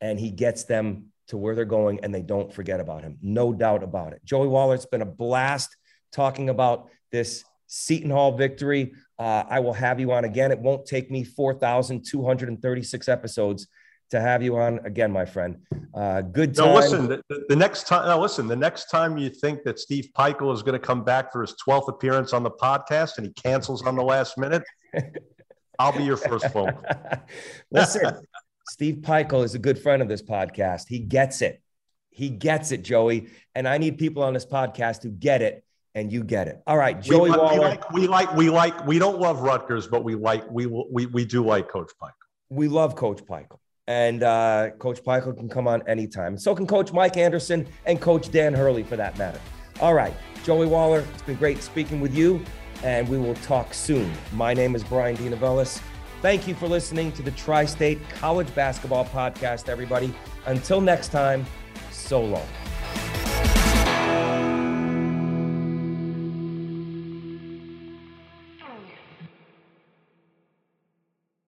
and 0.00 0.20
he 0.20 0.30
gets 0.30 0.62
them 0.62 1.06
to 1.28 1.38
where 1.38 1.56
they're 1.56 1.64
going 1.64 2.04
and 2.04 2.14
they 2.14 2.22
don't 2.22 2.52
forget 2.52 2.78
about 2.78 3.02
him. 3.02 3.18
No 3.20 3.52
doubt 3.52 3.82
about 3.82 4.12
it. 4.12 4.24
Joey 4.24 4.46
Wahler, 4.46 4.76
it's 4.76 4.86
been 4.86 5.02
a 5.02 5.06
blast 5.06 5.74
talking 6.12 6.50
about 6.50 6.88
this 7.10 7.44
Seton 7.66 8.10
Hall 8.10 8.36
victory. 8.36 8.92
Uh, 9.20 9.44
I 9.50 9.60
will 9.60 9.74
have 9.74 10.00
you 10.00 10.12
on 10.12 10.24
again. 10.24 10.50
It 10.50 10.58
won't 10.58 10.86
take 10.86 11.10
me 11.10 11.24
4,236 11.24 13.08
episodes 13.08 13.66
to 14.10 14.18
have 14.18 14.42
you 14.42 14.56
on 14.56 14.78
again, 14.86 15.12
my 15.12 15.26
friend. 15.26 15.58
Uh, 15.94 16.22
good 16.22 16.54
time. 16.54 16.68
No, 16.68 16.74
listen, 16.74 17.06
the, 17.06 17.22
the 17.50 17.54
next 17.54 17.86
time, 17.86 18.08
no, 18.08 18.18
listen, 18.18 18.46
the 18.46 18.56
next 18.56 18.86
time 18.86 19.18
you 19.18 19.28
think 19.28 19.62
that 19.64 19.78
Steve 19.78 20.08
Pikiell 20.16 20.54
is 20.54 20.62
going 20.62 20.72
to 20.72 20.84
come 20.84 21.04
back 21.04 21.32
for 21.32 21.42
his 21.42 21.54
12th 21.68 21.88
appearance 21.88 22.32
on 22.32 22.42
the 22.42 22.50
podcast 22.50 23.18
and 23.18 23.26
he 23.26 23.32
cancels 23.34 23.82
on 23.82 23.94
the 23.94 24.02
last 24.02 24.38
minute, 24.38 24.64
I'll 25.78 25.96
be 25.96 26.04
your 26.04 26.16
first 26.16 26.50
phone. 26.50 26.72
listen, 27.70 28.26
Steve 28.70 28.96
Pikiell 29.02 29.44
is 29.44 29.54
a 29.54 29.58
good 29.58 29.78
friend 29.78 30.00
of 30.00 30.08
this 30.08 30.22
podcast. 30.22 30.84
He 30.88 30.98
gets 30.98 31.42
it. 31.42 31.60
He 32.08 32.30
gets 32.30 32.72
it, 32.72 32.82
Joey. 32.82 33.28
And 33.54 33.68
I 33.68 33.76
need 33.76 33.98
people 33.98 34.22
on 34.22 34.32
this 34.32 34.46
podcast 34.46 35.02
who 35.02 35.10
get 35.10 35.42
it, 35.42 35.62
and 35.94 36.12
you 36.12 36.22
get 36.22 36.48
it. 36.48 36.62
All 36.66 36.76
right, 36.76 37.00
Joey 37.00 37.30
we, 37.30 37.36
Wahler. 37.36 37.52
We 37.52 37.58
like, 37.58 37.90
we 37.92 38.06
like, 38.06 38.36
we 38.36 38.50
like, 38.50 38.86
we 38.86 38.98
don't 38.98 39.18
love 39.18 39.40
Rutgers, 39.40 39.86
but 39.86 40.04
we 40.04 40.14
like, 40.14 40.48
we 40.50 40.66
we 40.66 41.06
we 41.06 41.24
do 41.24 41.44
like 41.44 41.68
Coach 41.68 41.90
Pikiell. 42.00 42.12
We 42.48 42.68
love 42.68 42.96
Coach 42.96 43.24
Pikiell. 43.24 43.58
And 43.86 44.22
uh, 44.22 44.70
Coach 44.78 45.02
Pikiell 45.02 45.36
can 45.36 45.48
come 45.48 45.66
on 45.66 45.82
anytime. 45.88 46.38
So 46.38 46.54
can 46.54 46.66
Coach 46.66 46.92
Mike 46.92 47.16
Anderson 47.16 47.66
and 47.86 48.00
Coach 48.00 48.30
Dan 48.30 48.54
Hurley 48.54 48.84
for 48.84 48.96
that 48.96 49.18
matter. 49.18 49.40
All 49.80 49.94
right, 49.94 50.14
Joey 50.44 50.66
Wahler, 50.66 51.04
it's 51.12 51.22
been 51.22 51.36
great 51.36 51.62
speaking 51.62 52.00
with 52.00 52.14
you, 52.14 52.44
and 52.84 53.08
we 53.08 53.18
will 53.18 53.34
talk 53.36 53.74
soon. 53.74 54.12
My 54.32 54.54
name 54.54 54.74
is 54.74 54.84
Brian 54.84 55.16
Dinavelis. 55.16 55.80
Thank 56.22 56.46
you 56.46 56.54
for 56.54 56.68
listening 56.68 57.12
to 57.12 57.22
the 57.22 57.30
Tri 57.30 57.64
State 57.64 57.98
College 58.10 58.54
Basketball 58.54 59.06
Podcast, 59.06 59.70
everybody. 59.70 60.14
Until 60.46 60.80
next 60.80 61.08
time, 61.08 61.46
so 61.90 62.20
long. 62.20 62.46